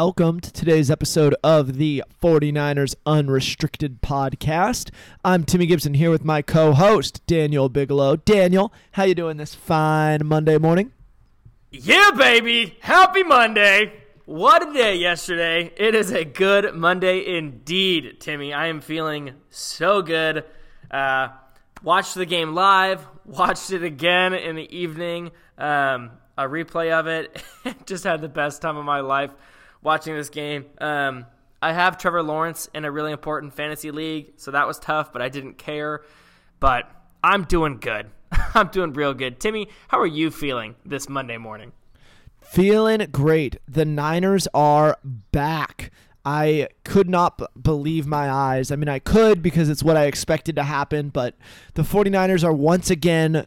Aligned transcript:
welcome 0.00 0.40
to 0.40 0.50
today's 0.50 0.90
episode 0.90 1.34
of 1.44 1.76
the 1.76 2.02
49ers 2.22 2.94
Unrestricted 3.04 4.00
Podcast. 4.00 4.88
I'm 5.22 5.44
Timmy 5.44 5.66
Gibson 5.66 5.92
here 5.92 6.10
with 6.10 6.24
my 6.24 6.40
co-host 6.40 7.20
Daniel 7.26 7.68
Bigelow. 7.68 8.16
Daniel, 8.16 8.72
how 8.92 9.02
you 9.02 9.14
doing 9.14 9.36
this 9.36 9.54
fine 9.54 10.20
Monday 10.24 10.56
morning? 10.56 10.92
Yeah, 11.70 12.12
baby. 12.12 12.78
Happy 12.80 13.22
Monday. 13.22 13.92
What 14.24 14.66
a 14.66 14.72
day 14.72 14.96
yesterday. 14.96 15.70
It 15.76 15.94
is 15.94 16.12
a 16.12 16.24
good 16.24 16.74
Monday 16.74 17.36
indeed, 17.36 18.20
Timmy. 18.20 18.54
I 18.54 18.68
am 18.68 18.80
feeling 18.80 19.34
so 19.50 20.00
good. 20.00 20.46
Uh, 20.90 21.28
watched 21.82 22.14
the 22.14 22.24
game 22.24 22.54
live, 22.54 23.06
watched 23.26 23.70
it 23.70 23.82
again 23.82 24.32
in 24.32 24.56
the 24.56 24.74
evening. 24.74 25.30
Um, 25.58 26.12
a 26.38 26.44
replay 26.44 26.90
of 26.90 27.06
it. 27.06 27.44
Just 27.84 28.04
had 28.04 28.22
the 28.22 28.30
best 28.30 28.62
time 28.62 28.78
of 28.78 28.86
my 28.86 29.00
life 29.00 29.32
watching 29.82 30.14
this 30.14 30.28
game. 30.28 30.66
Um, 30.78 31.26
I 31.62 31.72
have 31.72 31.98
Trevor 31.98 32.22
Lawrence 32.22 32.68
in 32.74 32.84
a 32.84 32.90
really 32.90 33.12
important 33.12 33.54
fantasy 33.54 33.90
league, 33.90 34.32
so 34.36 34.50
that 34.50 34.66
was 34.66 34.78
tough, 34.78 35.12
but 35.12 35.20
I 35.20 35.28
didn't 35.28 35.58
care. 35.58 36.02
But 36.58 36.90
I'm 37.22 37.44
doing 37.44 37.78
good. 37.78 38.10
I'm 38.54 38.68
doing 38.68 38.92
real 38.92 39.14
good. 39.14 39.40
Timmy, 39.40 39.68
how 39.88 40.00
are 40.00 40.06
you 40.06 40.30
feeling 40.30 40.76
this 40.84 41.08
Monday 41.08 41.36
morning? 41.36 41.72
Feeling 42.40 43.06
great. 43.12 43.56
The 43.68 43.84
Niners 43.84 44.48
are 44.54 44.96
back. 45.04 45.90
I 46.24 46.68
could 46.84 47.08
not 47.08 47.38
b- 47.38 47.46
believe 47.60 48.06
my 48.06 48.30
eyes. 48.30 48.70
I 48.70 48.76
mean, 48.76 48.88
I 48.88 48.98
could 48.98 49.42
because 49.42 49.68
it's 49.68 49.82
what 49.82 49.96
I 49.96 50.04
expected 50.04 50.56
to 50.56 50.62
happen, 50.62 51.08
but 51.08 51.34
the 51.74 51.82
49ers 51.82 52.44
are 52.44 52.52
once 52.52 52.90
again 52.90 53.46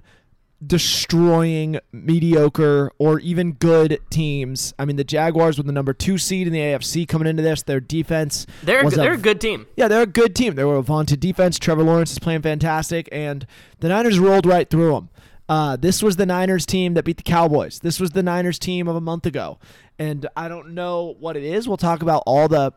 destroying 0.65 1.79
mediocre 1.91 2.91
or 2.97 3.19
even 3.19 3.53
good 3.53 3.99
teams. 4.09 4.73
I 4.77 4.85
mean, 4.85 4.95
the 4.95 5.03
Jaguars 5.03 5.57
were 5.57 5.63
the 5.63 5.71
number 5.71 5.93
two 5.93 6.17
seed 6.17 6.47
in 6.47 6.53
the 6.53 6.59
AFC 6.59 7.07
coming 7.07 7.27
into 7.27 7.43
this. 7.43 7.63
Their 7.63 7.79
defense, 7.79 8.45
They're 8.63 8.85
a, 8.85 8.89
they're 8.89 9.13
a 9.13 9.17
good 9.17 9.41
team. 9.41 9.65
yeah, 9.75 9.87
they're 9.87 10.03
a 10.03 10.07
good 10.07 10.35
team. 10.35 10.55
They 10.55 10.63
were 10.63 10.75
a 10.77 10.81
vaunted 10.81 11.19
defense. 11.19 11.57
Trevor 11.59 11.83
Lawrence 11.83 12.11
is 12.11 12.19
playing 12.19 12.41
fantastic, 12.43 13.09
and 13.11 13.45
the 13.79 13.89
Niners 13.89 14.19
rolled 14.19 14.45
right 14.45 14.69
through 14.69 14.93
them. 14.93 15.09
Uh, 15.49 15.75
this 15.75 16.01
was 16.01 16.15
the 16.15 16.25
Niners 16.25 16.65
team 16.65 16.93
that 16.93 17.03
beat 17.03 17.17
the 17.17 17.23
Cowboys. 17.23 17.79
This 17.79 17.99
was 17.99 18.11
the 18.11 18.23
Niners 18.23 18.57
team 18.57 18.87
of 18.87 18.95
a 18.95 19.01
month 19.01 19.25
ago, 19.25 19.59
and 19.99 20.25
I 20.37 20.47
don't 20.47 20.73
know 20.73 21.15
what 21.19 21.35
it 21.35 21.43
is. 21.43 21.67
We'll 21.67 21.77
talk 21.77 22.01
about 22.01 22.23
all 22.25 22.47
the 22.47 22.73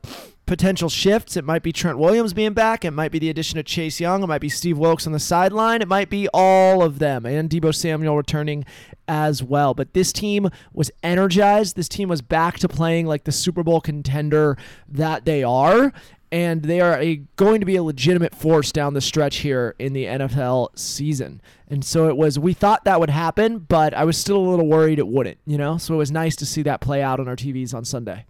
potential 0.47 0.89
shifts. 0.89 1.37
It 1.37 1.45
might 1.45 1.63
be 1.63 1.73
Trent 1.73 1.99
Williams 1.99 2.33
being 2.33 2.55
back. 2.55 2.85
It 2.85 2.93
might 2.93 3.13
be 3.13 3.19
the 3.19 3.31
addition 3.31 3.59
of 3.59 3.67
Chase 3.67 4.01
Young. 4.01 4.23
It 4.23 4.27
might 4.27 4.41
be 4.41 4.49
Steve 4.49 4.79
Wilks 4.79 5.07
on 5.07 5.13
the 5.13 5.19
sideline. 5.19 5.83
It 5.83 5.89
might 5.89 6.09
be 6.09 6.29
all 6.33 6.83
of 6.83 6.99
them, 6.99 7.27
and 7.27 7.51
Deebo 7.51 7.75
Samuel 7.75 8.17
returning 8.17 8.65
as 9.09 9.43
well. 9.43 9.75
But 9.75 9.93
this 9.93 10.13
team 10.13 10.49
was 10.73 10.91
energized. 11.03 11.77
This 11.77 11.89
team 11.89 12.09
was 12.09 12.23
back 12.23 12.59
to 12.61 12.69
playing 12.69 13.07
like 13.07 13.25
the 13.25 13.33
Super 13.33 13.63
Bowl 13.63 13.81
contender 13.81 14.57
that 14.89 15.25
they 15.25 15.43
are 15.43 15.93
and 16.33 16.63
they 16.63 16.81
are 16.81 16.99
a, 17.01 17.17
going 17.37 17.61
to 17.61 17.67
be 17.67 17.77
a 17.77 17.83
legitimate 17.83 18.35
force 18.35 18.73
down 18.73 18.95
the 18.95 19.01
stretch 19.01 19.39
here 19.39 19.75
in 19.79 19.93
the 19.93 20.05
NFL 20.05 20.77
season. 20.77 21.41
And 21.69 21.85
so 21.85 22.09
it 22.09 22.17
was, 22.17 22.39
we 22.39 22.53
thought 22.53 22.85
that 22.85 23.01
would 23.01 23.11
happen, 23.11 23.59
but 23.59 23.95
I 23.95 24.05
was 24.05 24.19
still 24.19 24.37
a 24.37 24.49
little 24.49 24.67
worried 24.67 24.99
it 24.99 25.07
wouldn't, 25.07 25.39
you 25.47 25.57
know? 25.57 25.79
So 25.79 25.95
it 25.95 25.99
was 25.99 26.11
nice 26.11 26.37
to 26.37 26.47
see 26.47 26.63
that 26.63 26.81
play 26.81 27.03
out 27.03 27.21
on 27.21 27.29
our 27.29 27.37
TVs 27.37 27.75
on 27.75 27.85
Sunday. 27.85 28.27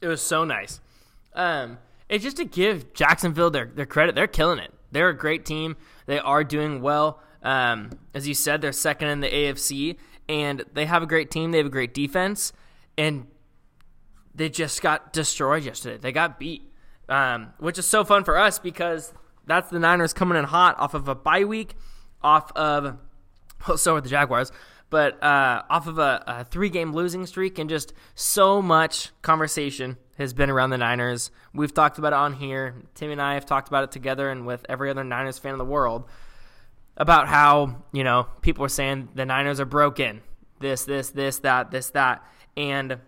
It 0.00 0.08
was 0.08 0.20
so 0.20 0.44
nice. 0.44 0.80
Um, 1.36 1.78
it's 2.08 2.24
just 2.24 2.38
to 2.38 2.44
give 2.44 2.92
Jacksonville 2.94 3.50
their, 3.50 3.66
their 3.66 3.86
credit. 3.86 4.14
They're 4.14 4.26
killing 4.26 4.58
it. 4.58 4.72
They're 4.90 5.08
a 5.10 5.16
great 5.16 5.44
team. 5.44 5.76
They 6.06 6.18
are 6.18 6.42
doing 6.42 6.80
well. 6.80 7.20
Um, 7.42 7.90
as 8.14 8.26
you 8.26 8.34
said, 8.34 8.60
they're 8.60 8.72
second 8.72 9.08
in 9.08 9.20
the 9.20 9.28
AFC, 9.28 9.96
and 10.28 10.64
they 10.72 10.86
have 10.86 11.02
a 11.02 11.06
great 11.06 11.30
team. 11.30 11.52
They 11.52 11.58
have 11.58 11.66
a 11.66 11.70
great 11.70 11.94
defense, 11.94 12.52
and 12.96 13.26
they 14.34 14.48
just 14.48 14.82
got 14.82 15.12
destroyed 15.12 15.64
yesterday. 15.64 15.98
They 15.98 16.12
got 16.12 16.38
beat, 16.38 16.62
um, 17.08 17.52
which 17.58 17.78
is 17.78 17.86
so 17.86 18.04
fun 18.04 18.24
for 18.24 18.36
us 18.36 18.58
because 18.58 19.12
that's 19.46 19.70
the 19.70 19.78
Niners 19.78 20.12
coming 20.12 20.38
in 20.38 20.44
hot 20.44 20.78
off 20.78 20.94
of 20.94 21.08
a 21.08 21.14
bye 21.14 21.44
week, 21.44 21.74
off 22.22 22.50
of 22.56 22.96
well, 23.68 23.78
so 23.78 23.96
are 23.96 24.00
the 24.00 24.08
Jaguars, 24.08 24.52
but 24.90 25.22
uh, 25.22 25.62
off 25.68 25.86
of 25.86 25.98
a, 25.98 26.22
a 26.26 26.44
three 26.44 26.68
game 26.68 26.92
losing 26.92 27.26
streak, 27.26 27.58
and 27.58 27.68
just 27.68 27.92
so 28.14 28.62
much 28.62 29.10
conversation 29.22 29.96
has 30.18 30.32
been 30.32 30.50
around 30.50 30.70
the 30.70 30.78
Niners. 30.78 31.30
We've 31.52 31.72
talked 31.72 31.98
about 31.98 32.12
it 32.12 32.16
on 32.16 32.34
here. 32.34 32.74
Tim 32.94 33.10
and 33.10 33.20
I 33.20 33.34
have 33.34 33.46
talked 33.46 33.68
about 33.68 33.84
it 33.84 33.92
together 33.92 34.30
and 34.30 34.46
with 34.46 34.64
every 34.68 34.90
other 34.90 35.04
Niners 35.04 35.38
fan 35.38 35.52
in 35.52 35.58
the 35.58 35.64
world 35.64 36.04
about 36.96 37.28
how, 37.28 37.82
you 37.92 38.04
know, 38.04 38.26
people 38.40 38.64
are 38.64 38.70
saying 38.70 39.10
the 39.14 39.26
Niners 39.26 39.60
are 39.60 39.66
broken. 39.66 40.22
This, 40.60 40.84
this, 40.84 41.10
this, 41.10 41.40
that, 41.40 41.70
this, 41.70 41.90
that. 41.90 42.24
And 42.56 42.98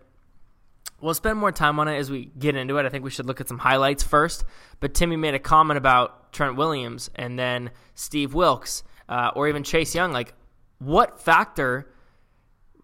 we'll 1.01 1.15
spend 1.15 1.39
more 1.39 1.53
time 1.53 1.81
on 1.81 1.89
it 1.89 1.97
as 1.97 2.11
we 2.11 2.27
get 2.39 2.55
into 2.55 2.77
it. 2.77 2.85
I 2.85 2.91
think 2.91 3.05
we 3.05 3.11
should 3.11 3.27
look 3.27 3.41
at 3.41 3.49
some 3.49 3.59
highlights 3.59 4.03
first. 4.03 4.45
But 4.81 4.93
Timmy 4.93 5.17
made 5.17 5.35
a 5.35 5.39
comment 5.39 5.79
about 5.79 6.33
Trent 6.33 6.57
Williams 6.57 7.11
and 7.15 7.39
then 7.39 7.71
Steve 7.95 8.35
Wilks 8.35 8.83
uh, 9.09 9.31
or 9.35 9.49
even 9.49 9.65
Chase 9.65 9.95
Young. 9.95 10.13
Like, 10.13 10.35
what 10.79 11.21
factor 11.21 11.91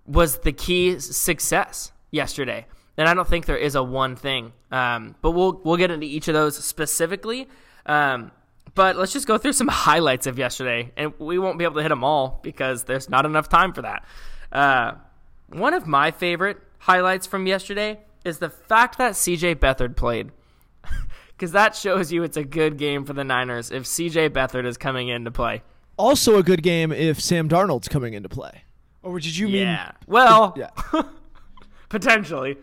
was 0.07 0.39
the 0.39 0.53
key 0.53 0.99
success 0.99 1.93
yesterday? 2.11 2.67
And 2.97 3.09
I 3.09 3.15
don't 3.15 3.27
think 3.27 3.47
there 3.47 3.57
is 3.57 3.75
a 3.75 3.83
one 3.83 4.15
thing, 4.17 4.53
um, 4.71 5.17
but 5.21 5.33
we'll 5.33 5.61
we'll 5.65 5.77
get 5.77 5.91
into 5.91 6.07
each 6.07 6.29
of 6.29 6.35
those 6.35 6.57
specifically. 6.57 7.49
Um, 7.87 8.31
but 8.75 8.97
let's 8.97 9.13
just 9.13 9.27
go 9.27 9.37
through 9.39 9.53
some 9.55 9.69
highlights 9.87 10.27
of 10.27 10.39
yesterday, 10.39 10.93
and 10.97 11.13
we 11.19 11.39
won't 11.39 11.59
be 11.59 11.65
able 11.65 11.75
to 11.77 11.83
hit 11.83 11.89
them 11.89 12.05
all 12.05 12.41
because 12.43 12.85
there's 12.85 13.09
not 13.11 13.27
enough 13.27 13.49
time 13.49 13.73
for 13.73 13.83
that. 13.83 14.05
Uh, 14.53 14.93
one 15.49 15.75
of 15.75 15.87
my 15.87 16.11
favorite 16.11 16.59
highlights 16.79 17.27
from 17.27 17.47
yesterday 17.47 17.99
is 18.25 18.39
the 18.39 18.49
fact 18.51 18.99
that 18.99 19.13
CJ 19.15 19.57
Beathard 19.57 19.97
played. 19.97 20.31
Because 21.37 21.51
that 21.51 21.75
shows 21.75 22.13
you 22.13 22.23
it's 22.23 22.37
a 22.37 22.45
good 22.45 22.77
game 22.79 23.05
for 23.05 23.13
the 23.13 23.25
Niners 23.25 23.73
if 23.73 23.83
CJ 23.83 24.31
Beathard 24.31 24.65
is 24.67 24.77
coming 24.77 25.09
in 25.09 25.25
to 25.25 25.33
play. 25.33 25.63
Also, 25.97 26.37
a 26.39 26.45
good 26.45 26.63
game 26.63 26.93
if 26.93 27.21
Sam 27.21 27.49
Darnold's 27.49 27.89
coming 27.89 28.15
into 28.15 28.29
play. 28.29 28.63
Or 29.03 29.19
did 29.19 29.37
you 29.37 29.49
mean? 29.49 29.63
Yeah. 29.67 29.91
Well, 30.07 30.55
Yeah. 30.57 30.71
potentially. 31.89 32.57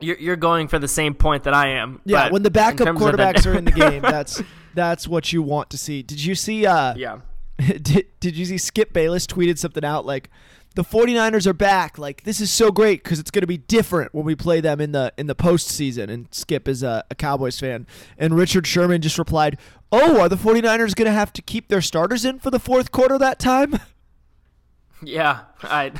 You're, 0.00 0.18
you're 0.18 0.36
going 0.36 0.68
for 0.68 0.78
the 0.78 0.88
same 0.88 1.14
point 1.14 1.44
that 1.44 1.54
I 1.54 1.68
am. 1.68 2.00
Yeah, 2.04 2.30
when 2.30 2.42
the 2.42 2.50
backup 2.50 2.86
of 2.88 2.98
the- 2.98 3.04
quarterbacks 3.04 3.46
are 3.46 3.56
in 3.56 3.64
the 3.64 3.72
game, 3.86 4.02
that's 4.02 4.42
that's 4.74 5.08
what 5.08 5.32
you 5.32 5.42
want 5.42 5.70
to 5.70 5.78
see. 5.78 6.02
Did 6.02 6.24
you 6.24 6.34
see 6.34 6.66
uh 6.66 6.94
yeah. 6.96 7.18
did, 7.82 8.06
did 8.20 8.36
you 8.36 8.44
see 8.44 8.58
Skip 8.58 8.92
Bayless 8.92 9.26
tweeted 9.26 9.58
something 9.58 9.84
out 9.84 10.06
like 10.06 10.30
the 10.76 10.84
49ers 10.84 11.44
are 11.44 11.52
back 11.52 11.98
like 11.98 12.22
this 12.22 12.40
is 12.40 12.52
so 12.52 12.70
great 12.70 13.02
because 13.02 13.18
it's 13.18 13.32
going 13.32 13.40
to 13.40 13.48
be 13.48 13.56
different 13.56 14.14
when 14.14 14.24
we 14.24 14.36
play 14.36 14.60
them 14.60 14.80
in 14.80 14.92
the 14.92 15.12
in 15.18 15.26
the 15.26 15.34
postseason 15.34 16.08
and 16.08 16.28
Skip 16.30 16.68
is 16.68 16.84
a, 16.84 17.04
a 17.10 17.16
Cowboys 17.16 17.58
fan 17.58 17.84
and 18.16 18.36
Richard 18.36 18.64
Sherman 18.64 19.02
just 19.02 19.18
replied 19.18 19.58
oh 19.90 20.20
are 20.20 20.28
the 20.28 20.36
49ers 20.36 20.94
going 20.94 21.06
to 21.06 21.10
have 21.10 21.32
to 21.32 21.42
keep 21.42 21.66
their 21.66 21.80
starters 21.80 22.24
in 22.24 22.38
for 22.38 22.52
the 22.52 22.60
fourth 22.60 22.92
quarter 22.92 23.18
that 23.18 23.40
time 23.40 23.80
Yeah, 25.02 25.40
I 25.62 25.92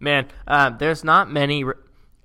man, 0.00 0.26
um, 0.46 0.76
there's 0.78 1.02
not 1.04 1.30
many 1.30 1.64
re- 1.64 1.74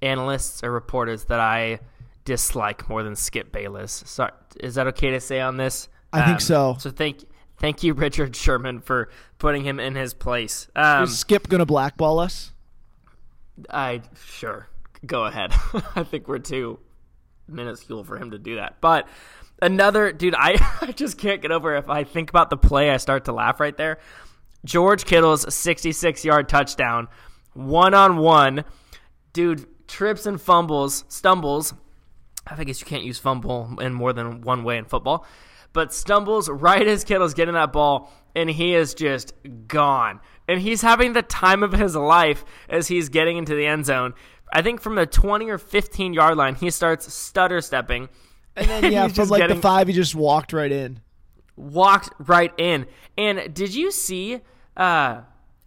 analysts 0.01 0.63
or 0.63 0.71
reporters 0.71 1.25
that 1.25 1.39
I 1.39 1.79
dislike 2.25 2.87
more 2.89 3.03
than 3.03 3.15
Skip 3.15 3.51
Bayless. 3.51 4.03
Sorry, 4.05 4.31
is 4.59 4.75
that 4.75 4.87
okay 4.87 5.11
to 5.11 5.19
say 5.19 5.39
on 5.39 5.57
this? 5.57 5.89
I 6.13 6.25
think 6.25 6.35
Um, 6.35 6.39
so. 6.39 6.75
So 6.79 6.91
thank 6.91 7.23
thank 7.57 7.83
you, 7.83 7.93
Richard 7.93 8.35
Sherman, 8.35 8.79
for 8.81 9.09
putting 9.37 9.63
him 9.63 9.79
in 9.79 9.95
his 9.95 10.13
place. 10.13 10.67
Um, 10.75 11.03
is 11.03 11.17
Skip 11.17 11.47
going 11.47 11.59
to 11.59 11.65
blackball 11.65 12.19
us 12.19 12.51
I 13.69 14.01
sure 14.25 14.67
go 15.05 15.25
ahead. 15.25 15.53
I 15.95 16.03
think 16.03 16.27
we're 16.27 16.39
too 16.39 16.79
minuscule 17.47 18.03
for 18.03 18.17
him 18.17 18.31
to 18.31 18.39
do 18.39 18.55
that. 18.55 18.77
But 18.81 19.07
another 19.61 20.11
dude, 20.11 20.35
I, 20.35 20.55
I 20.81 20.91
just 20.91 21.17
can't 21.17 21.41
get 21.41 21.51
over. 21.51 21.75
If 21.75 21.89
I 21.89 22.03
think 22.03 22.29
about 22.29 22.49
the 22.49 22.57
play, 22.57 22.89
I 22.91 22.97
start 22.97 23.25
to 23.25 23.33
laugh 23.33 23.59
right 23.59 23.75
there. 23.75 23.99
George 24.63 25.05
Kittle's 25.05 25.51
66 25.53 26.23
yard 26.23 26.47
touchdown, 26.49 27.07
one 27.53 27.93
on 27.93 28.17
one. 28.17 28.63
Dude 29.33 29.65
trips 29.91 30.25
and 30.25 30.39
fumbles, 30.41 31.03
stumbles. 31.09 31.73
I 32.47 32.63
guess 32.63 32.79
you 32.81 32.87
can't 32.87 33.03
use 33.03 33.19
fumble 33.19 33.77
in 33.79 33.93
more 33.93 34.13
than 34.13 34.41
one 34.41 34.63
way 34.63 34.77
in 34.77 34.85
football, 34.85 35.25
but 35.73 35.93
stumbles 35.93 36.49
right 36.49 36.87
as 36.87 37.03
Kittle's 37.03 37.33
getting 37.35 37.53
that 37.53 37.71
ball, 37.71 38.11
and 38.35 38.49
he 38.49 38.73
is 38.73 38.93
just 38.95 39.33
gone. 39.67 40.19
And 40.47 40.59
he's 40.59 40.81
having 40.81 41.13
the 41.13 41.21
time 41.21 41.61
of 41.61 41.71
his 41.73 41.95
life 41.95 42.43
as 42.67 42.87
he's 42.87 43.09
getting 43.09 43.37
into 43.37 43.53
the 43.53 43.65
end 43.67 43.85
zone. 43.85 44.13
I 44.51 44.61
think 44.63 44.81
from 44.81 44.95
the 44.95 45.05
20 45.05 45.49
or 45.49 45.57
15 45.57 46.13
yard 46.13 46.35
line, 46.37 46.55
he 46.55 46.71
starts 46.71 47.13
stutter 47.13 47.61
stepping, 47.61 48.09
And 48.55 48.67
then 48.67 48.83
yeah, 48.91 49.07
He's 49.07 49.15
from 49.15 49.29
like 49.29 49.41
getting- 49.41 49.57
the 49.57 49.61
five, 49.61 49.87
he 49.87 49.93
just 49.93 50.15
walked 50.15 50.51
right 50.51 50.71
in. 50.71 50.99
walked 51.55 52.09
right 52.19 52.51
in. 52.57 52.87
And 53.17 53.53
did 53.53 53.73
you 53.75 53.91
see? 53.91 54.39
Uh, 54.75 55.21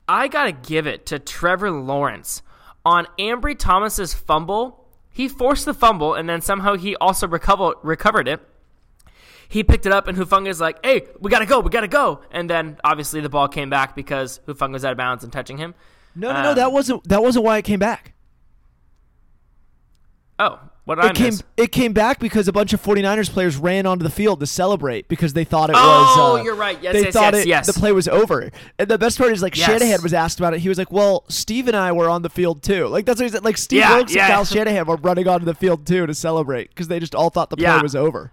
I 0.08 0.28
gotta 0.28 0.52
give 0.52 0.86
it 0.86 1.06
to 1.06 1.18
Trevor 1.18 1.70
Lawrence 1.70 2.42
on 2.84 3.06
Ambry 3.18 3.58
Thomas's 3.58 4.14
fumble. 4.14 4.86
He 5.10 5.28
forced 5.28 5.64
the 5.64 5.74
fumble, 5.74 6.14
and 6.14 6.28
then 6.28 6.40
somehow 6.40 6.74
he 6.76 6.96
also 6.96 7.26
recovered 7.28 7.76
recovered 7.82 8.26
it. 8.28 8.40
He 9.48 9.62
picked 9.62 9.86
it 9.86 9.92
up, 9.92 10.08
and 10.08 10.18
Hufanga's 10.18 10.60
like, 10.60 10.84
"Hey, 10.84 11.06
we 11.20 11.30
gotta 11.30 11.46
go, 11.46 11.60
we 11.60 11.70
gotta 11.70 11.86
go!" 11.88 12.20
And 12.32 12.50
then 12.50 12.78
obviously 12.82 13.20
the 13.20 13.28
ball 13.28 13.46
came 13.46 13.70
back 13.70 13.94
because 13.94 14.40
Hufanga 14.48 14.72
was 14.72 14.84
out 14.84 14.92
of 14.92 14.98
bounds 14.98 15.22
and 15.22 15.32
touching 15.32 15.58
him. 15.58 15.74
No, 16.16 16.32
no, 16.32 16.42
no, 16.42 16.50
Um, 16.50 16.56
that 16.56 16.72
wasn't 16.72 17.08
that 17.08 17.22
wasn't 17.22 17.44
why 17.44 17.58
it 17.58 17.62
came 17.62 17.78
back. 17.78 18.14
Oh, 20.38 20.58
what 20.84 20.96
did 20.96 21.04
I 21.04 21.08
It 21.08 21.14
came 21.16 21.26
miss? 21.26 21.42
it 21.56 21.72
came 21.72 21.92
back 21.92 22.18
because 22.18 22.46
a 22.48 22.52
bunch 22.52 22.72
of 22.72 22.82
49ers 22.82 23.30
players 23.30 23.56
ran 23.56 23.86
onto 23.86 24.02
the 24.02 24.10
field 24.10 24.40
to 24.40 24.46
celebrate 24.46 25.08
because 25.08 25.32
they 25.32 25.44
thought 25.44 25.70
it 25.70 25.76
Oh, 25.78 26.34
was 26.34 26.40
uh, 26.40 26.42
you're 26.44 26.54
right. 26.54 26.78
Yes, 26.82 26.92
they 26.92 27.02
yes, 27.04 27.12
thought 27.14 27.32
yes, 27.34 27.42
it, 27.44 27.48
yes. 27.48 27.66
the 27.66 27.72
play 27.72 27.92
was 27.92 28.06
over. 28.08 28.50
And 28.78 28.88
the 28.88 28.98
best 28.98 29.16
part 29.18 29.32
is 29.32 29.42
like 29.42 29.56
Yes. 29.56 29.66
Shanahan 29.66 30.02
was 30.02 30.12
asked 30.12 30.38
about 30.40 30.52
it. 30.54 30.60
He 30.60 30.68
was 30.68 30.76
like, 30.78 30.92
"Well, 30.92 31.24
Steve 31.28 31.68
and 31.68 31.76
I 31.76 31.92
were 31.92 32.08
on 32.08 32.22
the 32.22 32.30
field 32.30 32.62
too." 32.62 32.86
Like 32.88 33.06
that's 33.06 33.18
what 33.20 33.24
he 33.26 33.32
said. 33.32 33.44
Like 33.44 33.56
Steve 33.56 33.80
Yeah, 33.80 33.96
Wilks 33.96 34.14
yeah. 34.14 34.26
and 34.26 34.32
Kyle 34.34 34.44
Shanahan 34.44 34.86
were 34.86 34.96
running 34.96 35.26
onto 35.26 35.46
the 35.46 35.54
field 35.54 35.86
too 35.86 36.06
to 36.06 36.14
celebrate 36.14 36.68
because 36.68 36.88
they 36.88 37.00
just 37.00 37.14
all 37.14 37.30
thought 37.30 37.50
the 37.50 37.56
play 37.56 37.64
Yeah. 37.64 37.80
was 37.82 37.96
over. 37.96 38.30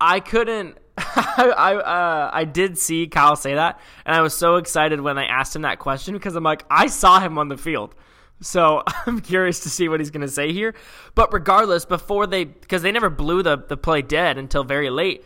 I 0.00 0.20
couldn't. 0.20 0.78
I, 0.98 1.74
uh, 1.82 2.30
I 2.32 2.44
did 2.44 2.76
see 2.76 3.06
Kyle 3.06 3.36
say 3.36 3.54
that, 3.54 3.80
and 4.04 4.14
I 4.14 4.20
was 4.20 4.34
so 4.36 4.56
excited 4.56 5.00
when 5.00 5.16
I 5.16 5.24
asked 5.24 5.56
him 5.56 5.62
that 5.62 5.78
question 5.78 6.12
because 6.14 6.34
I'm 6.36 6.44
like, 6.44 6.64
I 6.70 6.86
saw 6.88 7.18
him 7.20 7.38
on 7.38 7.48
the 7.48 7.56
field, 7.56 7.94
so 8.42 8.82
I'm 9.06 9.20
curious 9.20 9.60
to 9.60 9.70
see 9.70 9.88
what 9.88 10.00
he's 10.00 10.10
going 10.10 10.26
to 10.26 10.28
say 10.28 10.52
here. 10.52 10.74
But 11.14 11.32
regardless, 11.32 11.84
before 11.84 12.26
they, 12.26 12.44
because 12.44 12.82
they 12.82 12.92
never 12.92 13.10
blew 13.10 13.42
the 13.42 13.56
the 13.56 13.76
play 13.76 14.02
dead 14.02 14.38
until 14.38 14.64
very 14.64 14.90
late, 14.90 15.24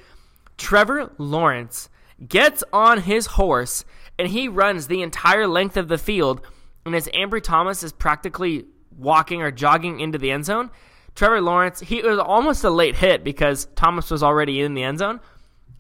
Trevor 0.57 1.13
Lawrence 1.19 1.89
gets 2.27 2.63
on 2.73 3.03
his 3.03 3.27
horse 3.27 3.85
and 4.19 4.29
he 4.29 4.49
runs 4.49 4.87
the 4.87 5.03
entire 5.03 5.47
length 5.47 5.77
of 5.77 5.89
the 5.89 5.99
field. 5.99 6.41
And 6.85 6.95
as 6.95 7.09
Ambry 7.09 7.43
Thomas 7.43 7.83
is 7.83 7.93
practically 7.93 8.65
walking 8.97 9.43
or 9.43 9.51
jogging 9.51 10.01
into 10.01 10.19
the 10.19 10.31
end 10.31 10.45
zone, 10.45 10.71
Trevor 11.15 11.41
Lawrence, 11.41 11.81
he 11.81 12.03
was 12.03 12.19
almost 12.19 12.63
a 12.65 12.71
late 12.71 12.97
hit 12.97 13.25
because 13.25 13.67
Thomas 13.75 14.11
was 14.11 14.23
already 14.23 14.61
in 14.61 14.75
the 14.75 14.83
end 14.83 14.99
zone. 14.99 15.21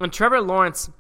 And 0.00 0.12
Trevor 0.12 0.40
Lawrence 0.40 0.90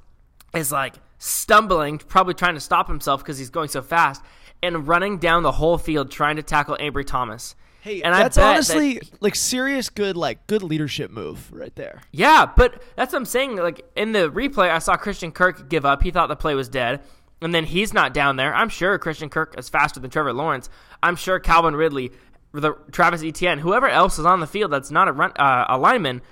is 0.54 0.72
like 0.72 0.94
stumbling, 1.18 1.98
probably 1.98 2.34
trying 2.34 2.54
to 2.54 2.60
stop 2.60 2.88
himself 2.88 3.22
because 3.22 3.38
he's 3.38 3.50
going 3.50 3.68
so 3.68 3.82
fast, 3.82 4.22
and 4.62 4.88
running 4.88 5.18
down 5.18 5.42
the 5.42 5.52
whole 5.52 5.78
field 5.78 6.10
trying 6.10 6.36
to 6.36 6.42
tackle 6.42 6.76
Ambry 6.80 7.06
Thomas. 7.06 7.54
Hey, 7.80 8.02
and 8.02 8.12
that's 8.12 8.36
honestly 8.36 8.94
that, 8.94 9.22
like 9.22 9.36
serious 9.36 9.90
good 9.90 10.16
like 10.16 10.48
good 10.48 10.64
leadership 10.64 11.08
move 11.10 11.52
right 11.52 11.74
there. 11.76 12.00
yeah, 12.10 12.44
but 12.44 12.82
that's 12.96 13.12
what 13.12 13.20
I'm 13.20 13.24
saying. 13.24 13.56
Like 13.56 13.84
in 13.94 14.10
the 14.10 14.28
replay, 14.28 14.70
I 14.70 14.80
saw 14.80 14.96
Christian 14.96 15.30
Kirk 15.30 15.68
give 15.68 15.86
up. 15.86 16.02
He 16.02 16.10
thought 16.10 16.26
the 16.28 16.34
play 16.34 16.56
was 16.56 16.68
dead, 16.68 17.02
and 17.40 17.54
then 17.54 17.64
he's 17.64 17.92
not 17.94 18.12
down 18.12 18.34
there. 18.34 18.52
I'm 18.52 18.70
sure 18.70 18.98
Christian 18.98 19.28
Kirk 19.28 19.54
is 19.56 19.68
faster 19.68 20.00
than 20.00 20.10
Trevor 20.10 20.32
Lawrence. 20.32 20.68
I'm 21.00 21.14
sure 21.14 21.38
Calvin 21.38 21.76
Ridley, 21.76 22.10
the 22.52 22.72
Travis 22.90 23.22
Etienne, 23.22 23.60
whoever 23.60 23.88
else 23.88 24.18
is 24.18 24.26
on 24.26 24.40
the 24.40 24.48
field 24.48 24.72
that's 24.72 24.90
not 24.90 25.06
a 25.06 25.12
run 25.12 25.30
uh, 25.36 25.66
a 25.68 25.78
lineman, 25.78 26.22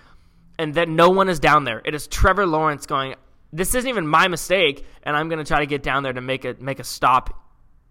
and 0.59 0.75
that 0.75 0.89
no 0.89 1.11
one 1.11 1.29
is 1.29 1.39
down 1.39 1.63
there. 1.63 1.83
It 1.85 1.95
is 1.95 2.09
Trevor 2.09 2.47
Lawrence 2.47 2.87
going. 2.87 3.15
This 3.53 3.77
isn't 3.77 3.89
even 3.89 4.09
my 4.09 4.27
mistake, 4.27 4.85
and 5.05 5.17
I'm 5.17 5.29
going 5.29 5.39
to 5.39 5.45
try 5.45 5.61
to 5.61 5.67
get 5.67 5.85
down 5.85 6.03
there 6.03 6.13
to 6.13 6.21
make 6.21 6.45
a 6.45 6.57
make 6.59 6.81
a 6.81 6.85
stop, 6.85 7.44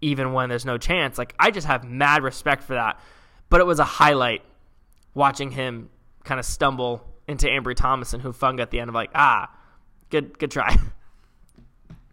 even 0.04 0.32
when 0.32 0.48
there's 0.48 0.66
no 0.66 0.78
chance. 0.78 1.18
Like 1.18 1.34
I 1.38 1.50
just 1.50 1.66
have 1.66 1.84
mad 1.84 2.22
respect 2.22 2.62
for 2.62 2.74
that. 2.74 3.00
But 3.48 3.60
it 3.60 3.64
was 3.64 3.78
a 3.78 3.84
highlight 3.84 4.42
watching 5.14 5.50
him 5.50 5.88
kind 6.24 6.38
of 6.38 6.46
stumble 6.46 7.06
into 7.26 7.46
Ambry 7.46 7.74
Thomas 7.74 8.12
and 8.12 8.22
Hufanga 8.22 8.60
at 8.60 8.70
the 8.70 8.80
end 8.80 8.88
of 8.88 8.94
like, 8.94 9.10
ah, 9.14 9.50
good 10.10 10.38
good 10.38 10.50
try. 10.50 10.76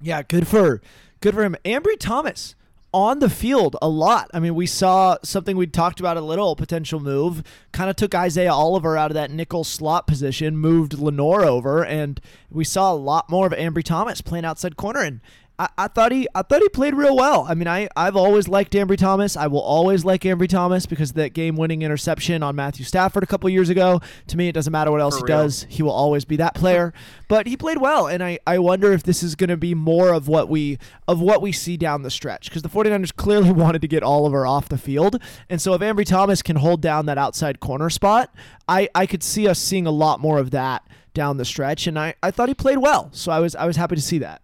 Yeah, 0.04 0.24
good 0.24 0.48
for 0.48 0.82
good 1.20 1.36
for 1.36 1.44
him. 1.44 1.56
Ambry 1.64 1.96
Thomas 2.00 2.56
on 2.94 3.20
the 3.20 3.30
field 3.30 3.76
a 3.82 3.88
lot. 3.88 4.30
I 4.34 4.40
mean, 4.40 4.56
we 4.56 4.66
saw 4.66 5.18
something 5.24 5.56
we 5.56 5.68
talked 5.68 6.00
about 6.00 6.18
a 6.18 6.22
little 6.22 6.56
potential 6.56 7.00
move. 7.00 7.44
Kind 7.72 7.90
of 7.90 7.96
took 7.96 8.14
Isaiah 8.14 8.52
Oliver 8.52 8.98
out 8.98 9.12
of 9.12 9.16
that 9.16 9.32
nickel 9.32 9.64
slot 9.64 10.08
position, 10.08 10.58
moved 10.58 10.98
Lenoir 10.98 11.44
over, 11.44 11.86
and 11.86 12.20
we 12.50 12.64
saw 12.64 12.92
a 12.92 12.96
lot 12.96 13.30
more 13.30 13.46
of 13.48 13.54
Ambry 13.54 13.84
Thomas 13.84 14.22
playing 14.22 14.46
outside 14.46 14.76
corner. 14.76 15.02
And 15.02 15.22
I, 15.62 15.70
I 15.78 15.88
thought 15.90 16.12
he 16.12 16.28
I 16.34 16.42
thought 16.42 16.62
he 16.62 16.70
played 16.70 16.96
real 16.96 17.16
well. 17.16 17.46
I 17.48 17.54
mean, 17.54 17.68
I 17.68 17.88
I've 17.96 18.16
always 18.16 18.48
liked 18.48 18.74
Ambry 18.74 18.98
Thomas. 18.98 19.38
I 19.38 19.46
will 19.46 19.62
always 19.62 20.04
like 20.04 20.22
Ambry 20.24 20.50
Thomas 20.50 20.88
because 20.88 21.12
of 21.12 21.16
that 21.18 21.34
game-winning 21.34 21.84
interception 21.84 22.42
on 22.42 22.56
Matthew 22.56 22.84
Stafford 22.84 23.22
a 23.22 23.28
couple 23.28 23.48
years 23.48 23.70
ago. 23.70 24.02
To 24.28 24.38
me, 24.38 24.48
it 24.48 24.54
doesn't 24.54 24.72
matter 24.72 24.90
what 24.90 25.02
else 25.02 25.20
For 25.20 25.28
he 25.28 25.32
real. 25.34 25.44
does 25.44 25.68
he 25.70 25.84
will 25.84 25.92
always 25.92 26.26
be 26.26 26.36
that 26.38 26.56
player. 26.56 26.94
but 27.28 27.46
he 27.46 27.56
played 27.56 27.78
well, 27.80 28.08
and 28.08 28.24
I, 28.24 28.40
I 28.48 28.58
wonder 28.58 28.92
if 28.92 29.04
this 29.04 29.22
is 29.22 29.36
going 29.36 29.52
to 29.52 29.58
be 29.58 29.76
more 29.76 30.12
of 30.12 30.28
what 30.28 30.50
we 30.50 30.80
of 31.08 31.22
what 31.22 31.44
we 31.44 31.52
see 31.52 31.78
down 31.78 32.02
the 32.02 32.10
stretch 32.12 32.50
because 32.50 32.64
the 32.64 32.70
49ers 32.70 33.16
clearly 33.16 33.52
wanted 33.64 33.84
to 33.84 33.88
get 33.88 34.02
Oliver 34.02 34.48
off 34.48 34.68
the 34.68 34.80
field, 34.80 35.22
and 35.48 35.62
so 35.62 35.76
if 35.76 35.82
Ambry 35.82 36.06
Thomas 36.06 36.42
can 36.42 36.56
hold 36.56 36.82
down 36.82 37.06
that 37.06 37.20
outside 37.20 37.60
corner 37.60 37.92
spot, 37.92 38.34
I, 38.68 38.90
I 38.96 39.06
could 39.06 39.22
see 39.22 39.48
us 39.48 39.60
seeing 39.60 39.86
a 39.86 39.92
lot 39.92 40.20
more 40.20 40.40
of 40.40 40.50
that 40.52 40.88
down 41.14 41.38
the 41.38 41.46
stretch, 41.46 41.86
and 41.86 42.00
I, 42.00 42.16
I 42.24 42.32
thought 42.32 42.48
he 42.50 42.56
played 42.56 42.80
well, 42.80 43.10
so 43.12 43.32
I 43.32 43.38
was 43.40 43.56
I 43.56 43.66
was 43.68 43.76
happy 43.76 43.96
to 43.96 44.02
see 44.02 44.18
that. 44.18 44.42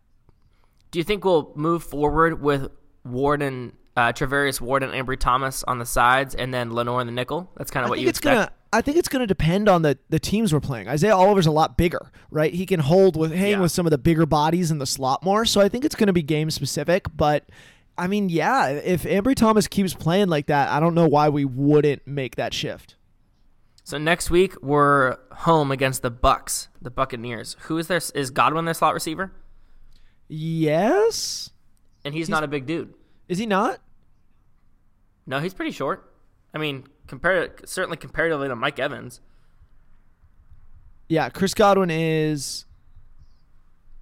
Do 0.91 0.99
you 0.99 1.03
think 1.03 1.23
we'll 1.25 1.51
move 1.55 1.83
forward 1.83 2.41
with 2.41 2.69
Ward 3.03 3.41
and 3.41 3.73
uh, 3.95 4.13
Charvarius 4.13 4.61
Ward 4.61 4.83
and 4.83 4.93
Ambry 4.93 5.19
Thomas 5.19 5.63
on 5.63 5.79
the 5.79 5.85
sides, 5.85 6.35
and 6.35 6.53
then 6.53 6.71
Lenoir 6.73 7.01
in 7.01 7.07
the 7.07 7.13
nickel? 7.13 7.51
That's 7.57 7.71
kind 7.71 7.83
of 7.83 7.89
what 7.89 7.99
you 7.99 8.07
it's 8.07 8.19
expect. 8.19 8.35
gonna. 8.35 8.51
I 8.73 8.81
think 8.81 8.97
it's 8.97 9.07
gonna 9.07 9.27
depend 9.27 9.69
on 9.69 9.81
the 9.81 9.97
the 10.09 10.19
teams 10.19 10.53
we're 10.53 10.59
playing. 10.59 10.87
Isaiah 10.87 11.15
Oliver's 11.15 11.47
a 11.47 11.51
lot 11.51 11.77
bigger, 11.77 12.11
right? 12.31 12.53
He 12.53 12.65
can 12.65 12.79
hold 12.79 13.15
with 13.15 13.31
hang 13.31 13.51
Yeah. 13.51 13.59
with 13.61 13.71
some 13.71 13.85
of 13.87 13.91
the 13.91 13.97
bigger 13.97 14.25
bodies 14.25 14.71
in 14.71 14.77
the 14.77 14.85
slot 14.85 15.23
more. 15.23 15.45
So 15.45 15.61
I 15.61 15.69
think 15.69 15.83
it's 15.85 15.95
gonna 15.95 16.13
be 16.13 16.21
game 16.23 16.49
specific. 16.51 17.05
But 17.15 17.45
I 17.97 18.07
mean, 18.07 18.29
yeah, 18.29 18.67
if 18.67 19.03
Ambry 19.03 19.35
Thomas 19.35 19.67
keeps 19.67 19.93
playing 19.93 20.27
like 20.27 20.47
that, 20.47 20.69
I 20.69 20.79
don't 20.79 20.93
know 20.93 21.07
why 21.07 21.29
we 21.29 21.45
wouldn't 21.45 22.05
make 22.05 22.35
that 22.35 22.53
shift. 22.53 22.95
So 23.83 23.97
next 23.97 24.29
week 24.29 24.53
we're 24.61 25.15
home 25.31 25.71
against 25.71 26.01
the 26.01 26.11
Bucs, 26.11 26.67
the 26.81 26.91
Buccaneers. 26.91 27.55
Who 27.61 27.77
is 27.77 27.87
their 27.87 28.01
is 28.13 28.29
Godwin 28.31 28.65
their 28.65 28.73
slot 28.73 28.93
receiver? 28.93 29.31
Yes, 30.29 31.51
And 32.03 32.13
he's, 32.13 32.27
not 32.29 32.43
a 32.43 32.47
big 32.47 32.65
dude. 32.65 32.93
is 33.27 33.37
he 33.37 33.45
not? 33.45 33.79
No, 35.25 35.39
he's 35.39 35.53
pretty 35.53 35.71
short. 35.71 36.13
I 36.53 36.57
mean, 36.57 36.85
compared 37.07 37.67
certainly 37.67 37.97
comparatively 37.97 38.47
to 38.47 38.55
Mike 38.55 38.79
Evans, 38.79 39.19
Yeah, 41.09 41.29
Chris 41.29 41.53
Godwin 41.53 41.89
is 41.89 42.65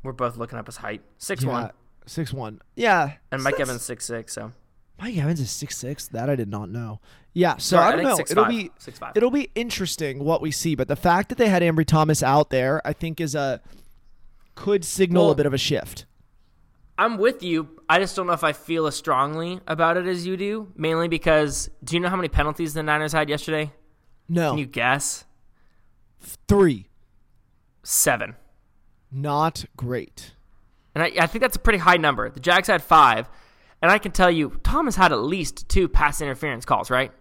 we're 0.04 0.12
both 0.14 0.38
looking 0.38 0.58
up 0.60 0.66
his 0.68 0.78
height, 0.78 1.02
six 1.18 1.44
yeah, 1.44 1.50
one, 1.52 1.72
six 2.06 2.32
one. 2.34 2.62
Yeah, 2.76 3.14
and 3.32 3.44
Mike 3.44 3.60
Evans 3.60 3.82
six 3.82 4.06
six. 4.06 4.34
So 4.34 4.52
Mike 5.00 5.18
Evans 5.18 5.40
is 5.40 5.50
six 5.52 5.78
six. 5.78 6.08
That 6.08 6.30
I 6.30 6.36
did 6.36 6.50
not 6.50 6.70
know. 6.70 7.00
Yeah, 7.34 7.58
so 7.58 7.76
Sorry, 7.78 7.84
I 7.86 7.88
I 7.88 7.92
don't 8.04 8.16
think 8.18 8.30
know. 8.38 8.44
6'5". 8.44 8.46
It'll 8.46 8.46
be 8.46 8.72
6'5". 8.80 9.12
it'll 9.18 9.32
be 9.32 9.50
interesting 9.56 10.20
what 10.24 10.42
we 10.42 10.52
see, 10.52 10.74
but 10.74 10.88
the 10.88 10.96
fact 10.96 11.28
that 11.30 11.38
they 11.38 11.50
had 11.50 11.62
Ambry 11.62 11.86
Thomas 11.86 12.24
out 12.24 12.50
there, 12.50 12.82
I 12.88 12.94
think, 12.94 13.20
is 13.20 13.36
a 13.36 13.60
could 14.56 14.86
signal 14.86 15.24
Well- 15.26 15.32
a 15.34 15.36
bit 15.36 15.46
of 15.46 15.54
a 15.54 15.58
shift. 15.58 16.06
I'm 16.98 17.18
with 17.18 17.44
you. 17.44 17.82
I 17.90 18.00
just 18.00 18.16
don't 18.16 18.28
know 18.28 18.34
if 18.34 18.44
I 18.44 18.54
feel 18.54 18.88
as 18.88 18.96
strongly 18.96 19.60
about 19.68 19.98
it 19.98 20.08
as 20.08 20.26
you 20.26 20.38
do. 20.38 20.72
Mainly 20.76 21.08
because, 21.08 21.70
do 21.84 21.96
you 21.96 22.00
know 22.00 22.10
how 22.10 22.16
many 22.16 22.30
penalties 22.30 22.74
the 22.74 22.84
Niners 22.84 23.12
had 23.14 23.30
yesterday? 23.30 23.74
No, 24.30 24.52
Can 24.52 24.60
you 24.60 24.66
guess? 24.66 25.26
three, 26.48 26.88
Seven. 27.84 28.36
not 29.12 29.66
great. 29.78 30.34
And 30.96 31.04
I, 31.04 31.12
I 31.20 31.28
think 31.28 31.42
that's 31.42 31.56
a 31.58 31.60
pretty 31.60 31.78
high 31.80 31.98
number. 31.98 32.30
The 32.30 32.40
Jags 32.40 32.68
had 32.68 32.82
five, 32.82 33.30
and 33.82 33.92
I 33.92 34.00
can 34.00 34.12
tell 34.12 34.32
you, 34.32 34.60
Thomas 34.64 34.96
had 34.96 35.12
at 35.12 35.20
least 35.20 35.68
two 35.70 35.88
pass 35.88 36.22
interference 36.22 36.66
calls, 36.66 36.90
right? 36.90 37.12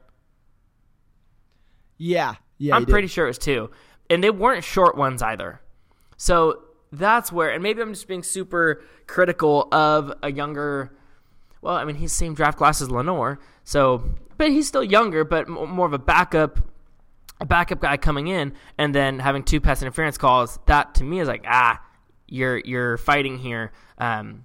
Yeah, 1.98 2.34
yeah. 2.58 2.76
I'm 2.76 2.86
pretty 2.86 3.08
sure 3.08 3.24
it 3.24 3.30
was 3.30 3.38
two, 3.38 3.70
and 4.10 4.22
they 4.22 4.30
weren't 4.30 4.64
short 4.64 4.96
ones 4.96 5.22
either. 5.22 5.60
So 6.16 6.62
that's 6.98 7.32
where, 7.32 7.50
and 7.50 7.62
maybe 7.62 7.80
I'm 7.80 7.92
just 7.92 8.08
being 8.08 8.22
super 8.22 8.82
critical 9.06 9.68
of 9.72 10.12
a 10.22 10.32
younger. 10.32 10.96
Well, 11.62 11.74
I 11.74 11.84
mean, 11.84 11.96
he's 11.96 12.12
same 12.12 12.34
draft 12.34 12.58
class 12.58 12.80
as 12.80 12.90
Lenoir, 12.90 13.38
so 13.64 14.04
but 14.36 14.50
he's 14.50 14.66
still 14.66 14.84
younger, 14.84 15.24
but 15.24 15.48
more 15.48 15.86
of 15.86 15.92
a 15.92 15.98
backup, 15.98 16.60
a 17.40 17.46
backup 17.46 17.80
guy 17.80 17.96
coming 17.96 18.28
in, 18.28 18.52
and 18.78 18.94
then 18.94 19.18
having 19.18 19.42
two 19.42 19.60
pass 19.60 19.80
interference 19.82 20.18
calls. 20.18 20.58
That 20.66 20.94
to 20.96 21.04
me 21.04 21.20
is 21.20 21.28
like 21.28 21.44
ah, 21.48 21.80
you're 22.26 22.58
you're 22.58 22.96
fighting 22.96 23.38
here. 23.38 23.72
Um, 23.98 24.44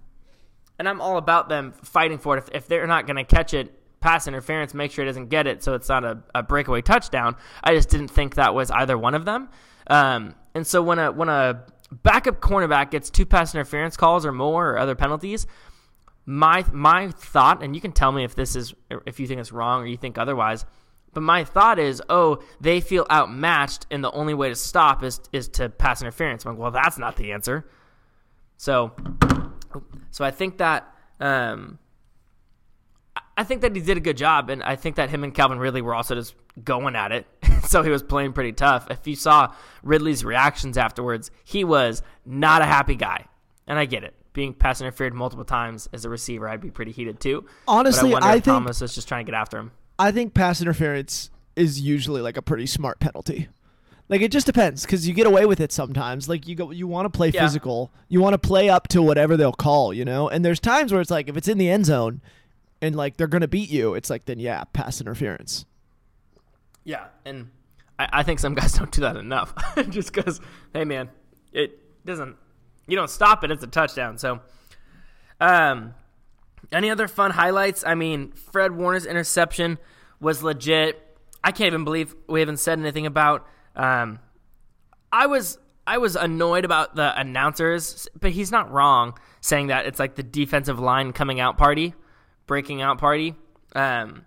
and 0.78 0.88
I'm 0.88 1.02
all 1.02 1.18
about 1.18 1.50
them 1.50 1.74
fighting 1.74 2.20
for 2.20 2.38
it. 2.38 2.44
If, 2.44 2.56
if 2.56 2.68
they're 2.68 2.88
not 2.88 3.06
going 3.06 3.18
to 3.18 3.26
catch 3.26 3.54
it, 3.54 3.76
pass 4.00 4.28
interference, 4.28 4.74
make 4.74 4.92
sure 4.92 5.04
it 5.04 5.08
doesn't 5.08 5.28
get 5.28 5.46
it, 5.46 5.62
so 5.62 5.74
it's 5.74 5.90
not 5.90 6.06
a, 6.06 6.20
a 6.34 6.42
breakaway 6.42 6.82
touchdown. 6.82 7.36
I 7.62 7.74
just 7.74 7.90
didn't 7.90 8.08
think 8.08 8.36
that 8.36 8.56
was 8.56 8.72
either 8.72 8.98
one 8.98 9.14
of 9.14 9.26
them. 9.26 9.50
Um, 9.88 10.36
and 10.56 10.66
so 10.66 10.82
when 10.82 11.00
a 11.00 11.12
when 11.12 11.30
a 11.30 11.66
backup 11.92 12.40
cornerback 12.40 12.92
gets 12.92 13.10
two 13.10 13.26
pass 13.26 13.54
interference 13.54 13.98
calls 13.98 14.26
or 14.26 14.32
more 14.32 14.72
or 14.72 14.78
other 14.78 14.96
penalties, 14.96 15.48
my 16.26 16.64
my 16.72 17.10
thought, 17.10 17.64
and 17.64 17.76
you 17.76 17.82
can 17.82 17.92
tell 17.92 18.12
me 18.12 18.24
if 18.24 18.36
this 18.36 18.56
is 18.56 18.74
if 19.06 19.20
you 19.20 19.28
think 19.28 19.40
it's 19.40 19.52
wrong 19.52 19.84
or 19.84 19.88
you 19.88 19.98
think 19.98 20.18
otherwise. 20.18 20.66
But 21.12 21.22
my 21.22 21.44
thought 21.44 21.80
is, 21.80 22.04
oh, 22.08 22.44
they 22.62 22.82
feel 22.82 23.08
outmatched, 23.10 23.88
and 23.90 24.04
the 24.04 24.12
only 24.12 24.36
way 24.36 24.50
to 24.50 24.56
stop 24.56 25.04
is 25.04 25.20
is 25.32 25.48
to 25.50 25.70
pass 25.70 26.02
interference. 26.02 26.46
I'm 26.46 26.54
like, 26.54 26.60
well, 26.60 26.72
that's 26.72 26.98
not 26.98 27.16
the 27.16 27.32
answer. 27.32 27.68
So, 28.58 28.92
so 30.12 30.24
I 30.24 30.32
think 30.32 30.60
that 30.60 30.94
um, 31.20 31.80
I 33.36 33.44
think 33.44 33.62
that 33.62 33.76
he 33.76 33.82
did 33.82 33.98
a 33.98 34.02
good 34.02 34.18
job, 34.18 34.50
and 34.50 34.62
I 34.62 34.76
think 34.76 34.98
that 34.98 35.10
him 35.10 35.24
and 35.24 35.34
Calvin 35.34 35.60
Ridley 35.60 35.82
were 35.82 35.96
also 35.96 36.14
just 36.14 36.36
going 36.64 36.96
at 36.96 37.12
it. 37.12 37.26
so 37.68 37.84
he 37.84 37.90
was 37.90 38.04
playing 38.04 38.34
pretty 38.34 38.52
tough. 38.54 38.88
If 38.90 39.06
you 39.08 39.16
saw 39.16 39.54
Ridley's 39.84 40.24
reactions 40.26 40.78
afterwards, 40.78 41.32
he 41.44 41.64
was 41.64 42.02
not 42.26 42.62
a 42.62 42.66
happy 42.66 42.96
guy, 42.96 43.26
and 43.68 43.78
I 43.80 43.86
get 43.86 44.04
it. 44.04 44.16
Being 44.34 44.54
pass 44.54 44.80
interfered 44.80 45.14
multiple 45.14 45.46
times 45.46 45.90
as 45.92 46.06
a 46.06 46.10
receiver, 46.10 46.48
I'd 46.48 46.62
be 46.62 46.72
pretty 46.72 46.92
heated 46.92 47.20
too. 47.20 47.46
Honestly, 47.68 48.12
but 48.12 48.24
I, 48.24 48.30
I 48.30 48.34
think 48.34 48.46
Thomas 48.46 48.80
was 48.82 48.94
just 48.96 49.08
trying 49.08 49.26
to 49.26 49.32
get 49.32 49.38
after 49.38 49.58
him. 49.58 49.72
I 49.98 50.12
think 50.12 50.34
pass 50.34 50.62
interference 50.62 51.30
is 51.56 51.82
usually 51.82 52.22
like 52.22 52.38
a 52.38 52.42
pretty 52.42 52.66
smart 52.66 53.00
penalty. 53.00 53.50
Like 54.08 54.22
it 54.22 54.32
just 54.32 54.46
depends 54.46 54.84
because 54.84 55.08
you 55.08 55.14
get 55.14 55.28
away 55.28 55.46
with 55.46 55.60
it 55.60 55.72
sometimes. 55.72 56.28
Like 56.30 56.48
you 56.48 56.56
go, 56.56 56.72
you 56.72 56.88
want 56.88 57.06
to 57.06 57.16
play 57.16 57.30
Yeah. 57.30 57.44
physical, 57.46 57.92
you 58.08 58.22
want 58.22 58.34
to 58.34 58.40
play 58.40 58.70
up 58.70 58.88
to 58.90 59.02
whatever 59.02 59.36
they'll 59.38 59.52
call, 59.52 59.94
you 59.94 60.06
know. 60.06 60.30
And 60.30 60.44
there's 60.44 60.60
times 60.60 60.92
where 60.92 61.02
it's 61.02 61.12
like 61.12 61.28
if 61.30 61.36
it's 61.38 61.48
in 61.48 61.58
the 61.58 61.70
end 61.70 61.86
zone, 61.86 62.22
and 62.82 62.96
like 62.96 63.18
they're 63.18 63.28
gonna 63.28 63.48
beat 63.48 63.70
you, 63.70 63.94
it's 63.94 64.10
like 64.10 64.26
then 64.26 64.40
yeah, 64.40 64.64
pass 64.74 65.02
interference. 65.02 65.66
Yeah, 66.84 67.06
and 67.26 67.50
I, 67.98 68.10
I 68.12 68.24
think 68.24 68.40
some 68.40 68.56
guys 68.56 68.74
don't 68.78 68.92
do 68.92 69.02
that 69.02 69.18
enough. 69.18 69.54
Just 69.90 70.14
because, 70.14 70.40
hey 70.74 70.86
man, 70.86 71.10
it 71.52 71.80
doesn't. 72.06 72.36
You 72.88 72.96
don't 72.96 73.10
stop 73.10 73.44
it; 73.44 73.52
it's 73.52 73.64
a 73.64 73.68
touchdown. 73.68 74.18
So, 74.18 74.40
um, 75.40 75.94
any 76.72 76.90
other 76.90 77.08
fun 77.08 77.32
highlights? 77.32 77.84
I 77.86 77.96
mean, 77.96 78.32
Fred 78.32 78.72
Warner's 78.76 79.06
interception 79.06 79.78
was 80.20 80.44
legit. 80.44 81.06
I 81.44 81.52
can't 81.52 81.68
even 81.68 81.84
believe 81.84 82.16
we 82.28 82.40
haven't 82.40 82.58
said 82.58 82.80
anything 82.80 83.06
about. 83.06 83.48
Um, 83.76 84.20
I 85.12 85.28
was 85.28 85.58
I 85.88 85.98
was 85.98 86.16
annoyed 86.16 86.66
about 86.66 86.96
the 86.96 87.20
announcers, 87.20 88.08
but 88.20 88.32
he's 88.32 88.52
not 88.52 88.72
wrong 88.72 89.18
saying 89.42 89.68
that 89.68 89.86
it's 89.86 90.00
like 90.00 90.16
the 90.16 90.24
defensive 90.24 90.80
line 90.80 91.14
coming 91.14 91.40
out 91.40 91.58
party, 91.58 91.94
breaking 92.46 92.82
out 92.82 92.98
party. 92.98 93.36
Um, 93.76 94.26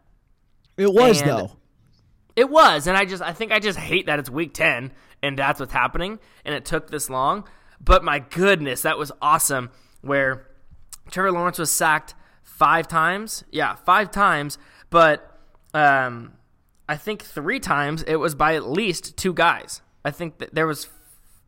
It 0.76 0.92
was 0.92 1.22
though. 1.22 1.56
It 2.34 2.48
was, 2.48 2.86
and 2.86 2.96
I 2.96 3.04
just 3.04 3.22
I 3.22 3.32
think 3.32 3.52
I 3.52 3.58
just 3.58 3.78
hate 3.78 4.06
that 4.06 4.18
it's 4.18 4.30
week 4.30 4.54
10 4.54 4.92
and 5.22 5.38
that's 5.38 5.60
what's 5.60 5.72
happening 5.72 6.18
and 6.44 6.54
it 6.54 6.64
took 6.64 6.90
this 6.90 7.10
long. 7.10 7.44
But 7.80 8.02
my 8.04 8.20
goodness, 8.20 8.82
that 8.82 8.98
was 8.98 9.12
awesome 9.20 9.70
where 10.00 10.46
Trevor 11.10 11.32
Lawrence 11.32 11.58
was 11.58 11.70
sacked 11.70 12.14
5 12.42 12.88
times. 12.88 13.44
Yeah, 13.50 13.74
5 13.74 14.10
times, 14.10 14.58
but 14.90 15.40
um 15.74 16.32
I 16.88 16.96
think 16.96 17.22
3 17.22 17.60
times 17.60 18.02
it 18.04 18.16
was 18.16 18.34
by 18.34 18.54
at 18.54 18.66
least 18.66 19.16
two 19.16 19.34
guys. 19.34 19.82
I 20.04 20.10
think 20.10 20.38
that 20.38 20.54
there 20.54 20.66
was 20.66 20.88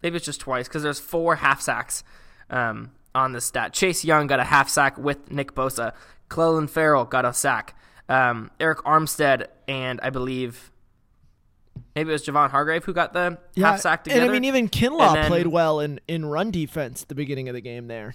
maybe 0.03 0.17
it's 0.17 0.27
just 0.27 0.41
twice 0.41 0.69
cuz 0.69 0.83
there's 0.83 1.01
four 1.01 1.37
half 1.37 1.63
sacks 1.63 2.05
um 2.51 2.91
on 3.15 3.33
the 3.33 3.41
stat. 3.41 3.73
Chase 3.73 4.05
Young 4.05 4.27
got 4.27 4.41
a 4.41 4.45
half 4.45 4.69
sack 4.69 4.99
with 4.99 5.31
Nick 5.31 5.55
Bosa. 5.55 5.93
Clelin 6.29 6.69
Ferrell 6.69 7.05
got 7.05 7.25
a 7.25 7.33
sack. 7.33 7.77
Um, 8.09 8.51
Arik 8.61 8.83
Armstead 8.83 9.47
and 9.69 10.01
I 10.03 10.11
believe 10.11 10.73
maybe 11.95 12.11
it 12.11 12.13
was 12.13 12.25
Javon 12.25 12.51
Hargrave 12.51 12.85
who 12.85 12.93
got 12.93 13.13
the 13.13 13.39
yeah, 13.55 13.73
half 13.73 13.81
sack 13.81 14.05
together. 14.05 14.23
and 14.23 14.31
I 14.31 14.33
mean 14.33 14.45
even 14.45 14.69
Kinlaw 14.69 15.15
then- 15.15 15.27
played 15.29 15.47
well 15.47 15.81
in 15.81 16.01
in 16.09 16.25
run 16.27 16.51
defense 16.51 17.03
at 17.03 17.09
the 17.09 17.15
beginning 17.15 17.49
of 17.49 17.55
the 17.55 17.61
game 17.61 17.87
there. 17.89 18.15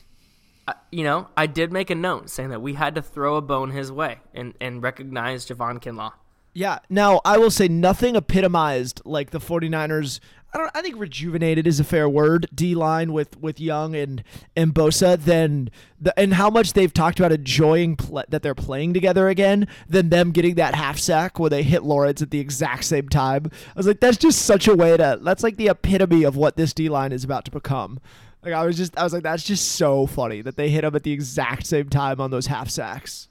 Uh, 0.68 0.74
you 0.92 1.04
know, 1.04 1.28
I 1.36 1.48
did 1.48 1.74
make 1.74 1.90
a 1.90 1.96
note 1.96 2.30
saying 2.30 2.50
that 2.50 2.62
we 2.62 2.76
had 2.76 2.94
to 2.96 3.02
throw 3.02 3.38
a 3.38 3.42
bone 3.42 3.72
his 3.72 3.92
way 3.92 4.20
and, 4.36 4.54
and 4.62 4.84
recognize 4.84 5.48
Javon 5.48 5.82
Kinlaw. 5.82 6.12
Yeah. 6.54 6.80
Now, 6.90 7.22
I 7.26 7.38
will 7.40 7.50
say 7.50 7.68
nothing 7.68 8.16
epitomized 8.16 9.02
like 9.06 9.32
the 9.32 9.40
49ers. 9.40 10.20
I 10.52 10.58
don't 10.58 10.72
I 10.74 10.82
think 10.82 10.98
rejuvenated 11.00 11.68
is 11.68 11.80
a 11.80 11.84
fair 11.84 12.10
word. 12.10 12.48
D 12.54 12.74
line 12.74 13.14
with 13.14 13.40
with 13.40 13.60
Young 13.60 13.96
and 13.96 14.24
and 14.56 14.74
Bosa 14.74 15.18
then 15.18 15.70
the 16.02 16.18
and 16.20 16.34
how 16.34 16.50
much 16.50 16.74
they've 16.74 16.92
talked 16.94 17.20
about 17.20 17.32
enjoying 17.32 17.98
that 18.30 18.42
they're 18.42 18.56
playing 18.56 18.94
together 18.94 19.28
again 19.30 19.68
than 19.88 20.10
them 20.10 20.32
getting 20.32 20.56
that 20.56 20.74
half 20.74 20.98
sack 20.98 21.38
where 21.40 21.50
they 21.52 21.62
hit 21.62 21.84
Lawrence 21.84 22.22
at 22.22 22.32
the 22.32 22.40
exact 22.40 22.86
same 22.86 23.10
time. 23.10 23.52
I 23.54 23.74
was 23.78 23.86
like 23.86 24.00
that's 24.00 24.18
just 24.18 24.42
such 24.44 24.68
a 24.68 24.76
way 24.76 24.98
to 24.98 25.20
that's 25.22 25.44
like 25.44 25.58
the 25.58 25.68
epitome 25.68 26.24
of 26.24 26.36
what 26.36 26.58
this 26.58 26.74
D 26.74 26.90
line 26.90 27.12
is 27.12 27.24
about 27.24 27.46
to 27.46 27.52
become. 27.52 28.00
Like 28.44 28.54
I 28.54 28.66
was 28.66 28.76
just 28.78 28.98
I 28.98 29.04
was 29.04 29.14
like 29.14 29.24
that's 29.24 29.44
just 29.44 29.74
so 29.74 30.08
funny 30.08 30.42
that 30.42 30.56
they 30.58 30.70
hit 30.70 30.84
him 30.84 30.96
at 30.96 31.04
the 31.04 31.12
exact 31.12 31.68
same 31.68 31.90
time 31.90 32.20
on 32.22 32.32
those 32.32 32.48
half 32.48 32.70
sacks 32.70 33.28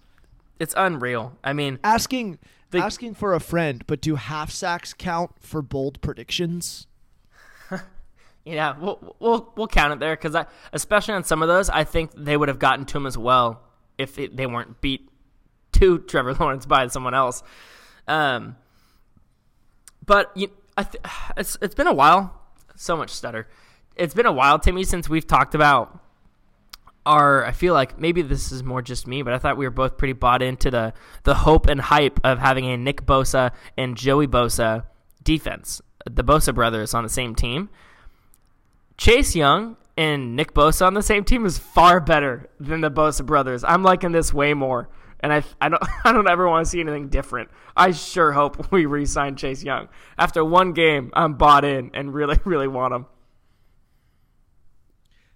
It's 0.60 0.74
unreal. 0.76 1.36
I 1.42 1.52
mean, 1.52 1.78
asking 1.82 2.38
The- 2.70 2.78
asking 2.78 3.14
for 3.14 3.32
a 3.34 3.40
friend, 3.40 3.82
but 3.86 4.00
do 4.02 4.16
half 4.16 4.50
sacks 4.50 4.92
count 4.92 5.30
for 5.40 5.62
bold 5.62 6.00
predictions? 6.02 6.86
Yeah, 8.44 8.76
we'll 8.78 9.16
we'll, 9.18 9.52
we'll 9.56 9.68
count 9.68 9.92
it 9.92 10.00
there 10.00 10.16
because 10.16 10.34
I, 10.34 10.46
especially 10.72 11.14
on 11.14 11.24
some 11.24 11.42
of 11.42 11.48
those, 11.48 11.68
I 11.68 11.84
think 11.84 12.12
they 12.16 12.36
would 12.36 12.48
have 12.48 12.58
gotten 12.58 12.84
to 12.86 12.98
him 12.98 13.06
as 13.06 13.18
well 13.18 13.62
if 13.98 14.18
it, 14.18 14.36
they 14.36 14.46
weren't 14.46 14.80
beat 14.80 15.10
to 15.72 15.98
Trevor 15.98 16.34
Lawrence 16.40 16.66
by 16.66 16.86
someone 16.86 17.14
else. 17.14 17.42
Um, 18.06 18.56
but 20.04 20.30
you, 20.34 20.50
I 20.76 20.84
th- 20.84 21.04
it's 21.36 21.58
it's 21.60 21.74
been 21.74 21.86
a 21.86 21.94
while. 21.94 22.34
So 22.76 22.96
much 22.96 23.10
stutter. 23.10 23.48
It's 23.96 24.14
been 24.14 24.26
a 24.26 24.32
while, 24.32 24.60
Timmy, 24.60 24.84
since 24.84 25.08
we've 25.08 25.26
talked 25.26 25.54
about 25.54 25.98
our. 27.04 27.44
I 27.44 27.52
feel 27.52 27.74
like 27.74 27.98
maybe 27.98 28.22
this 28.22 28.52
is 28.52 28.62
more 28.62 28.82
just 28.82 29.06
me, 29.06 29.22
but 29.22 29.34
I 29.34 29.38
thought 29.38 29.56
we 29.56 29.66
were 29.66 29.72
both 29.72 29.98
pretty 29.98 30.12
bought 30.12 30.42
into 30.42 30.70
the 30.70 30.94
the 31.24 31.34
hope 31.34 31.66
and 31.66 31.80
hype 31.80 32.20
of 32.24 32.38
having 32.38 32.66
a 32.66 32.76
Nick 32.76 33.04
Bosa 33.04 33.52
and 33.76 33.96
Joey 33.96 34.28
Bosa 34.28 34.84
defense, 35.22 35.82
the 36.08 36.24
Bosa 36.24 36.54
brothers 36.54 36.94
on 36.94 37.02
the 37.02 37.10
same 37.10 37.34
team. 37.34 37.68
Chase 38.98 39.36
Young 39.36 39.76
and 39.96 40.34
Nick 40.34 40.52
Bosa 40.52 40.84
on 40.84 40.94
the 40.94 41.02
same 41.02 41.24
team 41.24 41.46
is 41.46 41.56
far 41.56 42.00
better 42.00 42.50
than 42.58 42.80
the 42.80 42.90
Bosa 42.90 43.24
brothers. 43.24 43.62
I'm 43.62 43.84
liking 43.84 44.10
this 44.10 44.34
way 44.34 44.54
more, 44.54 44.88
and 45.20 45.32
I 45.32 45.44
I 45.60 45.68
don't 45.68 45.82
I 46.04 46.12
don't 46.12 46.28
ever 46.28 46.48
want 46.48 46.66
to 46.66 46.70
see 46.70 46.80
anything 46.80 47.08
different. 47.08 47.48
I 47.76 47.92
sure 47.92 48.32
hope 48.32 48.70
we 48.72 48.86
re-sign 48.86 49.36
Chase 49.36 49.62
Young. 49.62 49.88
After 50.18 50.44
one 50.44 50.72
game, 50.72 51.12
I'm 51.14 51.34
bought 51.34 51.64
in 51.64 51.92
and 51.94 52.12
really 52.12 52.38
really 52.44 52.68
want 52.68 52.92
him. 52.92 53.06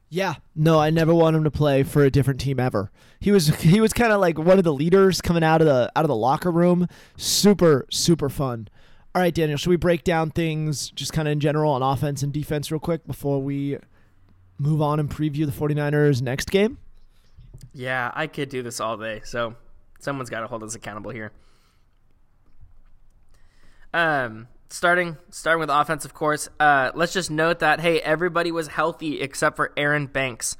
Yeah, 0.08 0.34
no, 0.54 0.78
I 0.78 0.90
never 0.90 1.14
want 1.14 1.36
him 1.36 1.44
to 1.44 1.50
play 1.50 1.84
for 1.84 2.04
a 2.04 2.10
different 2.10 2.38
team 2.38 2.60
ever. 2.60 2.90
He 3.20 3.30
was 3.30 3.46
he 3.60 3.80
was 3.80 3.92
kind 3.92 4.12
of 4.12 4.20
like 4.20 4.38
one 4.38 4.58
of 4.58 4.64
the 4.64 4.74
leaders 4.74 5.20
coming 5.20 5.44
out 5.44 5.60
of 5.60 5.68
the 5.68 5.90
out 5.94 6.04
of 6.04 6.08
the 6.08 6.16
locker 6.16 6.50
room. 6.50 6.88
Super 7.16 7.86
super 7.90 8.28
fun. 8.28 8.68
All 9.14 9.20
right, 9.20 9.34
Daniel, 9.34 9.58
should 9.58 9.68
we 9.68 9.76
break 9.76 10.04
down 10.04 10.30
things 10.30 10.90
just 10.90 11.12
kind 11.12 11.28
of 11.28 11.32
in 11.32 11.40
general 11.40 11.72
on 11.72 11.82
offense 11.82 12.22
and 12.22 12.32
defense 12.32 12.70
real 12.70 12.80
quick 12.80 13.06
before 13.06 13.42
we 13.42 13.76
move 14.58 14.80
on 14.80 14.98
and 14.98 15.10
preview 15.10 15.44
the 15.44 15.52
49ers 15.52 16.22
next 16.22 16.50
game? 16.50 16.78
Yeah, 17.74 18.10
I 18.14 18.26
could 18.26 18.48
do 18.48 18.62
this 18.62 18.80
all 18.80 18.96
day. 18.96 19.20
So 19.24 19.54
someone's 20.00 20.30
got 20.30 20.40
to 20.40 20.46
hold 20.46 20.62
us 20.62 20.74
accountable 20.74 21.10
here. 21.10 21.32
Um, 23.92 24.48
starting 24.70 25.18
starting 25.30 25.60
with 25.60 25.68
offense, 25.68 26.04
of 26.06 26.14
course. 26.14 26.48
Uh, 26.58 26.90
let's 26.94 27.12
just 27.12 27.30
note 27.30 27.58
that 27.58 27.80
hey, 27.80 28.00
everybody 28.00 28.50
was 28.50 28.68
healthy 28.68 29.20
except 29.20 29.56
for 29.56 29.72
Aaron 29.76 30.06
Banks. 30.06 30.56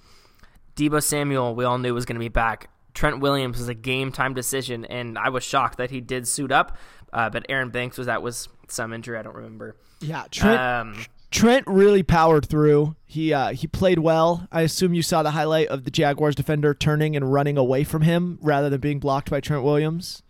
Deebo 0.77 1.03
Samuel, 1.03 1.55
we 1.55 1.65
all 1.65 1.79
knew 1.79 1.95
was 1.95 2.05
going 2.05 2.17
to 2.17 2.21
be 2.21 2.29
back. 2.29 2.69
Trent 2.95 3.21
Williams 3.21 3.59
was 3.59 3.69
a 3.69 3.75
game 3.75 4.13
time 4.13 4.35
decision, 4.35 4.85
and 4.85 5.19
I 5.19 5.31
was 5.31 5.43
shocked 5.43 5.79
that 5.79 5.91
he 5.91 6.01
did 6.01 6.29
suit 6.29 6.53
up. 6.53 6.77
Uh, 7.13 7.29
but 7.31 7.45
Aaron 7.49 7.71
Banks 7.71 7.99
was 7.99 8.07
that 8.07 8.23
was 8.23 8.49
some 8.69 8.93
injury 8.93 9.19
I 9.19 9.23
don't 9.23 9.37
remember. 9.37 9.77
Yeah, 10.01 10.25
Trent 10.31 10.61
Um, 10.61 11.05
Trent 11.31 11.67
really 11.67 12.03
powered 12.03 12.47
through. 12.47 12.97
He 13.07 13.33
uh, 13.33 13.53
he 13.53 13.67
played 13.67 13.99
well. 13.99 14.47
I 14.51 14.63
assume 14.63 14.95
you 14.95 15.03
saw 15.03 15.23
the 15.23 15.31
highlight 15.33 15.69
of 15.69 15.85
the 15.85 15.91
Jaguars 15.91 16.35
defender 16.35 16.75
turning 16.75 17.15
and 17.17 17.33
running 17.33 17.57
away 17.59 17.85
from 17.85 18.03
him 18.03 18.39
rather 18.43 18.69
than 18.71 18.81
being 18.81 18.99
blocked 18.99 19.31
by 19.31 19.41
Trent 19.41 19.63
Williams. 19.63 20.23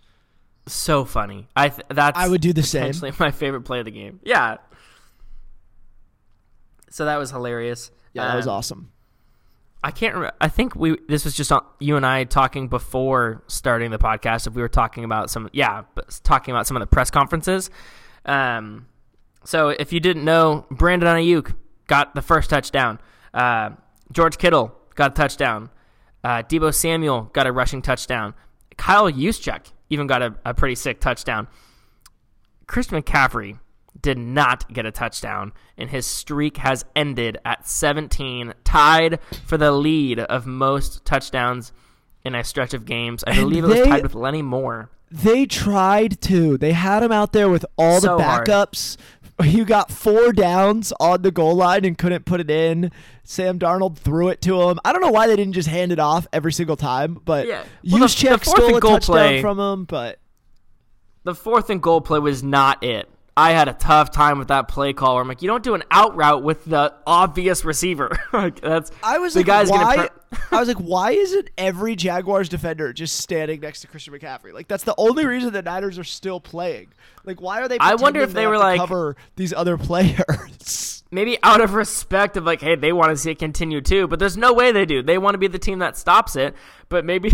so 0.66 1.04
funny. 1.04 1.48
I 1.56 1.68
th- 1.70 1.86
that's 1.88 2.18
I 2.18 2.28
would 2.28 2.40
do 2.40 2.52
the 2.52 2.62
same. 2.62 2.92
my 3.18 3.30
favorite 3.30 3.62
play 3.62 3.78
of 3.80 3.84
the 3.84 3.90
game. 3.90 4.20
Yeah. 4.24 4.58
So 6.90 7.04
that 7.06 7.16
was 7.16 7.30
hilarious. 7.30 7.90
Yeah, 8.12 8.26
that 8.28 8.36
was 8.36 8.46
Um, 8.46 8.52
awesome. 8.54 8.92
I 9.84 9.90
can't. 9.90 10.32
I 10.40 10.48
think 10.48 10.76
we. 10.76 10.96
This 11.08 11.24
was 11.24 11.34
just 11.34 11.50
on, 11.50 11.64
you 11.80 11.96
and 11.96 12.06
I 12.06 12.24
talking 12.24 12.68
before 12.68 13.42
starting 13.48 13.90
the 13.90 13.98
podcast. 13.98 14.46
If 14.46 14.54
we 14.54 14.62
were 14.62 14.68
talking 14.68 15.04
about 15.04 15.28
some, 15.30 15.50
yeah, 15.52 15.82
talking 16.22 16.54
about 16.54 16.66
some 16.66 16.76
of 16.76 16.80
the 16.80 16.86
press 16.86 17.10
conferences. 17.10 17.68
Um, 18.24 18.86
so 19.44 19.70
if 19.70 19.92
you 19.92 19.98
didn't 19.98 20.24
know, 20.24 20.66
Brandon 20.70 21.16
Aiyuk 21.16 21.54
got 21.88 22.14
the 22.14 22.22
first 22.22 22.48
touchdown. 22.48 23.00
Uh, 23.34 23.70
George 24.12 24.38
Kittle 24.38 24.72
got 24.94 25.12
a 25.12 25.14
touchdown. 25.14 25.70
Uh, 26.22 26.42
Deebo 26.42 26.72
Samuel 26.72 27.30
got 27.32 27.48
a 27.48 27.52
rushing 27.52 27.82
touchdown. 27.82 28.34
Kyle 28.76 29.10
Juszczyk 29.10 29.72
even 29.90 30.06
got 30.06 30.22
a, 30.22 30.34
a 30.44 30.54
pretty 30.54 30.76
sick 30.76 31.00
touchdown. 31.00 31.48
Christian 32.66 33.02
McCaffrey 33.02 33.58
did 34.02 34.18
not 34.18 34.72
get 34.72 34.84
a 34.84 34.90
touchdown, 34.90 35.52
and 35.78 35.88
his 35.90 36.04
streak 36.06 36.56
has 36.58 36.84
ended 36.94 37.38
at 37.44 37.66
17, 37.68 38.52
tied 38.64 39.20
for 39.46 39.56
the 39.56 39.72
lead 39.72 40.18
of 40.20 40.46
most 40.46 41.04
touchdowns 41.04 41.72
in 42.24 42.34
a 42.34 42.44
stretch 42.44 42.74
of 42.74 42.84
games. 42.84 43.22
I 43.26 43.34
believe 43.36 43.64
it 43.64 43.68
was 43.68 43.86
tied 43.86 44.02
with 44.02 44.14
Lenny 44.14 44.42
Moore. 44.42 44.90
They 45.10 45.44
tried 45.46 46.20
to. 46.22 46.56
They 46.56 46.72
had 46.72 47.02
him 47.02 47.12
out 47.12 47.32
there 47.32 47.48
with 47.48 47.66
all 47.76 48.00
So 48.00 48.16
the 48.16 48.22
hard. 48.24 48.46
backups. 48.48 48.96
You 49.42 49.64
got 49.64 49.90
four 49.90 50.32
downs 50.32 50.92
on 51.00 51.22
the 51.22 51.30
goal 51.30 51.56
line 51.56 51.84
and 51.84 51.96
couldn't 51.98 52.24
put 52.26 52.40
it 52.40 52.50
in. 52.50 52.90
Sam 53.24 53.58
Darnold 53.58 53.96
threw 53.98 54.28
it 54.28 54.40
to 54.42 54.62
him. 54.70 54.78
I 54.84 54.92
don't 54.92 55.00
know 55.02 55.10
why 55.10 55.26
they 55.26 55.36
didn't 55.36 55.54
just 55.54 55.68
hand 55.68 55.90
it 55.90 55.98
off 55.98 56.26
every 56.32 56.52
single 56.52 56.76
time, 56.76 57.18
but 57.24 57.46
Yeah. 57.46 57.64
Well, 57.90 58.02
Juszczyk 58.02 58.44
the 58.44 58.50
stole 58.50 58.76
a 58.76 58.80
goal 58.80 58.92
touchdown 58.92 59.14
play- 59.16 59.40
from 59.40 59.58
him. 59.58 59.84
But 59.84 60.18
The 61.24 61.34
fourth 61.34 61.70
and 61.70 61.82
goal 61.82 62.00
play 62.00 62.18
was 62.18 62.42
not 62.42 62.82
it. 62.84 63.08
I 63.36 63.52
had 63.52 63.68
a 63.68 63.72
tough 63.72 64.10
time 64.10 64.38
with 64.38 64.48
that 64.48 64.68
play 64.68 64.92
call. 64.92 65.14
Where 65.14 65.22
I'm 65.22 65.28
like, 65.28 65.40
you 65.42 65.48
don't 65.48 65.62
do 65.64 65.74
an 65.74 65.82
out 65.90 66.14
route 66.16 66.42
with 66.42 66.64
the 66.64 66.94
obvious 67.06 67.64
receiver. 67.64 68.10
like 68.32 68.60
that's 68.60 68.90
I 69.02 69.18
was 69.18 69.34
the 69.34 69.40
like, 69.40 69.46
guy's 69.46 69.70
why? 69.70 69.96
gonna. 69.96 70.08
Pre- 70.30 70.38
I 70.50 70.60
was 70.60 70.68
like, 70.68 70.78
why 70.78 71.12
isn't 71.12 71.50
every 71.58 71.94
Jaguars 71.96 72.48
defender 72.48 72.92
just 72.92 73.16
standing 73.18 73.60
next 73.60 73.82
to 73.82 73.86
Christian 73.86 74.14
McCaffrey? 74.14 74.52
Like 74.52 74.68
that's 74.68 74.84
the 74.84 74.94
only 74.98 75.24
reason 75.26 75.52
the 75.52 75.62
Niners 75.62 75.98
are 75.98 76.04
still 76.04 76.40
playing. 76.40 76.88
Like, 77.24 77.40
why 77.40 77.60
are 77.62 77.68
they? 77.68 77.78
I 77.78 77.94
wonder 77.94 78.20
if 78.20 78.32
they 78.32 78.42
have 78.42 78.50
were 78.50 78.58
like- 78.58 78.78
cover 78.80 79.16
these 79.36 79.52
other 79.52 79.78
players. 79.78 81.02
maybe 81.10 81.38
out 81.42 81.60
of 81.60 81.74
respect 81.74 82.36
of 82.38 82.44
like, 82.44 82.60
hey, 82.62 82.74
they 82.74 82.92
want 82.92 83.10
to 83.10 83.16
see 83.16 83.30
it 83.30 83.38
continue 83.38 83.80
too, 83.82 84.08
but 84.08 84.18
there's 84.18 84.36
no 84.36 84.54
way 84.54 84.72
they 84.72 84.86
do. 84.86 85.02
They 85.02 85.18
want 85.18 85.34
to 85.34 85.38
be 85.38 85.46
the 85.46 85.58
team 85.58 85.80
that 85.80 85.96
stops 85.96 86.36
it. 86.36 86.54
But 86.88 87.04
maybe 87.04 87.30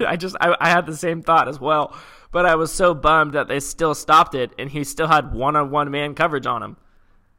I 0.00 0.16
just 0.16 0.36
I, 0.40 0.54
I 0.60 0.68
had 0.70 0.86
the 0.86 0.96
same 0.96 1.22
thought 1.22 1.48
as 1.48 1.58
well. 1.60 1.96
But 2.34 2.46
I 2.46 2.56
was 2.56 2.72
so 2.72 2.94
bummed 2.94 3.32
that 3.34 3.46
they 3.46 3.60
still 3.60 3.94
stopped 3.94 4.34
it, 4.34 4.52
and 4.58 4.68
he 4.68 4.82
still 4.82 5.06
had 5.06 5.32
one-on-one 5.32 5.88
man 5.92 6.16
coverage 6.16 6.46
on 6.46 6.64
him. 6.64 6.76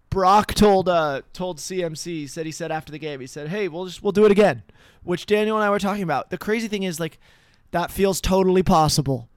Brock 0.09 0.53
told 0.53 0.87
uh 0.87 1.23
told 1.33 1.57
CMC 1.57 2.05
he 2.05 2.27
said 2.27 2.45
he 2.45 2.51
said 2.53 2.71
after 2.71 2.93
the 2.93 2.97
game 2.97 3.19
he 3.19 3.27
said 3.27 3.49
hey 3.49 3.67
we'll 3.67 3.85
just 3.85 4.01
we'll 4.01 4.13
do 4.13 4.23
it 4.23 4.31
again, 4.31 4.63
which 5.03 5.25
Daniel 5.25 5.57
and 5.57 5.65
I 5.65 5.69
were 5.69 5.79
talking 5.79 6.03
about. 6.03 6.29
The 6.29 6.37
crazy 6.37 6.69
thing 6.69 6.83
is 6.83 6.97
like 6.97 7.19
that 7.71 7.91
feels 7.91 8.21
totally 8.21 8.63
possible. 8.63 9.27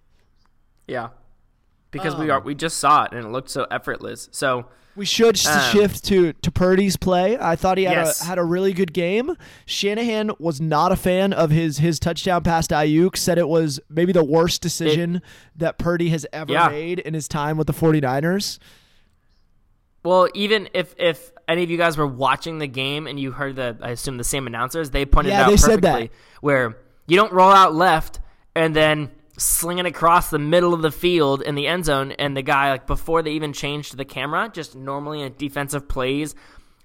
Yeah, 0.87 1.09
because 1.90 2.14
we 2.16 2.30
Um, 2.30 2.38
are 2.38 2.40
we 2.40 2.54
just 2.54 2.78
saw 2.78 3.04
it 3.04 3.12
and 3.12 3.25
it 3.25 3.28
looked 3.28 3.50
so 3.50 3.66
effortless. 3.71 4.28
So 4.33 4.66
We 4.97 5.04
should 5.04 5.38
Um, 5.47 5.61
shift 5.73 6.04
to 6.07 6.33
to 6.33 6.50
Purdy's 6.50 6.97
play. 6.97 7.38
I 7.40 7.54
thought 7.54 7.78
he 7.78 7.85
had 7.85 7.97
Yes. 7.99 8.21
a 8.21 8.25
had 8.25 8.37
a 8.38 8.42
really 8.42 8.73
good 8.73 8.92
game. 8.92 9.37
Shanahan 9.64 10.33
was 10.40 10.61
not 10.61 10.90
a 10.90 10.97
fan 10.97 11.33
of 11.33 11.50
his 11.50 11.78
his 11.78 12.00
touchdown 12.00 12.42
pass 12.42 12.66
to 12.68 12.75
Aiyuk. 12.75 13.16
Said 13.16 13.38
it 13.38 13.49
was 13.49 13.78
maybe 13.88 14.12
the 14.12 14.25
worst 14.25 14.61
decision 14.61 15.23
that 15.54 15.78
Purdy 15.78 16.09
has 16.09 16.26
ever 16.33 16.52
Yeah. 16.52 16.68
made 16.68 16.99
in 16.99 17.14
his 17.14 17.28
time 17.28 17.57
with 17.57 17.68
the 17.68 17.73
49ers. 17.73 18.59
Well, 20.04 20.28
even 20.35 20.68
if 20.75 20.95
if 20.99 21.33
any 21.47 21.62
of 21.62 21.71
you 21.71 21.76
guys 21.76 21.97
were 21.97 22.07
watching 22.07 22.59
the 22.59 22.66
game 22.66 23.07
and 23.07 23.18
you 23.18 23.33
heard 23.33 23.57
the, 23.57 23.76
I 23.80 23.90
assume 23.90 24.16
the 24.16 24.25
same 24.25 24.47
announcers, 24.47 24.90
they 24.90 25.04
pointed 25.07 25.30
Yeah, 25.30 25.45
out 25.45 25.50
they 25.50 25.57
said 25.57 25.83
that. 25.83 26.11
Where 26.40 26.76
you 27.07 27.16
don't 27.16 27.33
roll 27.33 27.50
out 27.50 27.75
left 27.75 28.21
and 28.54 28.75
then 28.76 29.11
sling 29.38 29.78
it 29.78 29.87
across 29.87 30.30
the 30.30 30.38
middle 30.38 30.75
of 30.75 30.83
the 30.83 30.90
field 30.90 31.42
in 31.42 31.54
the 31.54 31.66
end 31.66 31.85
zone, 31.85 32.12
and 32.12 32.37
the 32.37 32.42
guy 32.42 32.71
like 32.71 32.87
before 32.87 33.23
they 33.23 33.33
even 33.33 33.52
changed 33.52 33.97
the 33.97 34.04
camera, 34.04 34.50
just 34.52 34.75
normally 34.76 35.23
in 35.23 35.35
defensive 35.38 35.88
plays 35.88 36.35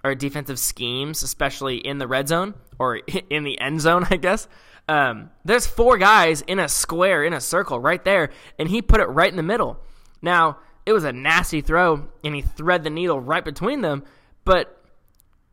or 0.03 0.15
defensive 0.15 0.59
schemes, 0.59 1.23
especially 1.23 1.77
in 1.77 1.97
the 1.97 2.07
red 2.07 2.27
zone 2.27 2.53
or 2.79 2.97
in 3.29 3.43
the 3.43 3.59
end 3.59 3.81
zone, 3.81 4.05
I 4.09 4.17
guess. 4.17 4.47
Um, 4.87 5.29
there's 5.45 5.65
four 5.65 5.97
guys 5.97 6.41
in 6.41 6.59
a 6.59 6.67
square, 6.67 7.23
in 7.23 7.33
a 7.33 7.41
circle, 7.41 7.79
right 7.79 8.03
there, 8.03 8.29
and 8.59 8.69
he 8.69 8.81
put 8.81 8.99
it 8.99 9.05
right 9.05 9.29
in 9.29 9.37
the 9.37 9.43
middle. 9.43 9.79
Now, 10.21 10.59
it 10.85 10.91
was 10.91 11.05
a 11.05 11.13
nasty 11.13 11.61
throw, 11.61 12.07
and 12.23 12.35
he 12.35 12.41
thread 12.41 12.83
the 12.83 12.89
needle 12.89 13.19
right 13.19 13.43
between 13.43 13.81
them, 13.81 14.03
but 14.43 14.83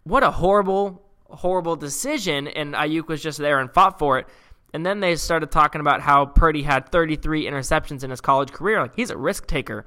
what 0.02 0.24
a 0.24 0.30
horrible, 0.32 1.02
horrible 1.28 1.76
decision. 1.76 2.48
And 2.48 2.74
Aiyuk 2.74 3.06
was 3.06 3.22
just 3.22 3.38
there 3.38 3.60
and 3.60 3.72
fought 3.72 3.98
for 3.98 4.18
it. 4.18 4.26
And 4.72 4.86
then 4.86 5.00
they 5.00 5.16
started 5.16 5.50
talking 5.50 5.80
about 5.80 6.00
how 6.00 6.26
Purdy 6.26 6.62
had 6.62 6.90
33 6.90 7.44
interceptions 7.44 8.04
in 8.04 8.10
his 8.10 8.20
college 8.20 8.52
career. 8.52 8.80
Like, 8.80 8.94
he's 8.94 9.10
a 9.10 9.16
risk 9.16 9.46
taker. 9.46 9.84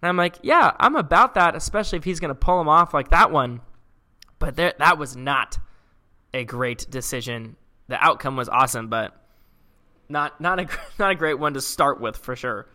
And 0.00 0.08
I'm 0.08 0.16
like, 0.16 0.36
yeah, 0.42 0.72
I'm 0.78 0.96
about 0.96 1.34
that, 1.34 1.54
especially 1.54 1.98
if 1.98 2.04
he's 2.04 2.20
going 2.20 2.30
to 2.30 2.34
pull 2.34 2.60
him 2.60 2.68
off 2.68 2.94
like 2.94 3.10
that 3.10 3.30
one. 3.30 3.60
But 4.38 4.56
there, 4.56 4.74
that 4.78 4.98
was 4.98 5.16
not 5.16 5.58
a 6.32 6.44
great 6.44 6.90
decision. 6.90 7.56
The 7.88 8.02
outcome 8.02 8.36
was 8.36 8.48
awesome, 8.48 8.88
but 8.88 9.14
not 10.08 10.40
not 10.40 10.60
a 10.60 10.68
not 10.98 11.12
a 11.12 11.14
great 11.14 11.38
one 11.38 11.54
to 11.54 11.60
start 11.60 12.00
with 12.00 12.16
for 12.16 12.36
sure. 12.36 12.66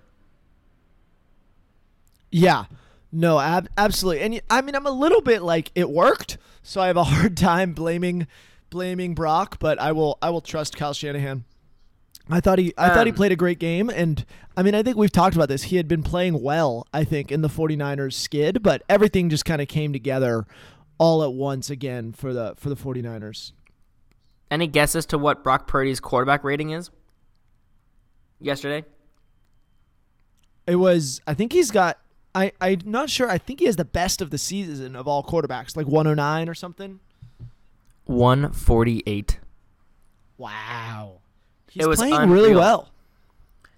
Yeah. 2.32 2.66
No, 3.12 3.40
ab- 3.40 3.70
absolutely. 3.78 4.22
And 4.22 4.42
I 4.50 4.62
mean, 4.62 4.76
I'm 4.76 4.86
a 4.86 4.92
little 4.92 5.22
bit 5.22 5.42
like 5.42 5.72
it 5.76 5.90
worked, 5.90 6.38
so 6.62 6.80
I 6.80 6.88
have 6.88 6.98
a 6.98 7.04
hard 7.04 7.36
time 7.38 7.74
blaming 7.74 8.28
blaming 8.70 9.14
Brock, 9.16 9.58
but 9.60 9.80
I 9.80 9.92
will 9.92 10.18
I 10.22 10.30
will 10.30 10.42
trust 10.42 10.76
Kyle 10.78 10.94
Shanahan. 10.94 11.46
I 12.30 12.40
thought 12.40 12.60
he 12.60 12.74
I 12.78 12.90
thought 12.90 13.08
he 13.08 13.12
Um, 13.12 13.16
played 13.16 13.32
a 13.32 13.36
great 13.36 13.60
game 13.60 13.90
and 13.90 14.24
I 14.56 14.62
mean, 14.64 14.76
I 14.76 14.84
think 14.84 14.98
we've 14.98 15.12
talked 15.12 15.36
about 15.36 15.48
this. 15.48 15.64
He 15.64 15.78
had 15.78 15.88
been 15.88 16.04
playing 16.04 16.42
well, 16.42 16.86
I 16.94 17.04
think, 17.04 17.32
in 17.32 17.42
the 17.42 17.48
49ers 17.48 18.14
skid, 18.14 18.62
but 18.62 18.84
everything 18.90 19.30
just 19.30 19.46
kind 19.46 19.62
of 19.62 19.68
came 19.68 19.94
together 19.94 20.46
all 20.98 21.24
at 21.24 21.34
once 21.34 21.70
again 21.70 22.12
for 22.12 22.34
the 22.34 22.54
for 22.58 22.70
the 22.70 22.76
49ers. 22.76 23.54
Any 24.52 24.68
guesses 24.68 25.06
to 25.08 25.18
what 25.18 25.44
Brock 25.44 25.68
Purdy's 25.68 26.00
quarterback 26.00 26.44
rating 26.44 26.72
is? 26.72 26.92
Yesterday, 28.40 28.86
It 30.68 30.76
was 30.76 31.22
I 31.28 31.34
think 31.34 31.52
he's 31.54 31.72
got 31.72 32.00
I 32.36 32.52
I'm 32.62 32.80
not 32.86 33.10
sure. 33.10 33.30
I 33.30 33.38
think 33.38 33.60
he 33.60 33.66
has 33.66 33.76
the 33.76 33.86
best 33.86 34.22
of 34.22 34.30
the 34.30 34.38
season 34.38 34.96
of 34.96 35.08
all 35.08 35.24
quarterbacks, 35.24 35.76
like 35.76 35.88
109 35.88 36.48
or 36.48 36.54
something. 36.54 37.00
148. 38.10 39.40
Wow. 40.38 41.20
He's 41.70 41.86
was 41.86 42.00
playing 42.00 42.32
really 42.32 42.56
well. 42.56 42.90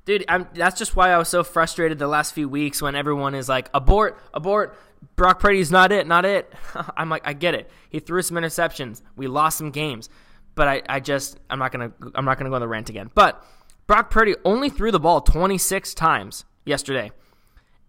Dude, 0.06 0.24
I'm, 0.28 0.48
that's 0.54 0.80
just 0.80 0.96
why 0.96 1.12
I 1.12 1.18
was 1.18 1.28
so 1.28 1.44
frustrated 1.44 2.00
the 2.00 2.08
last 2.08 2.34
few 2.34 2.48
weeks 2.48 2.82
when 2.82 2.96
everyone 2.96 3.36
is 3.36 3.50
like, 3.50 3.70
abort, 3.74 4.20
abort, 4.34 4.78
Brock 5.16 5.40
Purdy's 5.40 5.70
not 5.70 5.92
it, 5.92 6.08
not 6.08 6.26
it. 6.26 6.52
I'm 6.98 7.10
like, 7.10 7.22
I 7.26 7.34
get 7.34 7.54
it. 7.54 7.70
He 7.90 8.00
threw 8.00 8.22
some 8.22 8.38
interceptions. 8.38 9.02
We 9.16 9.28
lost 9.28 9.58
some 9.58 9.70
games. 9.70 10.10
But 10.56 10.68
I, 10.68 10.82
I 10.88 11.00
just, 11.02 11.40
I'm 11.50 11.60
not 11.60 11.72
going 11.72 11.92
to, 11.92 12.12
I'm 12.16 12.26
not 12.26 12.38
going 12.38 12.46
to 12.46 12.50
go 12.50 12.56
on 12.56 12.62
the 12.62 12.68
rant 12.68 12.90
again. 12.90 13.12
But 13.14 13.44
Brock 13.86 14.10
Purdy 14.10 14.36
only 14.46 14.70
threw 14.70 14.92
the 14.92 15.00
ball 15.00 15.22
26 15.22 15.94
times 15.94 16.46
yesterday. 16.66 17.12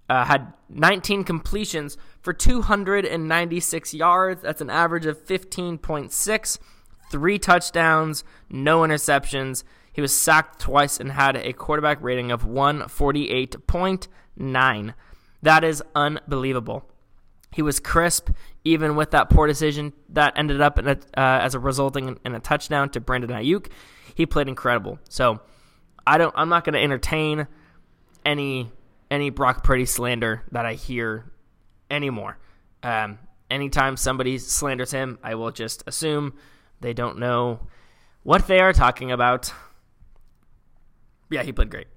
Uh, 0.09 0.25
had 0.25 0.53
19 0.69 1.23
completions 1.25 1.97
for 2.21 2.33
296 2.33 3.95
yards. 3.95 4.43
That's 4.43 4.61
an 4.61 4.69
average 4.69 5.07
of 5.07 5.25
15.6. 5.25 6.59
Three 7.11 7.39
touchdowns, 7.39 8.25
no 8.51 8.81
interceptions. 8.81 9.63
He 9.93 10.01
was 10.01 10.17
sacked 10.17 10.61
twice 10.61 10.99
and 10.99 11.13
had 11.13 11.37
a 11.37 11.53
quarterback 11.53 12.03
rating 12.03 12.31
of 12.31 12.45
148.9. 12.45 14.95
That 15.43 15.65
is 15.65 15.83
unbelievable. 15.95 16.89
He 17.53 17.61
was 17.61 17.81
crisp, 17.81 18.31
even 18.65 18.97
with 18.97 19.11
that 19.11 19.29
poor 19.29 19.47
decision 19.47 19.93
that 20.09 20.33
ended 20.37 20.63
up 20.63 20.79
a, 20.79 20.91
uh, 20.91 20.97
as 21.15 21.55
a 21.55 21.59
resulting 21.59 22.09
in, 22.09 22.19
in 22.25 22.35
a 22.35 22.41
touchdown 22.41 22.89
to 22.91 23.01
Brandon 23.01 23.31
Aiyuk. 23.31 23.71
He 24.15 24.25
played 24.25 24.49
incredible. 24.49 24.99
So 25.09 25.41
I 26.07 26.17
don't. 26.17 26.33
I'm 26.37 26.49
not 26.49 26.65
going 26.65 26.75
to 26.75 26.81
entertain 26.81 27.47
any 28.25 28.71
any 29.13 29.29
Brock 29.29 29.63
Purdy 29.63 29.85
slander 29.85 30.43
that 30.53 30.65
I 30.65 30.73
hear 30.73 31.31
anymore. 31.91 32.39
Um, 32.83 33.19
anytime 33.51 33.99
somebody 33.99 34.39
slanders 34.39 34.91
him, 34.91 35.19
I 35.23 35.35
will 35.35 35.53
just 35.53 35.85
assume 35.87 36.33
they 36.81 36.95
don't 36.95 37.19
know 37.19 37.61
what 38.23 38.47
they 38.47 38.59
are 38.59 38.73
talking 38.73 39.13
about. 39.13 39.53
Yeah, 41.31 41.43
he 41.43 41.53
played 41.53 41.71
great. 41.71 41.89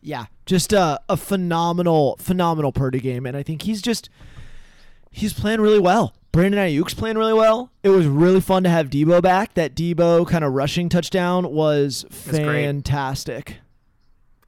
Yeah, 0.00 0.26
just 0.46 0.72
a, 0.72 1.00
a 1.08 1.16
phenomenal, 1.16 2.16
phenomenal 2.20 2.72
Purdy 2.72 3.00
game, 3.00 3.26
and 3.26 3.36
I 3.36 3.42
think 3.42 3.62
he's 3.62 3.82
just 3.82 4.08
he's 5.10 5.32
playing 5.32 5.60
really 5.60 5.78
well. 5.80 6.14
Brandon 6.30 6.60
Aiyuk's 6.60 6.94
playing 6.94 7.18
really 7.18 7.34
well. 7.34 7.70
It 7.82 7.90
was 7.90 8.06
really 8.06 8.40
fun 8.40 8.62
to 8.62 8.70
have 8.70 8.90
Deebo 8.90 9.20
back. 9.22 9.54
That 9.54 9.74
Deebo 9.74 10.26
kind 10.26 10.44
of 10.44 10.52
rushing 10.54 10.88
touchdown 10.88 11.52
was 11.52 12.06
great. 12.28 12.44
fantastic. 12.46 13.58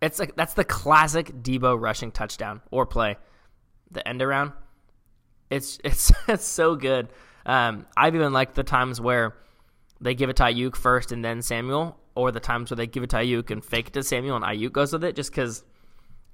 It's 0.04 0.18
like 0.18 0.36
that's 0.36 0.52
the 0.52 0.64
classic 0.64 1.28
Deebo 1.42 1.80
rushing 1.80 2.12
touchdown 2.12 2.60
or 2.70 2.84
play, 2.84 3.16
the 3.90 4.06
end 4.06 4.20
around. 4.20 4.52
It's 5.50 5.78
it's 5.84 6.12
it's 6.28 6.44
so 6.44 6.76
good. 6.76 7.08
Um, 7.46 7.86
I've 7.96 8.14
even 8.14 8.32
liked 8.32 8.54
the 8.54 8.64
times 8.64 9.00
where 9.00 9.34
they 10.00 10.14
give 10.14 10.28
it 10.28 10.36
to 10.36 10.44
Aiyuk 10.44 10.76
first 10.76 11.10
and 11.10 11.24
then 11.24 11.40
Samuel, 11.40 11.98
or 12.14 12.30
the 12.32 12.40
times 12.40 12.70
where 12.70 12.76
they 12.76 12.86
give 12.86 13.02
it 13.02 13.10
to 13.10 13.16
Aiyuk 13.16 13.50
and 13.50 13.64
fake 13.64 13.88
it 13.88 13.92
to 13.94 14.02
Samuel 14.02 14.36
and 14.36 14.44
Aiyuk 14.44 14.72
goes 14.72 14.92
with 14.92 15.04
it, 15.04 15.16
just 15.16 15.30
because 15.30 15.64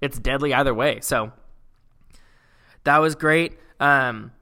it's 0.01 0.19
deadly 0.19 0.53
either 0.53 0.75
way. 0.75 0.99
So 1.01 1.33
that 2.85 2.99
was 2.99 3.15
great. 3.15 3.59
Um, 3.79 4.33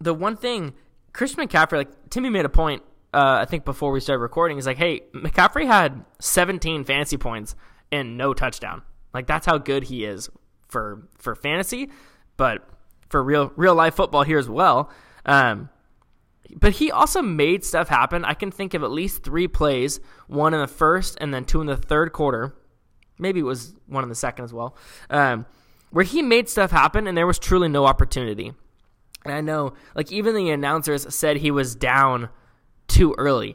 the 0.00 0.14
one 0.14 0.36
thing 0.36 0.74
Christian 1.12 1.46
McCaffrey, 1.46 1.78
like 1.78 2.10
Timmy 2.10 2.30
made 2.30 2.44
a 2.44 2.48
point, 2.48 2.82
uh, 3.14 3.38
I 3.42 3.44
think 3.44 3.64
before 3.64 3.92
we 3.92 4.00
started 4.00 4.22
recording, 4.22 4.58
is 4.58 4.66
like, 4.66 4.78
hey, 4.78 5.02
McCaffrey 5.14 5.66
had 5.66 6.04
17 6.20 6.84
fantasy 6.84 7.16
points 7.16 7.54
and 7.92 8.16
no 8.16 8.34
touchdown. 8.34 8.82
Like 9.14 9.26
that's 9.26 9.46
how 9.46 9.58
good 9.58 9.84
he 9.84 10.04
is 10.04 10.30
for 10.68 11.06
for 11.18 11.36
fantasy, 11.36 11.90
but 12.36 12.66
for 13.08 13.22
real 13.22 13.52
real 13.54 13.74
life 13.74 13.94
football 13.94 14.22
here 14.22 14.38
as 14.38 14.48
well. 14.48 14.90
Um, 15.26 15.68
but 16.54 16.72
he 16.72 16.90
also 16.90 17.22
made 17.22 17.64
stuff 17.64 17.88
happen. 17.88 18.24
I 18.24 18.34
can 18.34 18.50
think 18.50 18.74
of 18.74 18.82
at 18.82 18.90
least 18.90 19.22
three 19.22 19.46
plays, 19.46 20.00
one 20.26 20.54
in 20.54 20.60
the 20.60 20.66
first 20.66 21.16
and 21.20 21.32
then 21.32 21.44
two 21.44 21.60
in 21.60 21.66
the 21.66 21.76
third 21.76 22.12
quarter. 22.12 22.54
Maybe 23.18 23.40
it 23.40 23.44
was 23.44 23.74
one 23.86 24.02
in 24.02 24.08
the 24.08 24.16
second 24.16 24.44
as 24.46 24.52
well, 24.52 24.76
um, 25.08 25.46
where 25.90 26.04
he 26.04 26.22
made 26.22 26.48
stuff 26.48 26.70
happen 26.70 27.06
and 27.06 27.16
there 27.16 27.26
was 27.26 27.38
truly 27.38 27.68
no 27.68 27.86
opportunity. 27.86 28.52
And 29.24 29.32
I 29.32 29.40
know, 29.40 29.74
like, 29.94 30.10
even 30.10 30.34
the 30.34 30.50
announcers 30.50 31.14
said 31.14 31.36
he 31.36 31.52
was 31.52 31.76
down 31.76 32.28
too 32.88 33.14
early 33.16 33.54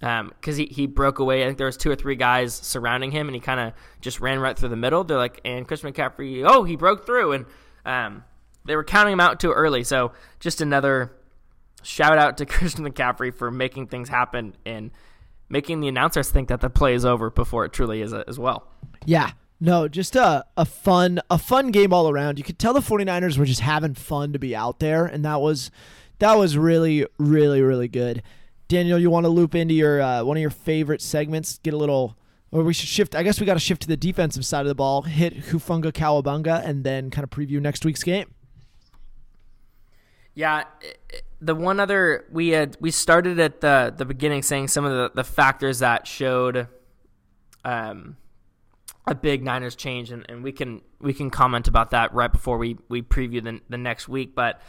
because 0.00 0.20
um, 0.20 0.32
he, 0.44 0.66
he 0.66 0.86
broke 0.86 1.18
away. 1.18 1.42
I 1.42 1.46
think 1.46 1.58
there 1.58 1.66
was 1.66 1.76
two 1.76 1.90
or 1.90 1.96
three 1.96 2.16
guys 2.16 2.54
surrounding 2.54 3.10
him, 3.10 3.28
and 3.28 3.34
he 3.34 3.40
kind 3.40 3.60
of 3.60 3.72
just 4.00 4.20
ran 4.20 4.38
right 4.40 4.58
through 4.58 4.68
the 4.68 4.76
middle. 4.76 5.04
They're 5.04 5.16
like, 5.16 5.40
and 5.44 5.66
Chris 5.66 5.82
McCaffrey, 5.82 6.44
oh, 6.46 6.64
he 6.64 6.76
broke 6.76 7.06
through, 7.06 7.32
and 7.32 7.46
um, 7.84 8.24
they 8.66 8.76
were 8.76 8.84
counting 8.84 9.14
him 9.14 9.20
out 9.20 9.40
too 9.40 9.52
early. 9.52 9.84
So 9.84 10.12
just 10.40 10.60
another 10.60 11.12
shout 11.82 12.18
out 12.18 12.36
to 12.38 12.46
Christian 12.46 12.84
McCaffrey 12.84 13.32
for 13.32 13.50
making 13.50 13.86
things 13.86 14.08
happen 14.08 14.54
and 14.66 14.90
making 15.48 15.80
the 15.80 15.88
announcers 15.88 16.30
think 16.30 16.48
that 16.48 16.60
the 16.60 16.70
play 16.70 16.94
is 16.94 17.04
over 17.04 17.30
before 17.30 17.64
it 17.64 17.72
truly 17.72 18.02
is 18.02 18.12
as 18.12 18.38
well. 18.38 18.66
Yeah. 19.04 19.32
No, 19.58 19.88
just 19.88 20.16
a, 20.16 20.44
a 20.56 20.66
fun 20.66 21.20
a 21.30 21.38
fun 21.38 21.70
game 21.70 21.92
all 21.92 22.10
around. 22.10 22.36
You 22.36 22.44
could 22.44 22.58
tell 22.58 22.74
the 22.74 22.80
49ers 22.80 23.38
were 23.38 23.46
just 23.46 23.60
having 23.60 23.94
fun 23.94 24.34
to 24.34 24.38
be 24.38 24.54
out 24.54 24.80
there 24.80 25.06
and 25.06 25.24
that 25.24 25.40
was 25.40 25.70
that 26.18 26.36
was 26.36 26.58
really 26.58 27.06
really 27.18 27.62
really 27.62 27.88
good. 27.88 28.22
Daniel, 28.68 28.98
you 28.98 29.10
want 29.10 29.24
to 29.24 29.28
loop 29.28 29.54
into 29.54 29.74
your 29.74 30.00
uh, 30.00 30.24
one 30.24 30.36
of 30.36 30.40
your 30.40 30.50
favorite 30.50 31.00
segments, 31.00 31.58
get 31.62 31.74
a 31.74 31.76
little 31.76 32.16
or 32.50 32.62
we 32.62 32.72
should 32.72 32.88
shift 32.88 33.14
I 33.14 33.22
guess 33.22 33.40
we 33.40 33.46
got 33.46 33.54
to 33.54 33.60
shift 33.60 33.82
to 33.82 33.88
the 33.88 33.96
defensive 33.96 34.44
side 34.44 34.62
of 34.62 34.68
the 34.68 34.74
ball, 34.74 35.02
hit 35.02 35.36
Hufanga 35.36 35.92
Kawabunga 35.92 36.64
and 36.64 36.84
then 36.84 37.10
kind 37.10 37.24
of 37.24 37.30
preview 37.30 37.60
next 37.60 37.84
week's 37.84 38.02
game. 38.02 38.32
Yeah, 40.34 40.64
the 41.40 41.54
one 41.54 41.80
other 41.80 42.26
we 42.30 42.48
had 42.48 42.76
we 42.80 42.90
started 42.90 43.38
at 43.40 43.60
the 43.60 43.94
the 43.96 44.04
beginning 44.04 44.42
saying 44.42 44.68
some 44.68 44.84
of 44.84 44.92
the, 44.92 45.22
the 45.22 45.24
factors 45.24 45.78
that 45.78 46.06
showed 46.06 46.68
um 47.64 48.16
a 49.06 49.14
big 49.14 49.44
Niners 49.44 49.76
change 49.76 50.10
and, 50.10 50.26
and 50.28 50.42
we 50.42 50.52
can 50.52 50.82
we 51.00 51.14
can 51.14 51.30
comment 51.30 51.68
about 51.68 51.90
that 51.90 52.12
right 52.12 52.32
before 52.32 52.58
we, 52.58 52.76
we 52.88 53.02
preview 53.02 53.42
the, 53.42 53.60
the 53.68 53.78
next 53.78 54.08
week. 54.08 54.34
But 54.34 54.60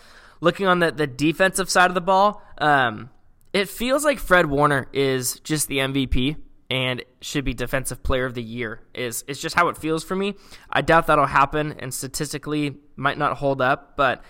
looking 0.41 0.67
on 0.67 0.79
the, 0.79 0.91
the 0.91 1.07
defensive 1.07 1.69
side 1.69 1.89
of 1.89 1.95
the 1.95 2.01
ball, 2.01 2.41
um, 2.57 3.09
it 3.57 3.67
feels 3.67 4.05
like 4.05 4.19
Fred 4.19 4.45
Warner 4.45 4.87
is 4.93 5.39
just 5.39 5.67
the 5.67 5.79
MVP 5.79 6.35
and 6.69 7.03
should 7.21 7.43
be 7.43 7.55
defensive 7.55 8.03
player 8.03 8.25
of 8.25 8.35
the 8.35 8.43
year 8.43 8.81
is 8.93 9.23
it's 9.27 9.41
just 9.41 9.55
how 9.55 9.69
it 9.69 9.77
feels 9.77 10.03
for 10.03 10.15
me. 10.15 10.35
I 10.69 10.81
doubt 10.81 11.07
that'll 11.07 11.25
happen 11.25 11.73
and 11.79 11.91
statistically 11.91 12.77
might 12.95 13.17
not 13.17 13.37
hold 13.37 13.59
up, 13.59 13.97
but 13.97 14.23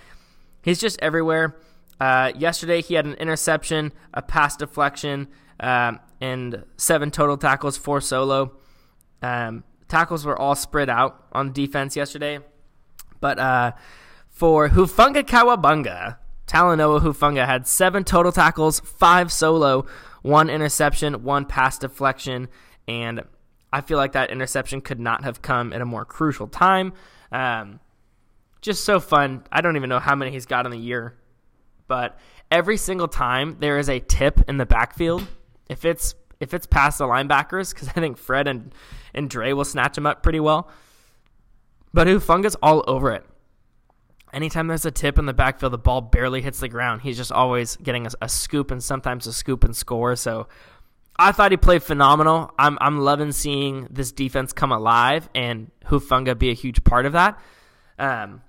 he's 0.61 0.79
just 0.79 0.97
everywhere. 1.01 1.57
Uh, 1.99 2.31
yesterday, 2.37 2.81
he 2.81 2.93
had 2.93 3.05
an 3.05 3.15
interception, 3.15 3.91
a 4.13 4.21
pass 4.21 4.55
deflection, 4.55 5.27
um, 5.59 5.99
and 6.21 6.63
seven 6.77 7.11
total 7.11 7.35
tackles, 7.35 7.75
four 7.75 7.99
solo. 7.99 8.55
Um, 9.21 9.65
tackles 9.89 10.25
were 10.25 10.39
all 10.39 10.55
spread 10.55 10.89
out 10.89 11.25
on 11.33 11.51
defense 11.51 11.97
yesterday. 11.97 12.39
But 13.19 13.39
uh, 13.39 13.71
for 14.29 14.69
Hufanga 14.69 15.23
Kawabunga, 15.23 16.17
Talanoa 16.47 17.01
Hufanga 17.01 17.45
had 17.45 17.67
seven 17.67 18.03
total 18.03 18.31
tackles, 18.31 18.79
five 18.79 19.31
solo, 19.31 19.85
one 20.21 20.49
interception, 20.49 21.23
one 21.23 21.45
pass 21.45 21.77
deflection, 21.77 22.47
and 22.87 23.21
I 23.71 23.81
feel 23.81 23.97
like 23.97 24.13
that 24.13 24.31
interception 24.31 24.81
could 24.81 24.99
not 24.99 25.23
have 25.23 25.41
come 25.41 25.73
at 25.73 25.81
a 25.81 25.85
more 25.85 26.05
crucial 26.05 26.47
time. 26.47 26.93
Um, 27.31 27.79
just 28.61 28.85
so 28.85 28.99
fun. 28.99 29.43
I 29.51 29.61
don't 29.61 29.75
even 29.75 29.89
know 29.89 29.99
how 29.99 30.15
many 30.15 30.31
he's 30.31 30.45
got 30.45 30.65
in 30.65 30.71
the 30.71 30.77
year, 30.77 31.17
but 31.87 32.17
every 32.49 32.77
single 32.77 33.07
time 33.07 33.57
there 33.59 33.77
is 33.77 33.89
a 33.89 33.99
tip 33.99 34.41
in 34.47 34.57
the 34.57 34.65
backfield. 34.65 35.27
If 35.69 35.85
it's 35.85 36.15
if 36.39 36.53
it's 36.53 36.65
past 36.65 36.99
the 36.99 37.05
linebackers, 37.05 37.73
because 37.73 37.89
I 37.95 37.99
think 37.99 38.17
Fred 38.17 38.47
and 38.47 38.73
and 39.13 39.29
Dre 39.29 39.53
will 39.53 39.65
snatch 39.65 39.97
him 39.97 40.05
up 40.05 40.23
pretty 40.23 40.39
well. 40.39 40.69
But 41.93 42.07
Hufanga's 42.07 42.55
all 42.61 42.83
over 42.87 43.11
it. 43.11 43.25
Anytime 44.37 44.67
there's 44.67 44.85
a 44.85 44.91
tip 44.91 45.17
in 45.17 45.25
the 45.25 45.33
backfield, 45.33 45.73
the 45.73 45.79
ball 45.79 45.99
barely 45.99 46.43
hits 46.43 46.59
the 46.59 46.67
ground. 46.67 47.01
He's 47.01 47.17
just 47.17 47.31
always 47.31 47.75
getting 47.77 48.05
a, 48.05 48.11
a 48.21 48.29
scoop 48.29 48.69
and 48.69 48.83
sometimes 48.83 49.25
a 49.25 49.33
scoop 49.33 49.63
and 49.63 49.75
score. 49.75 50.15
So 50.15 50.47
I 51.17 51.31
thought 51.31 51.49
he 51.49 51.57
played 51.57 51.81
phenomenal. 51.81 52.53
I'm 52.59 52.77
I'm 52.79 52.99
loving 52.99 53.31
seeing 53.31 53.87
this 53.89 54.11
defense 54.11 54.53
come 54.53 54.71
alive 54.71 55.27
and 55.33 55.71
Hufanga 55.85 56.37
be 56.37 56.51
a 56.51 56.53
huge 56.53 56.83
part 56.83 57.07
of 57.07 57.13
that. 57.13 57.41
Um, 57.97 58.43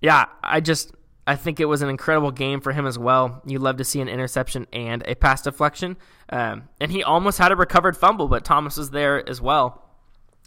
yeah, 0.00 0.26
I 0.44 0.60
just 0.60 0.92
I 1.26 1.34
think 1.34 1.58
it 1.58 1.64
was 1.64 1.82
an 1.82 1.88
incredible 1.88 2.30
game 2.30 2.60
for 2.60 2.70
him 2.70 2.86
as 2.86 2.96
well. 2.96 3.42
You 3.44 3.58
love 3.58 3.78
to 3.78 3.84
see 3.84 4.00
an 4.00 4.08
interception 4.08 4.68
and 4.72 5.02
a 5.08 5.16
pass 5.16 5.42
deflection, 5.42 5.96
um, 6.28 6.68
and 6.80 6.92
he 6.92 7.02
almost 7.02 7.38
had 7.38 7.50
a 7.50 7.56
recovered 7.56 7.96
fumble, 7.96 8.28
but 8.28 8.44
Thomas 8.44 8.76
was 8.76 8.90
there 8.90 9.28
as 9.28 9.40
well. 9.40 9.90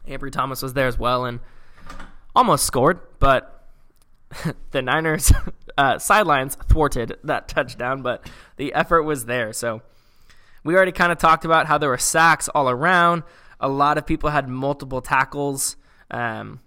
Ambry 0.07 0.31
Thomas 0.31 0.61
was 0.61 0.71
there 0.71 0.87
as 0.87 0.97
well 0.97 1.25
and 1.25 1.41
almost 2.33 2.65
scored, 2.65 3.01
but 3.19 3.58
the 4.71 4.81
Niners 4.81 5.31
uh, 5.77 5.97
sidelines 5.97 6.55
thwarted 6.55 7.17
that 7.23 7.47
touchdown, 7.47 8.01
but 8.01 8.29
the 8.57 8.73
effort 8.73 9.03
was 9.03 9.25
there. 9.25 9.53
So 9.53 9.81
we 10.63 10.75
already 10.75 10.91
kind 10.91 11.11
of 11.11 11.17
talked 11.17 11.45
about 11.45 11.67
how 11.67 11.77
there 11.77 11.89
were 11.89 11.97
sacks 11.97 12.49
all 12.49 12.69
around. 12.69 13.23
A 13.59 13.69
lot 13.69 13.97
of 13.97 14.05
people 14.05 14.29
had 14.29 14.47
multiple 14.47 15.01
tackles. 15.01 15.75
Um, 16.11 16.61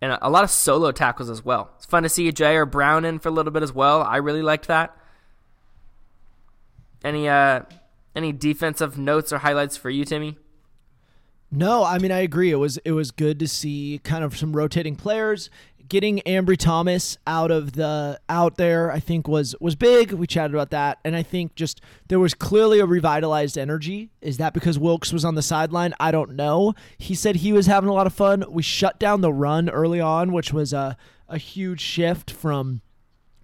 and 0.00 0.18
a 0.20 0.28
lot 0.28 0.42
of 0.42 0.50
solo 0.50 0.90
tackles 0.90 1.30
as 1.30 1.44
well. 1.44 1.70
It's 1.76 1.86
fun 1.86 2.02
to 2.02 2.08
see 2.08 2.30
Ji'Ayir 2.32 2.68
Brown 2.68 3.04
in 3.04 3.20
for 3.20 3.28
a 3.28 3.32
little 3.32 3.52
bit 3.52 3.62
as 3.62 3.72
well. 3.72 4.02
I 4.02 4.16
really 4.16 4.42
liked 4.42 4.66
that. 4.66 4.96
Any 7.04 7.28
uh, 7.28 7.62
any 8.14 8.32
defensive 8.32 8.98
notes 8.98 9.32
or 9.32 9.38
highlights 9.38 9.76
for 9.76 9.90
you, 9.90 10.04
Timmy? 10.04 10.38
No, 11.52 11.84
I 11.84 11.98
mean 11.98 12.10
I 12.10 12.20
agree. 12.20 12.50
It 12.50 12.56
was 12.56 12.78
it 12.78 12.92
was 12.92 13.10
good 13.10 13.38
to 13.40 13.46
see 13.46 14.00
kind 14.02 14.24
of 14.24 14.36
some 14.36 14.56
rotating 14.56 14.96
players 14.96 15.50
getting 15.92 16.20
Ambry 16.20 16.56
Thomas 16.56 17.18
out 17.26 17.50
of 17.50 17.72
the 17.72 18.18
out 18.30 18.56
there, 18.56 18.90
I 18.90 18.98
think 18.98 19.28
was 19.28 19.54
was 19.60 19.76
big. 19.76 20.10
We 20.12 20.26
chatted 20.26 20.54
about 20.54 20.70
that, 20.70 20.98
and 21.04 21.14
I 21.14 21.22
think 21.22 21.54
just 21.54 21.82
there 22.08 22.18
was 22.18 22.32
clearly 22.32 22.80
a 22.80 22.86
revitalized 22.86 23.58
energy. 23.58 24.10
Is 24.22 24.38
that 24.38 24.54
because 24.54 24.78
Wilks 24.78 25.12
was 25.12 25.22
on 25.22 25.34
the 25.34 25.42
sideline? 25.42 25.92
I 26.00 26.10
don't 26.10 26.34
know. 26.34 26.72
He 26.96 27.14
said 27.14 27.36
he 27.36 27.52
was 27.52 27.66
having 27.66 27.90
a 27.90 27.92
lot 27.92 28.06
of 28.06 28.14
fun. 28.14 28.42
We 28.48 28.62
shut 28.62 28.98
down 28.98 29.20
the 29.20 29.34
run 29.34 29.68
early 29.68 30.00
on, 30.00 30.32
which 30.32 30.50
was 30.50 30.72
a 30.72 30.96
a 31.28 31.36
huge 31.36 31.80
shift 31.82 32.30
from 32.30 32.80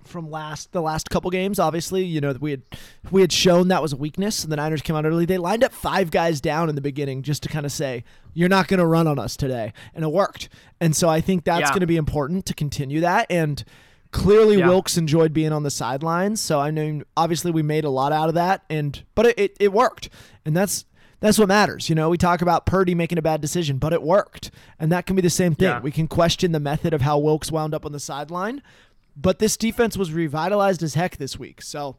from 0.09 0.31
last 0.31 0.73
the 0.73 0.83
last 0.83 1.11
couple 1.11 1.31
games. 1.31 1.59
Obviously, 1.59 2.05
you 2.05 2.21
know 2.21 2.33
we 2.41 2.51
had 2.51 2.63
we 3.11 3.21
had 3.21 3.33
shown 3.33 3.69
that 3.69 3.83
was 3.83 3.93
a 3.93 3.97
weakness, 3.97 4.43
and 4.43 4.53
the 4.53 4.57
Niners 4.57 4.83
came 4.83 4.97
out 4.97 5.05
early. 5.05 5.25
They 5.25 5.39
lined 5.39 5.63
up 5.63 5.73
five 5.73 6.11
guys 6.11 6.41
down 6.41 6.69
in 6.69 6.75
the 6.75 6.81
beginning 6.81 7.23
just 7.23 7.43
to 7.45 7.49
kind 7.49 7.67
of 7.67 7.73
say 7.73 8.05
you're 8.35 8.49
not 8.49 8.69
going 8.69 8.79
to 8.79 8.87
run 8.87 9.07
on 9.07 9.19
us 9.19 9.37
today, 9.37 9.73
and 9.95 10.05
it 10.05 10.13
worked. 10.13 10.49
And 10.81 10.97
so 10.97 11.09
I 11.09 11.21
think 11.21 11.45
that's 11.45 11.61
yeah. 11.61 11.69
going 11.71 11.81
to 11.81 11.87
be 11.87 11.97
important 11.97 12.47
to 12.47 12.55
continue 12.55 13.01
that. 13.01 13.27
And 13.31 13.63
clearly, 14.11 14.59
yeah. 14.59 14.69
Wilks 14.69 14.97
enjoyed 14.97 15.33
being 15.33 15.53
on 15.53 15.63
the 15.63 15.71
sidelines. 15.71 16.41
So 16.41 16.59
I 16.61 16.71
mean, 16.71 17.05
obviously, 17.17 17.51
we 17.51 17.63
made 17.63 17.85
a 17.85 17.91
lot 17.91 18.13
out 18.13 18.29
of 18.29 18.35
that, 18.35 18.65
and 18.71 19.03
but 19.15 19.27
it, 19.27 19.39
it, 19.39 19.57
it 19.61 19.73
worked, 19.73 20.09
and 20.45 20.57
that's 20.57 20.85
that's 21.21 21.39
what 21.39 21.49
matters. 21.49 21.89
You 21.89 21.95
know, 21.95 22.09
we 22.09 22.17
talk 22.17 22.43
about 22.43 22.65
Purdy 22.65 22.95
making 22.95 23.19
a 23.19 23.23
bad 23.23 23.41
decision, 23.41 23.79
but 23.79 23.93
it 23.93 24.03
worked. 24.03 24.51
And 24.79 24.93
that 24.93 25.07
can 25.07 25.17
be 25.17 25.23
the 25.23 25.31
same 25.31 25.55
thing. 25.55 25.69
Yeah. 25.69 25.81
We 25.81 25.91
can 25.91 26.07
question 26.07 26.53
the 26.53 26.61
method 26.61 26.95
of 26.95 27.01
how 27.01 27.19
Wilks 27.19 27.51
wound 27.51 27.75
up 27.75 27.85
on 27.85 27.93
the 27.93 28.01
sideline, 28.01 28.63
but 29.21 29.41
this 29.41 29.57
defense 29.57 29.97
was 29.97 30.13
revitalized 30.13 30.83
as 30.83 30.95
heck 30.95 31.17
this 31.17 31.39
week. 31.39 31.61
So, 31.61 31.97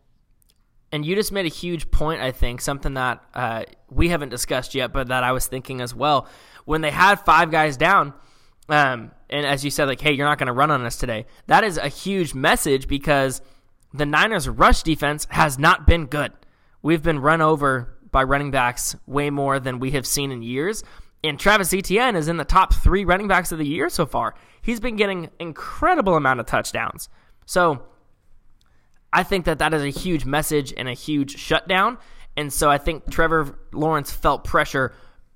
and 0.91 1.05
you 1.05 1.15
just 1.15 1.31
made 1.31 1.45
a 1.45 1.49
huge 1.49 1.91
point. 1.91 2.21
I 2.21 2.31
think 2.31 2.61
something 2.61 2.93
that 2.93 3.21
uh, 3.33 3.63
we 3.89 4.07
haven't 4.07 4.29
discussed 4.29 4.73
yet, 4.73 4.93
but 4.93 5.09
that 5.09 5.23
I 5.23 5.33
was 5.33 5.45
thinking 5.45 5.81
as 5.81 5.93
well. 5.93 6.27
When 6.63 6.81
they 6.81 6.91
had 6.91 7.15
five 7.15 7.51
guys 7.51 7.75
down, 7.75 8.13
um, 8.69 9.11
and 9.29 9.45
as 9.45 9.65
you 9.65 9.69
said, 9.69 9.87
like, 9.87 9.99
hey, 9.99 10.13
you're 10.13 10.27
not 10.27 10.37
going 10.37 10.47
to 10.47 10.53
run 10.53 10.71
on 10.71 10.85
us 10.85 10.95
today. 10.95 11.25
That 11.47 11.63
is 11.63 11.77
a 11.77 11.89
huge 11.89 12.33
message 12.33 12.87
because 12.87 13.41
the 13.93 14.05
Niners' 14.05 14.47
rush 14.47 14.83
defense 14.83 15.27
has 15.31 15.59
not 15.59 15.85
been 15.85 16.05
good. 16.05 16.31
We've 16.81 17.03
been 17.03 17.19
run 17.19 17.41
over 17.41 17.97
by 18.11 18.23
running 18.23 18.51
backs 18.51 18.95
way 19.05 19.29
more 19.29 19.59
than 19.59 19.79
we 19.79 19.91
have 19.91 20.07
seen 20.07 20.31
in 20.31 20.41
years. 20.41 20.83
And 21.23 21.39
Travis 21.39 21.73
Etienne 21.73 22.15
is 22.15 22.27
in 22.27 22.37
the 22.37 22.45
top 22.45 22.73
three 22.73 23.03
running 23.03 23.27
backs 23.27 23.51
of 23.51 23.57
the 23.57 23.67
year 23.67 23.89
so 23.89 24.05
far 24.05 24.35
he's 24.61 24.79
been 24.79 24.95
getting 24.95 25.29
incredible 25.39 26.15
amount 26.15 26.39
of 26.39 26.45
touchdowns. 26.45 27.09
So 27.45 27.83
I 29.11 29.23
think 29.23 29.45
that 29.45 29.59
that 29.59 29.73
is 29.73 29.83
a 29.83 29.89
huge 29.89 30.25
message 30.25 30.73
and 30.75 30.87
a 30.87 30.93
huge 30.93 31.37
shutdown. 31.37 31.97
And 32.37 32.53
so 32.53 32.69
I 32.69 32.77
think 32.77 33.09
Trevor 33.09 33.57
Lawrence 33.73 34.11
felt 34.11 34.43
pressure 34.43 34.93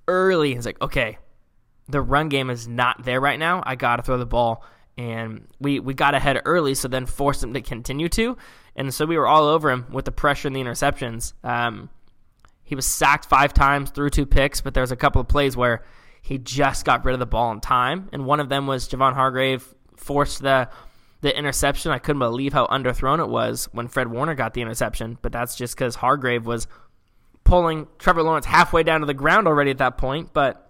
early. 0.08 0.54
He's 0.54 0.65
like, 0.65 0.82
okay, 0.82 1.17
the 1.88 2.02
run 2.02 2.30
game 2.30 2.50
is 2.50 2.67
not 2.67 3.04
there 3.04 3.19
right 3.19 3.39
now. 3.39 3.63
I 3.65 3.76
got 3.76 3.98
to 3.98 4.04
throw 4.04 4.17
the 4.17 4.26
ball. 4.26 4.63
And 4.96 5.48
we, 5.60 5.80
we 5.80 5.96
got 5.96 6.13
ahead 6.13 6.39
early, 6.46 6.76
so 6.76 6.88
then 6.88 7.08
forced 7.08 7.43
him 7.43 7.54
to 7.56 7.62
continue 7.62 8.10
to. 8.10 8.38
And 8.76 8.93
so 8.93 9.08
we 9.08 9.17
were 9.17 9.26
all 9.26 9.46
over 9.46 9.72
him 9.72 9.88
with 9.91 10.06
the 10.06 10.12
pressure 10.12 10.48
and 10.48 10.56
the 10.56 10.62
interceptions. 10.62 11.34
Um, 11.43 11.89
he 12.73 12.75
was 12.75 12.88
sacked 12.88 13.25
five 13.25 13.53
times, 13.53 13.91
threw 13.91 14.09
two 14.09 14.25
picks, 14.25 14.59
but 14.59 14.73
there 14.73 14.81
was 14.81 14.91
a 14.91 14.95
couple 14.95 15.21
of 15.21 15.27
plays 15.27 15.55
where 15.55 15.83
he 16.23 16.39
just 16.39 16.86
got 16.86 17.05
rid 17.05 17.13
of 17.13 17.19
the 17.19 17.27
ball 17.27 17.51
in 17.51 17.62
time, 17.62 18.09
and 18.12 18.25
one 18.25 18.39
of 18.39 18.49
them 18.49 18.65
was 18.65 18.89
Javon 18.89 19.13
Hargrave 19.13 19.75
forced 19.95 20.41
the 20.41 20.67
the 21.21 21.38
interception. 21.38 21.91
I 21.91 21.99
couldn't 21.99 22.17
believe 22.17 22.51
how 22.51 22.65
underthrown 22.65 23.19
it 23.19 23.29
was 23.29 23.69
when 23.73 23.88
Fred 23.88 24.07
Warner 24.07 24.33
got 24.33 24.55
the 24.55 24.62
interception, 24.62 25.19
but 25.21 25.31
that's 25.31 25.55
just 25.55 25.75
because 25.75 25.93
Hargrave 25.93 26.47
was 26.47 26.67
pulling 27.43 27.86
Trevor 27.99 28.23
Lawrence 28.23 28.47
halfway 28.47 28.81
down 28.81 29.01
to 29.01 29.05
the 29.05 29.13
ground 29.13 29.47
already 29.47 29.69
at 29.69 29.77
that 29.77 29.99
point. 29.99 30.33
But 30.33 30.67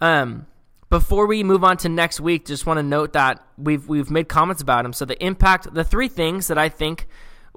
um, 0.00 0.46
before 0.88 1.26
we 1.26 1.44
move 1.44 1.64
on 1.64 1.76
to 1.78 1.90
next 1.90 2.18
week, 2.18 2.46
just 2.46 2.64
want 2.64 2.78
to 2.78 2.82
note 2.82 3.12
that 3.12 3.44
we've 3.58 3.86
we've 3.86 4.10
made 4.10 4.30
comments 4.30 4.62
about 4.62 4.86
him. 4.86 4.94
So 4.94 5.04
the 5.04 5.22
impact, 5.22 5.74
the 5.74 5.84
three 5.84 6.08
things 6.08 6.48
that 6.48 6.56
I 6.56 6.70
think, 6.70 7.06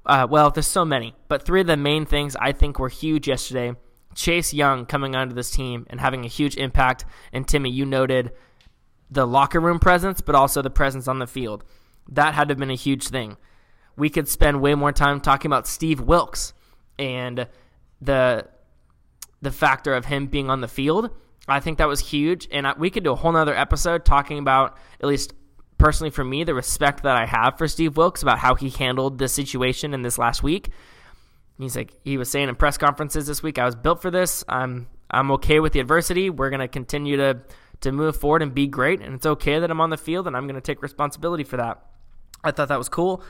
uh, 0.06 0.28
well, 0.30 0.50
there's 0.50 0.68
so 0.68 0.86
many, 0.86 1.16
but 1.28 1.46
three 1.46 1.62
of 1.62 1.68
the 1.68 1.78
main 1.78 2.06
things 2.06 2.36
I 2.36 2.52
think 2.52 2.80
were 2.80 2.90
huge 2.90 3.28
yesterday. 3.28 3.76
Chase 4.16 4.54
Young 4.54 4.86
coming 4.86 5.16
onto 5.16 5.36
this 5.36 5.52
team 5.52 5.86
and 5.90 6.00
having 6.00 6.26
a 6.26 6.30
huge 6.30 6.58
impact. 6.58 7.06
And 7.32 7.48
Timmy, 7.48 7.70
you 7.70 7.86
noted 7.86 8.32
the 9.10 9.28
locker 9.28 9.60
room 9.60 9.80
presence, 9.80 10.22
but 10.22 10.36
also 10.36 10.62
the 10.62 10.70
presence 10.70 11.08
on 11.08 11.20
the 11.20 11.28
field. 11.28 11.64
That 12.10 12.34
had 12.34 12.48
to 12.48 12.54
have 12.54 12.60
been 12.60 12.72
a 12.72 12.76
huge 12.76 13.08
thing. 13.08 13.38
We 13.96 14.10
could 14.10 14.28
spend 14.28 14.62
way 14.62 14.74
more 14.76 14.92
time 14.92 15.22
talking 15.22 15.50
about 15.50 15.68
Steve 15.68 16.02
Wilks 16.02 16.54
and 16.98 17.48
the 18.02 18.48
the 19.42 19.52
factor 19.52 19.94
of 19.94 20.06
him 20.06 20.28
being 20.28 20.50
on 20.50 20.62
the 20.62 20.68
field. 20.68 21.10
I 21.48 21.60
think 21.60 21.80
that 21.80 21.88
was 21.88 22.00
huge, 22.00 22.48
and 22.52 22.68
I, 22.68 22.74
we 22.78 22.90
could 22.90 23.04
do 23.04 23.12
a 23.12 23.16
whole 23.16 23.32
nother 23.32 23.56
episode 23.56 24.06
talking 24.06 24.38
about 24.38 24.78
at 25.00 25.08
least 25.08 25.34
personally 25.82 26.12
for 26.12 26.24
me 26.24 26.44
the 26.44 26.54
respect 26.54 27.04
that 27.04 27.18
I 27.18 27.26
have 27.26 27.58
for 27.58 27.68
Steve 27.68 27.98
Wilks 27.98 28.22
about 28.22 28.40
how 28.40 28.56
he 28.56 28.70
handled 28.70 29.18
this 29.18 29.34
situation 29.34 29.94
in 29.94 30.02
this 30.02 30.18
last 30.18 30.44
week. 30.44 30.70
He's 31.58 31.76
like 31.76 31.94
he 32.04 32.18
was 32.18 32.30
saying 32.30 32.50
in 32.50 32.56
press 32.56 32.78
conferences 32.78 33.28
this 33.28 33.44
week, 33.44 33.60
I 33.60 33.66
was 33.66 33.76
built 33.76 34.02
for 34.02 34.12
this. 34.12 34.44
I'm 34.48 34.88
I'm 35.10 35.32
okay 35.32 35.60
with 35.60 35.74
the 35.74 35.80
adversity. 35.80 36.30
We're 36.30 36.50
gonna 36.50 36.68
continue 36.68 37.18
to 37.18 37.42
to 37.82 37.92
move 37.92 38.16
forward 38.16 38.42
and 38.42 38.54
be 38.54 38.68
great. 38.68 39.02
And 39.02 39.16
it's 39.16 39.26
okay 39.26 39.60
that 39.60 39.70
I'm 39.70 39.82
on 39.82 39.90
the 39.90 39.98
field 39.98 40.28
and 40.28 40.38
I'm 40.38 40.48
to 40.48 40.62
take 40.62 40.82
responsibility 40.82 41.44
for 41.44 41.58
that. 41.58 41.84
I 42.44 42.52
thought 42.52 42.70
that 42.70 42.78
was 42.78 42.90
cool. 42.90 43.24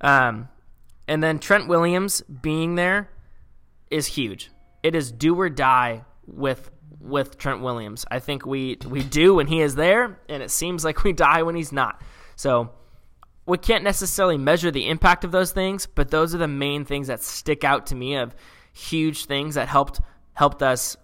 Um, 0.00 0.48
and 1.06 1.22
then 1.22 1.38
Trent 1.38 1.68
Williams 1.68 2.22
being 2.22 2.74
there 2.74 3.10
is 3.90 4.06
huge. 4.06 4.50
It 4.82 4.94
is 4.94 5.12
do 5.12 5.38
or 5.38 5.48
die 5.48 6.04
with 6.26 6.70
with 7.02 7.36
Trent 7.38 7.60
Williams. 7.60 8.04
I 8.10 8.18
think 8.18 8.46
we 8.46 8.78
we 8.88 9.02
do 9.02 9.34
when 9.34 9.46
he 9.46 9.60
is 9.60 9.74
there, 9.74 10.18
and 10.28 10.42
it 10.42 10.50
seems 10.50 10.84
like 10.84 11.04
we 11.04 11.12
die 11.28 11.42
when 11.42 11.54
he's 11.54 11.72
not. 11.72 12.00
So 12.36 12.70
we 13.44 13.58
can't 13.58 13.84
necessarily 13.84 14.38
measure 14.38 14.70
the 14.70 14.88
impact 14.88 15.24
of 15.24 15.32
those 15.32 15.52
things, 15.52 15.86
but 15.86 16.10
those 16.10 16.34
are 16.34 16.38
the 16.38 16.48
main 16.48 16.84
things 16.84 17.08
that 17.08 17.22
stick 17.22 17.64
out 17.64 17.86
to 17.86 17.94
me 17.94 18.14
of 18.16 18.34
huge 18.72 19.26
things 19.26 19.56
that 19.56 19.68
helped 19.68 20.00
helped 20.34 20.62
us 20.62 20.96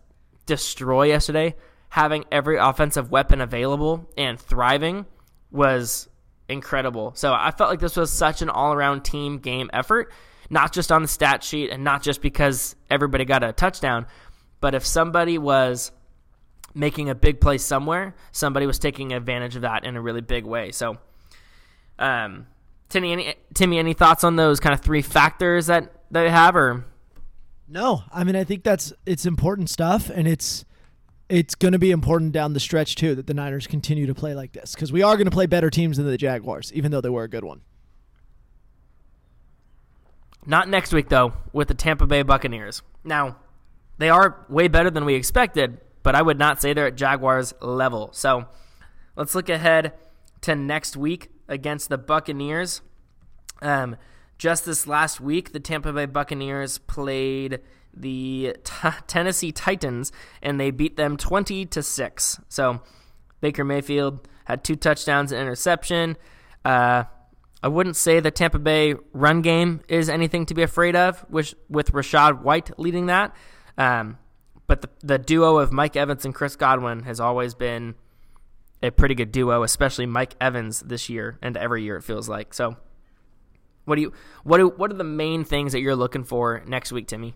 destroy 0.46 1.08
yesterday 1.08 1.54
having 1.90 2.24
every 2.30 2.56
offensive 2.56 3.10
weapon 3.10 3.40
available 3.40 4.08
and 4.16 4.38
thriving 4.38 5.06
was 5.50 6.08
incredible. 6.48 7.12
So 7.14 7.32
I 7.32 7.50
felt 7.50 7.70
like 7.70 7.80
this 7.80 7.96
was 7.96 8.10
such 8.10 8.42
an 8.42 8.48
all 8.48 8.72
around 8.72 9.04
team 9.04 9.38
game 9.38 9.70
effort, 9.72 10.12
not 10.50 10.72
just 10.72 10.92
on 10.92 11.02
the 11.02 11.08
stat 11.08 11.42
sheet 11.42 11.70
and 11.70 11.84
not 11.84 12.02
just 12.02 12.20
because 12.20 12.76
everybody 12.90 13.24
got 13.24 13.42
a 13.42 13.52
touchdown, 13.52 14.06
but 14.60 14.74
if 14.74 14.86
somebody 14.86 15.38
was 15.38 15.92
making 16.74 17.08
a 17.10 17.14
big 17.14 17.40
play 17.40 17.58
somewhere, 17.58 18.14
somebody 18.32 18.66
was 18.66 18.78
taking 18.78 19.12
advantage 19.12 19.56
of 19.56 19.62
that 19.62 19.84
in 19.84 19.96
a 19.96 20.00
really 20.00 20.20
big 20.20 20.44
way. 20.44 20.70
So, 20.70 20.98
um, 21.98 22.46
Timmy, 22.88 23.12
any, 23.12 23.34
Timmy, 23.54 23.78
any 23.78 23.92
thoughts 23.94 24.24
on 24.24 24.36
those 24.36 24.60
kind 24.60 24.74
of 24.74 24.80
three 24.80 25.02
factors 25.02 25.66
that 25.66 25.92
they 26.10 26.30
have, 26.30 26.56
or? 26.56 26.84
No, 27.68 28.02
I 28.12 28.24
mean 28.24 28.36
I 28.36 28.44
think 28.44 28.64
that's 28.64 28.92
it's 29.04 29.26
important 29.26 29.68
stuff, 29.68 30.08
and 30.08 30.26
it's 30.26 30.64
it's 31.28 31.54
going 31.54 31.72
to 31.72 31.78
be 31.78 31.90
important 31.90 32.32
down 32.32 32.54
the 32.54 32.60
stretch 32.60 32.94
too 32.94 33.14
that 33.14 33.26
the 33.26 33.34
Niners 33.34 33.66
continue 33.66 34.06
to 34.06 34.14
play 34.14 34.34
like 34.34 34.52
this 34.52 34.74
because 34.74 34.90
we 34.90 35.02
are 35.02 35.16
going 35.16 35.26
to 35.26 35.30
play 35.30 35.46
better 35.46 35.68
teams 35.68 35.98
than 35.98 36.06
the 36.06 36.16
Jaguars, 36.16 36.72
even 36.72 36.90
though 36.90 37.02
they 37.02 37.10
were 37.10 37.24
a 37.24 37.28
good 37.28 37.44
one. 37.44 37.60
Not 40.46 40.68
next 40.68 40.94
week 40.94 41.10
though, 41.10 41.34
with 41.52 41.68
the 41.68 41.74
Tampa 41.74 42.06
Bay 42.06 42.22
Buccaneers. 42.22 42.80
Now, 43.04 43.36
they 43.98 44.10
are 44.10 44.46
way 44.48 44.68
better 44.68 44.90
than 44.90 45.04
we 45.04 45.14
expected, 45.14 45.80
but 46.02 46.14
I 46.14 46.22
would 46.22 46.38
not 46.38 46.60
say 46.60 46.72
they're 46.72 46.86
at 46.86 46.96
Jaguars 46.96 47.52
level. 47.60 48.10
So, 48.12 48.46
let's 49.16 49.34
look 49.34 49.48
ahead 49.48 49.92
to 50.42 50.54
next 50.54 50.96
week 50.96 51.30
against 51.48 51.88
the 51.88 51.98
Buccaneers. 51.98 52.80
Um, 53.60 53.96
just 54.38 54.64
this 54.64 54.86
last 54.86 55.20
week, 55.20 55.52
the 55.52 55.60
Tampa 55.60 55.92
Bay 55.92 56.06
Buccaneers 56.06 56.78
played 56.78 57.60
the 57.92 58.56
t- 58.62 58.88
Tennessee 59.06 59.52
Titans 59.52 60.12
and 60.40 60.60
they 60.60 60.70
beat 60.70 60.96
them 60.96 61.16
20 61.16 61.66
to 61.66 61.82
6. 61.82 62.40
So 62.48 62.80
Baker 63.40 63.64
Mayfield 63.64 64.28
had 64.44 64.62
two 64.64 64.76
touchdowns 64.76 65.32
and 65.32 65.40
interception. 65.40 66.16
Uh, 66.64 67.04
I 67.62 67.68
wouldn't 67.68 67.96
say 67.96 68.20
the 68.20 68.30
Tampa 68.30 68.60
Bay 68.60 68.94
run 69.12 69.42
game 69.42 69.80
is 69.88 70.08
anything 70.08 70.46
to 70.46 70.54
be 70.54 70.62
afraid 70.62 70.94
of, 70.94 71.26
with, 71.28 71.54
with 71.68 71.92
Rachaad 71.92 72.42
White 72.42 72.78
leading 72.78 73.06
that. 73.06 73.34
Um, 73.78 74.18
but 74.66 74.82
the, 74.82 74.90
the 75.02 75.18
duo 75.18 75.56
of 75.58 75.72
Mike 75.72 75.96
Evans 75.96 76.24
and 76.24 76.34
Chris 76.34 76.56
Godwin 76.56 77.04
has 77.04 77.20
always 77.20 77.54
been 77.54 77.94
a 78.82 78.90
pretty 78.90 79.14
good 79.14 79.32
duo, 79.32 79.62
especially 79.62 80.04
Mike 80.04 80.34
Evans 80.40 80.80
this 80.80 81.08
year 81.08 81.38
and 81.40 81.56
every 81.56 81.82
year 81.82 81.96
it 81.96 82.02
feels 82.02 82.28
like. 82.28 82.52
So, 82.52 82.76
what 83.86 83.96
do 83.96 84.02
you 84.02 84.12
what 84.44 84.58
do 84.58 84.68
what 84.68 84.90
are 84.90 84.96
the 84.96 85.04
main 85.04 85.44
things 85.44 85.72
that 85.72 85.80
you're 85.80 85.96
looking 85.96 86.24
for 86.24 86.62
next 86.66 86.92
week, 86.92 87.06
Timmy? 87.06 87.34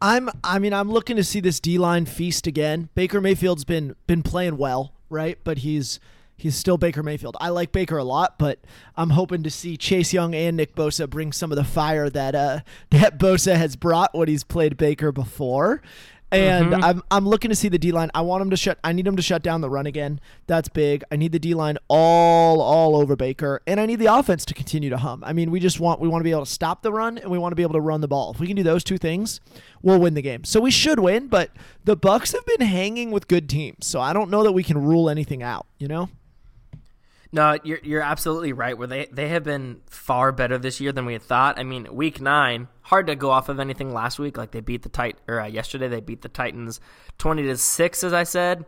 I'm 0.00 0.28
I 0.44 0.58
mean 0.58 0.74
I'm 0.74 0.90
looking 0.90 1.16
to 1.16 1.24
see 1.24 1.40
this 1.40 1.60
D 1.60 1.78
line 1.78 2.04
feast 2.04 2.46
again. 2.46 2.90
Baker 2.94 3.20
Mayfield's 3.20 3.64
been 3.64 3.96
been 4.06 4.22
playing 4.22 4.58
well, 4.58 4.92
right? 5.08 5.38
But 5.42 5.58
he's 5.58 5.98
he's 6.42 6.56
still 6.56 6.76
Baker 6.76 7.02
Mayfield. 7.02 7.36
I 7.40 7.48
like 7.48 7.72
Baker 7.72 7.98
a 7.98 8.04
lot, 8.04 8.38
but 8.38 8.58
I'm 8.96 9.10
hoping 9.10 9.42
to 9.44 9.50
see 9.50 9.76
Chase 9.76 10.12
Young 10.12 10.34
and 10.34 10.56
Nick 10.56 10.74
Bosa 10.74 11.08
bring 11.08 11.32
some 11.32 11.52
of 11.52 11.56
the 11.56 11.64
fire 11.64 12.10
that 12.10 12.34
uh 12.34 12.60
that 12.90 13.18
Bosa 13.18 13.56
has 13.56 13.76
brought 13.76 14.14
when 14.14 14.28
he's 14.28 14.44
played 14.44 14.76
Baker 14.76 15.12
before 15.12 15.82
and 16.32 16.72
mm-hmm. 16.72 16.82
I'm 16.82 17.02
I'm 17.10 17.28
looking 17.28 17.50
to 17.50 17.54
see 17.54 17.68
the 17.68 17.78
D 17.78 17.92
line. 17.92 18.10
I 18.14 18.22
want 18.22 18.40
them 18.40 18.50
to 18.50 18.56
shut. 18.56 18.78
I 18.82 18.92
need 18.92 19.04
them 19.04 19.16
to 19.16 19.22
shut 19.22 19.42
down 19.42 19.60
the 19.60 19.68
run 19.68 19.86
again. 19.86 20.18
That's 20.46 20.68
big. 20.68 21.04
I 21.12 21.16
need 21.16 21.32
the 21.32 21.38
D 21.38 21.54
line 21.54 21.76
all 21.88 22.60
all 22.62 22.96
over 22.96 23.14
Baker, 23.14 23.60
and 23.66 23.78
I 23.78 23.86
need 23.86 23.98
the 23.98 24.06
offense 24.06 24.44
to 24.46 24.54
continue 24.54 24.88
to 24.90 24.96
hum. 24.96 25.22
I 25.24 25.34
mean, 25.34 25.50
we 25.50 25.60
just 25.60 25.78
want 25.78 26.00
we 26.00 26.08
want 26.08 26.20
to 26.20 26.24
be 26.24 26.30
able 26.30 26.44
to 26.44 26.50
stop 26.50 26.82
the 26.82 26.92
run, 26.92 27.18
and 27.18 27.30
we 27.30 27.38
want 27.38 27.52
to 27.52 27.56
be 27.56 27.62
able 27.62 27.74
to 27.74 27.80
run 27.80 28.00
the 28.00 28.08
ball. 28.08 28.32
If 28.32 28.40
we 28.40 28.46
can 28.46 28.56
do 28.56 28.62
those 28.62 28.82
two 28.82 28.98
things, 28.98 29.40
we'll 29.82 30.00
win 30.00 30.14
the 30.14 30.22
game. 30.22 30.44
So 30.44 30.60
we 30.60 30.70
should 30.70 30.98
win. 30.98 31.28
But 31.28 31.50
the 31.84 31.96
Bucs 31.96 32.32
have 32.32 32.46
been 32.46 32.66
hanging 32.66 33.10
with 33.10 33.28
good 33.28 33.48
teams, 33.48 33.86
so 33.86 34.00
I 34.00 34.14
don't 34.14 34.30
know 34.30 34.42
that 34.42 34.52
we 34.52 34.62
can 34.62 34.78
rule 34.78 35.10
anything 35.10 35.42
out. 35.42 35.66
You 35.78 35.88
know. 35.88 36.08
No, 37.34 37.56
you're 37.64 37.80
you're 37.82 38.02
absolutely 38.02 38.52
right. 38.52 38.76
Where 38.76 38.86
they 38.86 39.06
they 39.10 39.28
have 39.28 39.42
been 39.42 39.80
far 39.88 40.32
better 40.32 40.58
this 40.58 40.80
year 40.80 40.92
than 40.92 41.06
we 41.06 41.14
had 41.14 41.22
thought. 41.22 41.58
I 41.58 41.64
mean, 41.64 41.88
week 41.90 42.20
nine, 42.20 42.68
hard 42.82 43.06
to 43.06 43.16
go 43.16 43.30
off 43.30 43.48
of 43.48 43.58
anything 43.58 43.92
last 43.92 44.18
week. 44.18 44.36
Like 44.36 44.50
they 44.50 44.60
beat 44.60 44.82
the 44.82 44.90
tit 44.90 45.16
or 45.26 45.40
uh, 45.40 45.46
yesterday 45.46 45.88
they 45.88 46.00
beat 46.00 46.20
the 46.20 46.28
Titans 46.28 46.78
twenty 47.16 47.42
to 47.44 47.56
six, 47.56 48.04
as 48.04 48.12
I 48.12 48.24
said. 48.24 48.66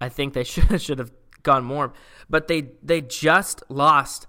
I 0.00 0.08
think 0.08 0.34
they 0.34 0.44
should 0.44 0.80
should 0.80 1.00
have 1.00 1.10
gone 1.42 1.64
more, 1.64 1.92
but 2.30 2.46
they 2.46 2.68
they 2.80 3.00
just 3.00 3.64
lost 3.68 4.28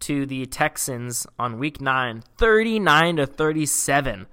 to 0.00 0.24
the 0.24 0.46
Texans 0.46 1.26
on 1.38 1.58
week 1.58 1.78
nine, 1.78 2.22
39 2.38 3.16
to 3.16 3.26
thirty 3.26 3.66
seven. 3.66 4.26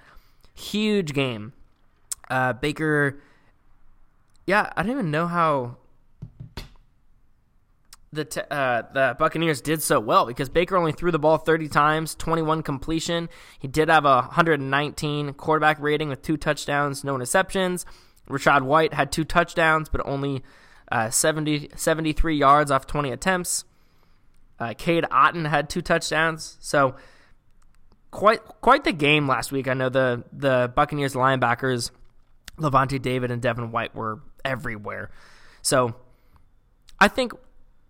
Huge 0.55 1.13
game. 1.13 1.51
Uh, 2.29 2.53
Baker. 2.53 3.19
Yeah, 4.45 4.71
I 4.77 4.83
don't 4.83 4.93
even 4.93 5.11
know 5.11 5.27
how 5.27 5.75
the 8.17 8.25
t- 8.25 8.41
uh, 8.51 8.83
the 8.93 9.15
Buccaneers 9.17 9.61
did 9.61 9.81
so 9.81 9.99
well 9.99 10.25
because 10.25 10.49
Baker 10.49 10.75
only 10.75 10.91
threw 10.91 11.11
the 11.11 11.19
ball 11.19 11.37
30 11.37 11.69
times, 11.69 12.15
21 12.15 12.63
completion. 12.63 13.29
He 13.59 13.67
did 13.67 13.87
have 13.87 14.03
a 14.03 14.15
119 14.15 15.33
quarterback 15.33 15.79
rating 15.79 16.09
with 16.09 16.21
two 16.21 16.35
touchdowns, 16.35 17.03
no 17.03 17.15
interceptions. 17.15 17.85
Rachaad 18.27 18.63
White 18.63 18.93
had 18.93 19.11
two 19.11 19.23
touchdowns, 19.23 19.87
but 19.87 20.01
only 20.05 20.43
uh, 20.91 21.09
70, 21.09 21.69
73 21.75 22.35
yards 22.35 22.71
off 22.71 22.85
20 22.87 23.11
attempts. 23.11 23.63
Uh, 24.59 24.73
Cade 24.77 25.05
Otton 25.05 25.47
had 25.47 25.69
two 25.69 25.81
touchdowns, 25.81 26.57
so 26.59 26.95
quite 28.09 28.43
quite 28.61 28.83
the 28.83 28.91
game 28.91 29.27
last 29.27 29.51
week. 29.51 29.67
I 29.67 29.75
know 29.75 29.89
the 29.89 30.23
the 30.33 30.73
Buccaneers 30.75 31.13
linebackers, 31.13 31.91
Lavonte 32.57 32.99
David 32.99 33.29
and 33.29 33.39
Devin 33.39 33.71
White 33.71 33.93
were 33.93 34.19
everywhere. 34.43 35.11
So 35.61 35.93
I 36.99 37.07
think 37.07 37.33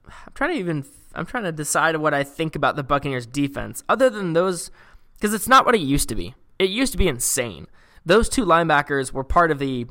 I'm 0.07 0.33
trying 0.33 0.53
to 0.53 0.59
even 0.59 0.85
I'm 1.13 1.25
trying 1.25 1.43
to 1.43 1.51
decide 1.51 1.97
what 1.97 2.13
I 2.13 2.23
think 2.23 2.55
about 2.55 2.75
the 2.75 2.83
Buccaneers 2.83 3.25
defense 3.25 3.83
other 3.89 4.09
than 4.09 4.33
those 4.33 4.71
because 5.15 5.33
it's 5.33 5.47
not 5.47 5.65
what 5.65 5.75
it 5.75 5.81
used 5.81 6.09
to 6.09 6.15
be. 6.15 6.35
It 6.59 6.69
used 6.69 6.91
to 6.91 6.97
be 6.97 7.07
insane. 7.07 7.67
Those 8.05 8.29
two 8.29 8.45
linebackers 8.45 9.11
were 9.11 9.23
part 9.23 9.51
of 9.51 9.59
the, 9.59 9.87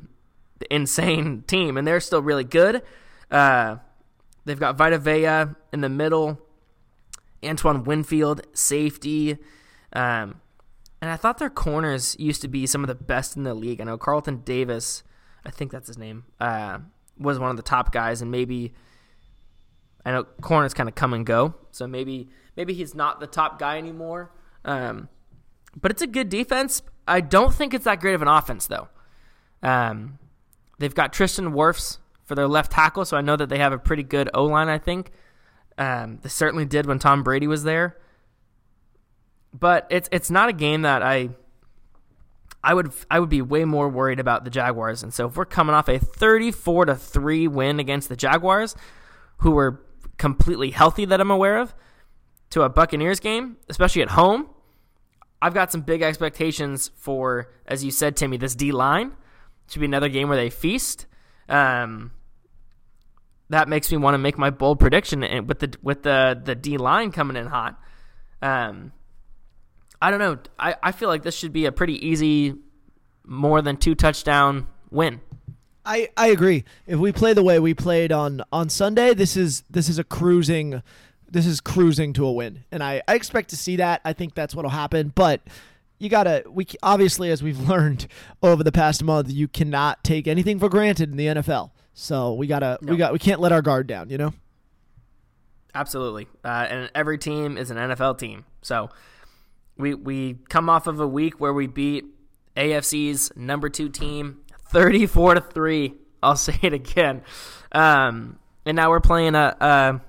the 0.58 0.74
insane 0.74 1.42
team 1.46 1.76
and 1.76 1.86
they're 1.86 2.00
still 2.00 2.22
really 2.22 2.44
good. 2.44 2.82
Uh, 3.30 3.76
they've 4.44 4.58
got 4.58 4.76
Vita 4.76 4.98
Vea 4.98 5.54
in 5.72 5.80
the 5.80 5.88
middle, 5.88 6.40
Antoine 7.44 7.84
Winfield 7.84 8.46
safety. 8.54 9.38
Um, 9.92 10.40
and 11.00 11.10
I 11.10 11.16
thought 11.16 11.38
their 11.38 11.50
corners 11.50 12.16
used 12.18 12.40
to 12.42 12.48
be 12.48 12.66
some 12.66 12.82
of 12.82 12.88
the 12.88 12.94
best 12.94 13.36
in 13.36 13.42
the 13.42 13.54
league. 13.54 13.80
I 13.80 13.84
know 13.84 13.98
Carlton 13.98 14.42
Davis, 14.44 15.02
I 15.44 15.50
think 15.50 15.72
that's 15.72 15.88
his 15.88 15.98
name, 15.98 16.24
uh, 16.40 16.78
was 17.18 17.38
one 17.38 17.50
of 17.50 17.56
the 17.56 17.62
top 17.62 17.92
guys, 17.92 18.22
and 18.22 18.30
maybe 18.30 18.72
I 20.06 20.12
know 20.12 20.22
corners 20.40 20.72
kind 20.72 20.88
of 20.88 20.94
come 20.94 21.12
and 21.12 21.26
go, 21.26 21.56
so 21.72 21.88
maybe 21.88 22.28
maybe 22.56 22.72
he's 22.72 22.94
not 22.94 23.18
the 23.18 23.26
top 23.26 23.58
guy 23.58 23.76
anymore. 23.76 24.30
Um, 24.64 25.08
but 25.74 25.90
it's 25.90 26.00
a 26.00 26.06
good 26.06 26.28
defense. 26.28 26.80
I 27.08 27.20
don't 27.20 27.52
think 27.52 27.74
it's 27.74 27.84
that 27.86 27.98
great 28.00 28.14
of 28.14 28.22
an 28.22 28.28
offense 28.28 28.68
though. 28.68 28.86
Um, 29.64 30.20
they've 30.78 30.94
got 30.94 31.12
Tristan 31.12 31.52
Wirfs 31.52 31.98
for 32.24 32.36
their 32.36 32.46
left 32.46 32.70
tackle, 32.70 33.04
so 33.04 33.16
I 33.16 33.20
know 33.20 33.34
that 33.34 33.48
they 33.48 33.58
have 33.58 33.72
a 33.72 33.78
pretty 33.78 34.04
good 34.04 34.30
O 34.32 34.44
line. 34.44 34.68
I 34.68 34.78
think 34.78 35.10
um, 35.76 36.20
they 36.22 36.28
certainly 36.28 36.64
did 36.64 36.86
when 36.86 37.00
Tom 37.00 37.24
Brady 37.24 37.48
was 37.48 37.64
there. 37.64 37.96
But 39.52 39.88
it's 39.90 40.08
it's 40.12 40.30
not 40.30 40.48
a 40.48 40.52
game 40.52 40.82
that 40.82 41.02
I 41.02 41.30
I 42.62 42.74
would 42.74 42.92
I 43.10 43.18
would 43.18 43.28
be 43.28 43.42
way 43.42 43.64
more 43.64 43.88
worried 43.88 44.20
about 44.20 44.44
the 44.44 44.50
Jaguars. 44.50 45.02
And 45.02 45.12
so 45.12 45.26
if 45.26 45.36
we're 45.36 45.46
coming 45.46 45.74
off 45.74 45.88
a 45.88 45.98
34 45.98 46.86
to 46.86 46.94
3 46.94 47.48
win 47.48 47.80
against 47.80 48.08
the 48.08 48.16
Jaguars, 48.16 48.76
who 49.38 49.50
were 49.50 49.82
completely 50.18 50.70
healthy 50.70 51.04
that 51.04 51.20
I'm 51.20 51.30
aware 51.30 51.58
of, 51.58 51.74
to 52.50 52.62
a 52.62 52.68
Buccaneers 52.68 53.20
game, 53.20 53.56
especially 53.68 54.02
at 54.02 54.10
home, 54.10 54.48
I've 55.42 55.54
got 55.54 55.70
some 55.70 55.82
big 55.82 56.02
expectations 56.02 56.90
for, 56.96 57.52
as 57.66 57.84
you 57.84 57.90
said, 57.90 58.16
Timmy, 58.16 58.36
this 58.36 58.54
D 58.54 58.72
line. 58.72 59.12
Should 59.68 59.80
be 59.80 59.86
another 59.86 60.08
game 60.08 60.28
where 60.28 60.38
they 60.38 60.50
feast. 60.50 61.06
Um, 61.48 62.12
that 63.50 63.68
makes 63.68 63.90
me 63.90 63.98
want 63.98 64.14
to 64.14 64.18
make 64.18 64.38
my 64.38 64.50
bold 64.50 64.78
prediction 64.80 65.22
and 65.22 65.48
with 65.48 65.58
the 65.58 65.74
with 65.82 66.02
the 66.02 66.40
the 66.42 66.54
D 66.54 66.78
line 66.78 67.12
coming 67.12 67.36
in 67.36 67.46
hot. 67.46 67.78
Um, 68.42 68.92
I 70.00 70.10
don't 70.10 70.20
know. 70.20 70.38
I, 70.58 70.76
I 70.82 70.92
feel 70.92 71.08
like 71.08 71.22
this 71.22 71.36
should 71.36 71.52
be 71.52 71.66
a 71.66 71.72
pretty 71.72 72.06
easy, 72.06 72.54
more 73.24 73.62
than 73.62 73.76
two 73.76 73.94
touchdown 73.94 74.68
win. 74.90 75.20
I, 75.86 76.08
I 76.16 76.28
agree. 76.28 76.64
If 76.86 76.98
we 76.98 77.12
play 77.12 77.32
the 77.32 77.44
way 77.44 77.58
we 77.60 77.72
played 77.72 78.12
on, 78.12 78.42
on 78.52 78.68
Sunday, 78.68 79.14
this 79.14 79.36
is 79.36 79.62
this 79.70 79.88
is 79.88 79.98
a 79.98 80.04
cruising 80.04 80.82
this 81.30 81.46
is 81.46 81.60
cruising 81.60 82.12
to 82.14 82.26
a 82.26 82.32
win. 82.32 82.64
And 82.70 82.82
I, 82.82 83.02
I 83.08 83.14
expect 83.14 83.50
to 83.50 83.56
see 83.56 83.76
that. 83.76 84.00
I 84.04 84.12
think 84.12 84.34
that's 84.34 84.54
what'll 84.54 84.70
happen. 84.70 85.12
But 85.14 85.42
you 85.98 86.08
gotta 86.08 86.44
we 86.48 86.66
obviously 86.82 87.30
as 87.30 87.42
we've 87.42 87.58
learned 87.68 88.06
over 88.42 88.62
the 88.62 88.72
past 88.72 89.02
month, 89.02 89.30
you 89.30 89.48
cannot 89.48 90.04
take 90.04 90.26
anything 90.26 90.58
for 90.58 90.68
granted 90.68 91.10
in 91.10 91.16
the 91.16 91.26
NFL. 91.26 91.70
So 91.94 92.34
we 92.34 92.46
gotta 92.46 92.78
no. 92.82 92.92
we 92.92 92.98
got 92.98 93.12
we 93.12 93.18
can't 93.18 93.40
let 93.40 93.52
our 93.52 93.62
guard 93.62 93.86
down, 93.86 94.10
you 94.10 94.18
know? 94.18 94.32
Absolutely. 95.74 96.26
Uh, 96.42 96.66
and 96.68 96.90
every 96.94 97.18
team 97.18 97.58
is 97.58 97.70
an 97.70 97.76
NFL 97.76 98.18
team. 98.18 98.44
So 98.62 98.90
we 99.76 99.94
we 99.94 100.38
come 100.48 100.68
off 100.68 100.86
of 100.86 101.00
a 101.00 101.06
week 101.06 101.40
where 101.40 101.52
we 101.52 101.66
beat 101.66 102.04
AFC's 102.56 103.32
number 103.36 103.68
two 103.68 103.88
team, 103.88 104.40
thirty 104.70 105.06
four 105.06 105.34
to 105.34 105.40
three. 105.40 105.94
I'll 106.22 106.36
say 106.36 106.58
it 106.62 106.72
again. 106.72 107.22
Um, 107.72 108.38
and 108.64 108.76
now 108.76 108.90
we're 108.90 109.00
playing 109.00 109.34
a, 109.34 109.56
a. 109.60 110.00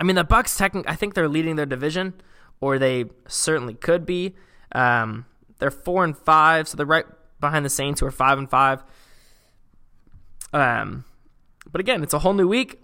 I 0.00 0.04
mean, 0.04 0.16
the 0.16 0.24
Bucs. 0.24 0.56
Technically, 0.56 0.90
I 0.90 0.96
think 0.96 1.14
they're 1.14 1.28
leading 1.28 1.56
their 1.56 1.66
division, 1.66 2.14
or 2.60 2.78
they 2.78 3.06
certainly 3.26 3.74
could 3.74 4.06
be. 4.06 4.34
Um, 4.72 5.26
they're 5.58 5.70
four 5.70 6.04
and 6.04 6.16
five, 6.16 6.68
so 6.68 6.76
they're 6.76 6.86
right 6.86 7.06
behind 7.40 7.64
the 7.64 7.70
Saints, 7.70 8.00
who 8.00 8.06
are 8.06 8.10
five 8.12 8.38
and 8.38 8.48
five. 8.48 8.82
Um, 10.52 11.04
but 11.70 11.80
again, 11.80 12.02
it's 12.02 12.14
a 12.14 12.20
whole 12.20 12.34
new 12.34 12.48
week. 12.48 12.80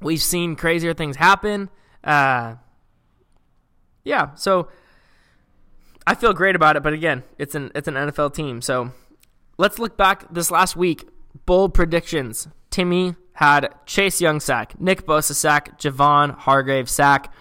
We've 0.00 0.22
seen 0.22 0.54
crazier 0.54 0.94
things 0.94 1.16
happen. 1.16 1.70
Uh, 2.04 2.56
yeah, 4.04 4.34
so 4.34 4.68
I 6.06 6.14
feel 6.14 6.32
great 6.32 6.56
about 6.56 6.76
it, 6.76 6.82
but 6.82 6.92
again, 6.92 7.24
it's 7.36 7.54
an 7.54 7.72
it's 7.74 7.88
an 7.88 7.94
NFL 7.94 8.34
team. 8.34 8.62
So 8.62 8.92
let's 9.58 9.78
look 9.78 9.96
back 9.96 10.32
this 10.32 10.50
last 10.50 10.76
week. 10.76 11.08
Bold 11.44 11.74
predictions. 11.74 12.48
Timmy 12.70 13.14
had 13.34 13.72
Chase 13.86 14.20
Young 14.20 14.40
sack, 14.40 14.80
Nick 14.80 15.06
Bosa 15.06 15.32
sack, 15.32 15.78
Javon 15.78 16.34
Hargrave 16.36 16.88
sack, 16.88 17.32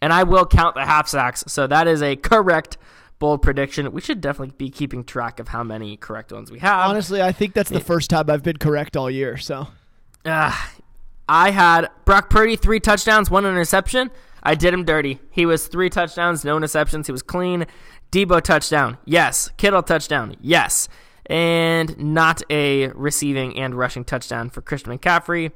and 0.00 0.12
I 0.12 0.22
will 0.22 0.46
count 0.46 0.74
the 0.74 0.84
half 0.84 1.08
sacks. 1.08 1.44
So 1.46 1.66
that 1.66 1.86
is 1.86 2.02
a 2.02 2.16
correct 2.16 2.78
bold 3.18 3.42
prediction. 3.42 3.92
We 3.92 4.00
should 4.00 4.20
definitely 4.20 4.54
be 4.56 4.70
keeping 4.70 5.04
track 5.04 5.38
of 5.38 5.48
how 5.48 5.62
many 5.62 5.96
correct 5.96 6.32
ones 6.32 6.50
we 6.50 6.58
have. 6.58 6.90
Honestly, 6.90 7.22
I 7.22 7.32
think 7.32 7.54
that's 7.54 7.70
the 7.70 7.80
first 7.80 8.10
time 8.10 8.28
I've 8.30 8.42
been 8.42 8.56
correct 8.56 8.96
all 8.96 9.10
year. 9.10 9.36
So, 9.36 9.68
uh, 10.24 10.56
I 11.28 11.50
had 11.50 11.88
Brock 12.04 12.30
Purdy 12.30 12.56
three 12.56 12.80
touchdowns, 12.80 13.30
one 13.30 13.46
interception. 13.46 14.10
I 14.42 14.54
did 14.56 14.74
him 14.74 14.84
dirty. 14.84 15.20
He 15.30 15.46
was 15.46 15.68
three 15.68 15.88
touchdowns, 15.88 16.44
no 16.44 16.58
interceptions. 16.58 17.06
He 17.06 17.12
was 17.12 17.22
clean. 17.22 17.66
Deebo 18.10 18.42
touchdown. 18.42 18.98
Yes. 19.04 19.50
Kittle 19.56 19.82
touchdown. 19.82 20.34
Yes. 20.40 20.88
And 21.26 21.96
not 21.98 22.42
a 22.50 22.88
receiving 22.88 23.58
and 23.58 23.74
rushing 23.74 24.04
touchdown 24.04 24.50
for 24.50 24.60
Christian 24.62 24.96
McCaffrey. 24.96 25.52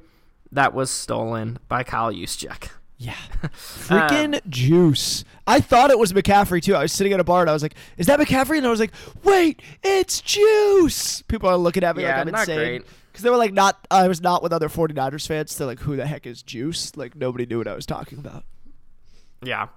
That 0.53 0.75
was 0.75 0.91
stolen 0.91 1.59
by 1.69 1.83
Kyle 1.83 2.13
Juszczyk. 2.13 2.71
Yeah. 2.99 3.15
Freaking 3.43 4.37
um, 4.37 4.41
juice. 4.49 5.25
I 5.47 5.61
thought 5.61 5.91
it 5.91 5.99
was 5.99 6.13
McCaffrey 6.13 6.63
too. 6.63 6.75
I 6.75 6.83
was 6.83 6.93
sitting 6.93 7.13
at 7.13 7.21
a 7.21 7.25
bar 7.25 7.43
and 7.43 7.51
I 7.51 7.53
was 7.53 7.63
like, 7.63 7.75
is 7.99 8.07
that 8.07 8.19
McCaffrey? 8.19 8.59
And 8.59 8.67
I 8.67 8.71
was 8.71 8.81
like, 8.81 8.93
wait, 9.23 9.61
it's 9.83 10.21
juice. 10.21 11.23
People 11.23 11.49
are 11.49 11.59
looking 11.59 11.85
at 11.85 11.97
me 11.97 12.05
yeah, 12.05 12.19
like 12.19 12.27
I'm 12.27 12.33
not 12.33 12.49
insane. 12.49 12.85
Because 13.13 13.23
they 13.23 13.31
were 13.31 13.37
like, 13.37 13.53
not, 13.53 13.87
I 13.91 14.09
was 14.09 14.21
not 14.21 14.43
with 14.43 14.53
other 14.53 14.69
49ers 14.69 15.27
fans. 15.27 15.57
They're 15.57 15.67
like, 15.67 15.81
who 15.81 15.97
the 15.97 16.07
heck 16.07 16.27
is 16.27 16.43
juice? 16.43 16.97
Like, 16.97 17.17
nobody 17.17 17.47
knew 17.47 17.59
what 17.59 17.69
I 17.69 17.75
was 17.75 17.87
talking 17.87 18.19
about. 18.19 18.45
Yeah. 19.43 19.69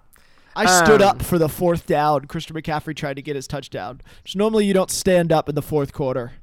I 0.56 0.84
stood 0.84 1.02
um, 1.02 1.10
up 1.10 1.22
for 1.22 1.38
the 1.38 1.50
fourth 1.50 1.86
down. 1.86 2.26
Christian 2.26 2.56
McCaffrey 2.56 2.96
tried 2.96 3.16
to 3.16 3.22
get 3.22 3.36
his 3.36 3.48
touchdown. 3.48 4.02
Which 4.24 4.36
normally 4.36 4.66
you 4.66 4.74
don't 4.74 4.92
stand 4.92 5.32
up 5.32 5.50
in 5.50 5.56
the 5.56 5.62
fourth 5.62 5.94
quarter. 5.94 6.34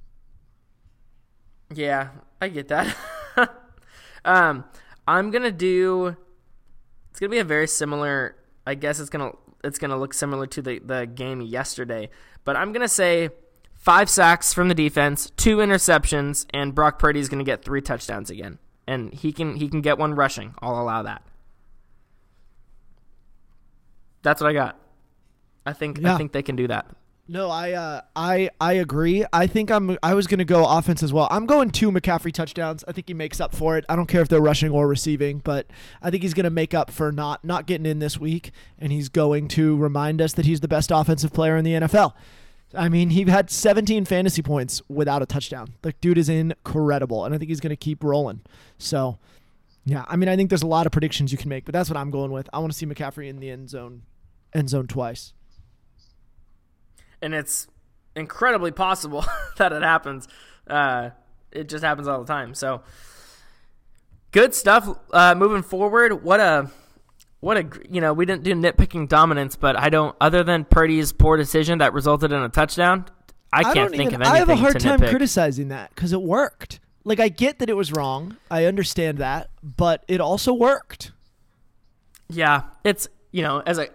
Yeah, 1.75 2.11
I 2.40 2.49
get 2.49 2.69
that. 2.69 2.97
um, 4.25 4.64
I'm 5.07 5.31
gonna 5.31 5.51
do. 5.51 6.16
It's 7.11 7.21
gonna 7.21 7.31
be 7.31 7.38
a 7.38 7.45
very 7.45 7.66
similar. 7.66 8.37
I 8.66 8.75
guess 8.75 9.01
it's 9.01 9.11
gonna 9.11 9.33
it's 9.64 9.79
gonna 9.79 9.99
look 9.99 10.14
similar 10.14 10.47
to 10.47 10.62
the 10.62 10.79
the 10.79 11.07
game 11.07 11.40
yesterday. 11.40 12.11
But 12.45 12.57
I'm 12.57 12.73
gonna 12.73 12.88
say 12.88 13.31
five 13.75 14.09
sacks 14.09 14.53
from 14.53 14.69
the 14.69 14.75
defense, 14.75 15.31
two 15.37 15.59
interceptions, 15.59 16.47
and 16.51 16.75
Brock 16.75 16.99
Purdy 16.99 17.21
is 17.21 17.29
gonna 17.29 17.45
get 17.45 17.64
three 17.64 17.81
touchdowns 17.81 18.31
again, 18.31 18.59
and 18.87 19.12
he 19.12 19.33
can 19.33 19.57
he 19.57 19.69
can 19.69 19.81
get 19.81 19.99
one 19.99 20.14
rushing. 20.14 20.55
I'll 20.61 20.81
allow 20.81 21.03
that. 21.03 21.23
That's 24.26 24.40
what 24.40 24.50
I 24.50 24.54
got. 24.54 24.76
I 25.64 25.72
think 25.72 25.98
yeah. 26.00 26.12
I 26.12 26.18
think 26.18 26.32
they 26.32 26.42
can 26.42 26.56
do 26.56 26.66
that. 26.66 26.86
No, 27.28 27.48
I 27.48 27.74
uh, 27.74 28.00
I 28.16 28.50
I 28.60 28.72
agree. 28.72 29.24
I 29.32 29.46
think 29.46 29.70
I'm 29.70 29.96
I 30.02 30.14
was 30.14 30.26
gonna 30.26 30.44
go 30.44 30.66
offense 30.66 31.04
as 31.04 31.12
well. 31.12 31.28
I'm 31.30 31.46
going 31.46 31.70
two 31.70 31.92
McCaffrey 31.92 32.32
touchdowns. 32.32 32.82
I 32.88 32.92
think 32.92 33.06
he 33.06 33.14
makes 33.14 33.40
up 33.40 33.54
for 33.54 33.78
it. 33.78 33.84
I 33.88 33.94
don't 33.94 34.08
care 34.08 34.22
if 34.22 34.28
they're 34.28 34.40
rushing 34.40 34.72
or 34.72 34.88
receiving, 34.88 35.38
but 35.44 35.68
I 36.02 36.10
think 36.10 36.24
he's 36.24 36.34
gonna 36.34 36.50
make 36.50 36.74
up 36.74 36.90
for 36.90 37.12
not 37.12 37.44
not 37.44 37.66
getting 37.66 37.86
in 37.86 38.00
this 38.00 38.18
week, 38.18 38.50
and 38.80 38.90
he's 38.90 39.08
going 39.08 39.46
to 39.50 39.76
remind 39.76 40.20
us 40.20 40.32
that 40.32 40.44
he's 40.44 40.58
the 40.58 40.66
best 40.66 40.90
offensive 40.90 41.32
player 41.32 41.56
in 41.56 41.64
the 41.64 41.74
NFL. 41.74 42.14
I 42.74 42.88
mean, 42.88 43.10
he 43.10 43.22
had 43.26 43.48
17 43.48 44.06
fantasy 44.06 44.42
points 44.42 44.82
without 44.88 45.22
a 45.22 45.26
touchdown. 45.26 45.74
The 45.82 45.92
dude 46.00 46.18
is 46.18 46.28
incredible, 46.28 47.24
and 47.24 47.32
I 47.32 47.38
think 47.38 47.48
he's 47.48 47.60
gonna 47.60 47.76
keep 47.76 48.02
rolling. 48.02 48.40
So, 48.76 49.20
yeah, 49.84 50.04
I 50.08 50.16
mean, 50.16 50.28
I 50.28 50.34
think 50.34 50.50
there's 50.50 50.64
a 50.64 50.66
lot 50.66 50.84
of 50.84 50.90
predictions 50.90 51.30
you 51.30 51.38
can 51.38 51.48
make, 51.48 51.64
but 51.64 51.72
that's 51.72 51.88
what 51.88 51.96
I'm 51.96 52.10
going 52.10 52.32
with. 52.32 52.48
I 52.52 52.58
want 52.58 52.72
to 52.72 52.76
see 52.76 52.86
McCaffrey 52.86 53.28
in 53.28 53.38
the 53.38 53.50
end 53.50 53.70
zone 53.70 54.02
end 54.57 54.71
zone 54.71 54.87
twice. 54.87 55.33
And 57.23 57.35
it's 57.35 57.66
incredibly 58.14 58.73
possible 58.73 59.25
that 59.59 59.73
it 59.73 59.83
happens. 59.83 60.27
Uh, 60.66 61.11
it 61.53 61.69
just 61.69 61.85
happens 61.85 62.09
all 62.09 62.21
the 62.21 62.33
time. 62.33 62.55
So 62.55 62.83
good 64.33 64.55
stuff. 64.55 64.88
Uh, 65.12 65.35
moving 65.35 65.62
forward, 65.62 66.23
what 66.23 66.40
a 66.40 66.71
what 67.40 67.57
a 67.57 67.66
you 67.90 68.01
know 68.01 68.12
we 68.12 68.27
didn't 68.27 68.42
do 68.42 68.55
nitpicking 68.55 69.09
dominance, 69.09 69.57
but 69.57 69.77
I 69.77 69.88
don't. 69.88 70.16
Other 70.21 70.42
than 70.42 70.64
Purdy's 70.64 71.12
poor 71.12 71.37
decision 71.37 71.79
that 71.79 71.92
resulted 71.92 72.33
in 72.33 72.42
a 72.42 72.49
touchdown, 72.49 73.07
I 73.53 73.62
can't 73.62 73.95
I 73.95 73.97
think 73.97 74.11
even, 74.12 74.14
of 74.14 74.21
anything. 74.23 74.35
I 74.35 74.38
have 74.38 74.49
a 74.49 74.57
hard 74.57 74.81
time 74.81 75.01
nitpick. 75.01 75.11
criticizing 75.11 75.69
that 75.69 75.95
because 75.95 76.12
it 76.12 76.23
worked. 76.23 76.81
Like 77.05 77.21
I 77.21 77.29
get 77.29 77.61
that 77.61 77.71
it 77.71 77.77
was 77.77 77.92
wrong. 77.92 78.37
I 78.51 78.64
understand 78.64 79.19
that, 79.19 79.51
but 79.62 80.05
it 80.09 80.21
also 80.21 80.53
worked. 80.53 81.12
Yeah, 82.29 82.62
it's 82.85 83.09
you 83.31 83.42
know 83.42 83.62
as 83.64 83.79
a 83.79 83.88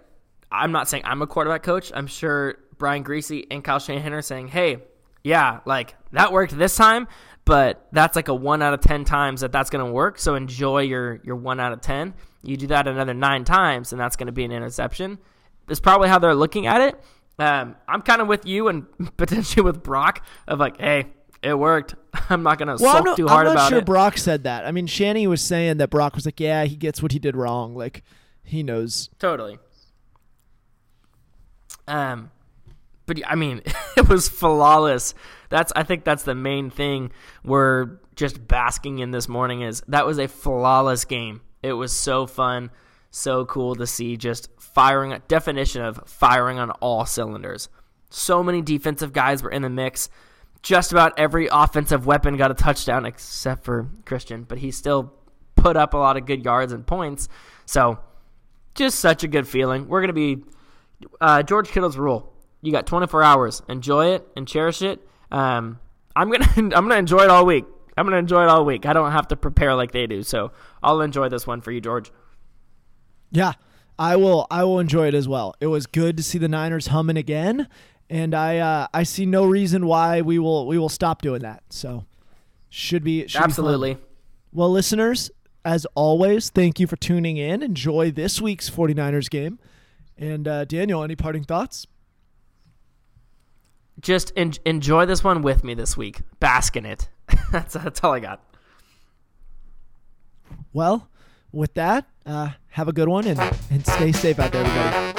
I'm 0.52 0.72
not 0.72 0.90
saying 0.90 1.04
I'm 1.06 1.22
a 1.22 1.28
quarterback 1.28 1.64
coach. 1.64 1.92
I'm 1.94 2.08
sure 2.08 2.58
Brian 2.78 3.04
Griese 3.04 3.46
and 3.50 3.64
Kyle 3.64 3.80
Shanahan 3.80 4.14
are 4.14 4.22
saying, 4.22 4.50
hey, 4.50 4.78
yeah, 5.24 5.60
like 5.66 5.96
that 6.12 6.32
worked 6.32 6.58
this 6.58 6.76
time, 6.76 7.08
but 7.46 7.88
that's 7.92 8.16
like 8.16 8.28
a 8.28 8.34
one 8.34 8.62
out 8.62 8.74
of 8.74 8.82
10 8.82 9.06
times 9.06 9.42
that 9.42 9.52
that's 9.52 9.70
going 9.70 9.86
to 9.86 9.92
work. 9.92 10.20
So 10.20 10.36
enjoy 10.36 10.82
your, 10.82 11.22
your 11.24 11.36
one 11.36 11.60
out 11.60 11.74
of 11.74 11.82
10. 11.82 12.14
You 12.44 12.58
do 12.58 12.68
that 12.68 12.88
another 12.88 13.14
nine 13.14 13.46
times, 13.46 13.94
and 13.94 14.02
that's 14.02 14.16
going 14.16 14.28
to 14.28 14.34
be 14.34 14.44
an 14.44 14.52
interception. 14.52 15.20
That's 15.68 15.80
probably 15.80 16.10
how 16.10 16.20
they're 16.20 16.36
looking 16.36 16.68
at 16.68 16.82
it. 16.82 17.00
Um, 17.40 17.76
I'm 17.88 18.02
kind 18.02 18.22
of 18.22 18.28
with 18.28 18.46
you 18.46 18.68
and 18.68 18.86
potentially 19.18 19.64
with 19.64 19.82
Brock 19.82 20.26
of 20.48 20.60
like, 20.60 20.80
hey, 20.80 21.08
it 21.42 21.58
worked. 21.58 21.96
I'm 22.30 22.44
not 22.44 22.60
gonna 22.60 22.78
well, 22.80 23.04
sulk 23.04 23.18
too 23.18 23.28
hard 23.28 23.48
about 23.48 23.54
it. 23.54 23.60
I'm 23.60 23.64
not 23.64 23.70
sure 23.70 23.82
Brock 23.82 24.18
said 24.18 24.44
that. 24.44 24.66
I 24.66 24.72
mean, 24.72 24.86
Shanny 24.86 25.26
was 25.28 25.42
saying 25.42 25.78
that 25.78 25.90
Brock 25.90 26.16
was 26.16 26.26
like, 26.26 26.40
yeah, 26.40 26.66
he 26.66 26.76
gets 26.76 27.02
what 27.02 27.12
he 27.12 27.20
did 27.20 27.36
wrong. 27.36 27.76
Like, 27.76 28.04
he 28.44 28.64
knows. 28.64 29.10
Totally. 29.18 29.58
Um, 31.88 32.32
but 33.06 33.20
I 33.28 33.36
mean, 33.36 33.62
it 33.98 34.08
was 34.08 34.30
flawless. 34.30 35.14
That's 35.50 35.72
I 35.76 35.84
think 35.84 36.04
that's 36.04 36.24
the 36.24 36.36
main 36.36 36.70
thing 36.70 37.12
we're 37.44 38.00
just 38.16 38.48
basking 38.48 39.00
in 39.00 39.12
this 39.12 39.28
morning 39.28 39.62
is 39.62 39.82
that 39.88 40.06
was 40.06 40.20
a 40.20 40.28
flawless 40.28 41.06
game. 41.06 41.42
It 41.64 41.74
was 41.74 41.94
so 41.94 42.26
fun, 42.26 42.72
so 43.10 43.46
cool 43.46 43.76
to 43.76 43.88
see 43.88 44.18
just 44.18 44.50
firing, 44.60 45.20
definition 45.28 45.82
of 45.82 46.02
firing 46.08 46.60
on 46.60 46.72
all 46.72 47.06
cylinders. 47.06 47.70
So 48.10 48.44
many 48.44 48.62
defensive 48.62 49.14
guys 49.14 49.44
were 49.44 49.52
in 49.52 49.62
the 49.62 49.70
mix. 49.70 50.10
Just 50.62 50.92
about 50.92 51.18
every 51.18 51.48
offensive 51.52 52.06
weapon 52.06 52.38
got 52.38 52.52
a 52.52 52.54
touchdown 52.54 53.06
except 53.06 53.64
for 53.64 53.90
Christian, 54.06 54.44
but 54.44 54.60
he 54.60 54.70
still 54.72 55.14
put 55.56 55.76
up 55.76 55.94
a 55.94 55.98
lot 55.98 56.18
of 56.18 56.26
good 56.26 56.46
yards 56.46 56.72
and 56.72 56.86
points. 56.86 57.28
So, 57.66 58.00
just 58.76 59.00
such 59.00 59.24
a 59.24 59.28
good 59.28 59.48
feeling. 59.48 59.88
We're 59.88 60.02
going 60.02 60.10
to 60.10 60.14
be 60.14 60.44
uh, 61.20 61.44
George 61.44 61.70
Kittle's 61.70 61.98
rule. 61.98 62.34
You 62.62 62.72
got 62.72 62.86
24 62.86 63.24
hours. 63.24 63.62
Enjoy 63.68 64.14
it 64.14 64.28
and 64.36 64.48
cherish 64.48 64.82
it. 64.82 65.00
Um, 65.32 65.80
I'm 66.16 66.32
gonna 66.32 66.48
I'm 66.58 66.70
gonna 66.70 66.96
enjoy 66.96 67.24
it 67.24 67.30
all 67.30 67.46
week. 67.46 67.66
I'm 67.98 68.06
gonna 68.06 68.18
enjoy 68.18 68.44
it 68.44 68.50
all 68.50 68.66
week. 68.66 68.86
I 68.86 68.94
don't 68.94 69.12
have 69.12 69.28
to 69.30 69.36
prepare 69.36 69.76
like 69.76 69.92
they 69.92 70.08
do, 70.08 70.24
so 70.24 70.52
I'll 70.84 71.02
enjoy 71.02 71.30
this 71.30 71.46
one 71.48 71.62
for 71.62 71.72
you, 71.72 71.82
George. 71.82 72.12
Yeah, 73.32 73.54
I 73.98 74.16
will. 74.18 74.48
I 74.52 74.64
will 74.64 74.80
enjoy 74.80 75.08
it 75.08 75.14
as 75.14 75.28
well. 75.28 75.56
It 75.60 75.68
was 75.68 75.88
good 75.88 76.18
to 76.18 76.24
see 76.24 76.38
the 76.38 76.48
Niners 76.48 76.88
humming 76.88 77.18
again, 77.18 77.68
and 78.10 78.36
I 78.36 78.58
uh, 78.58 78.88
I 78.94 79.04
see 79.04 79.26
no 79.26 79.46
reason 79.46 79.86
why 79.86 80.22
we 80.22 80.40
will 80.40 80.68
we 80.68 80.78
will 80.78 80.90
stop 80.90 81.22
doing 81.22 81.42
that. 81.42 81.64
So 81.70 82.06
should 82.70 83.04
be 83.04 83.28
should 83.28 83.42
absolutely. 83.42 83.96
Be 83.96 84.02
well, 84.54 84.70
listeners, 84.70 85.32
as 85.64 85.86
always, 85.96 86.50
thank 86.50 86.80
you 86.80 86.88
for 86.88 86.98
tuning 86.98 87.38
in. 87.38 87.64
Enjoy 87.64 88.12
this 88.12 88.42
week's 88.42 88.70
49ers 88.70 89.30
game. 89.30 89.60
And 90.18 90.48
uh, 90.48 90.66
Daniel, 90.66 91.04
any 91.04 91.16
parting 91.16 91.44
thoughts? 91.44 91.88
Just 94.00 94.32
en- 94.36 94.54
enjoy 94.66 95.06
this 95.06 95.24
one 95.24 95.42
with 95.42 95.64
me 95.64 95.74
this 95.74 95.96
week. 95.96 96.22
Bask 96.40 96.76
in 96.76 96.86
it. 96.86 97.10
that's 97.52 97.74
that's 97.74 98.04
all 98.04 98.14
I 98.14 98.20
got. 98.20 98.44
Well, 100.74 101.10
with 101.52 101.74
that, 101.76 102.08
uh, 102.26 102.52
have 102.70 102.88
a 102.88 102.94
good 102.94 103.10
one 103.10 103.28
and, 103.28 103.40
and 103.70 103.86
stay 103.86 104.12
safe 104.12 104.40
out 104.40 104.52
there, 104.52 104.64
everybody. 104.66 105.11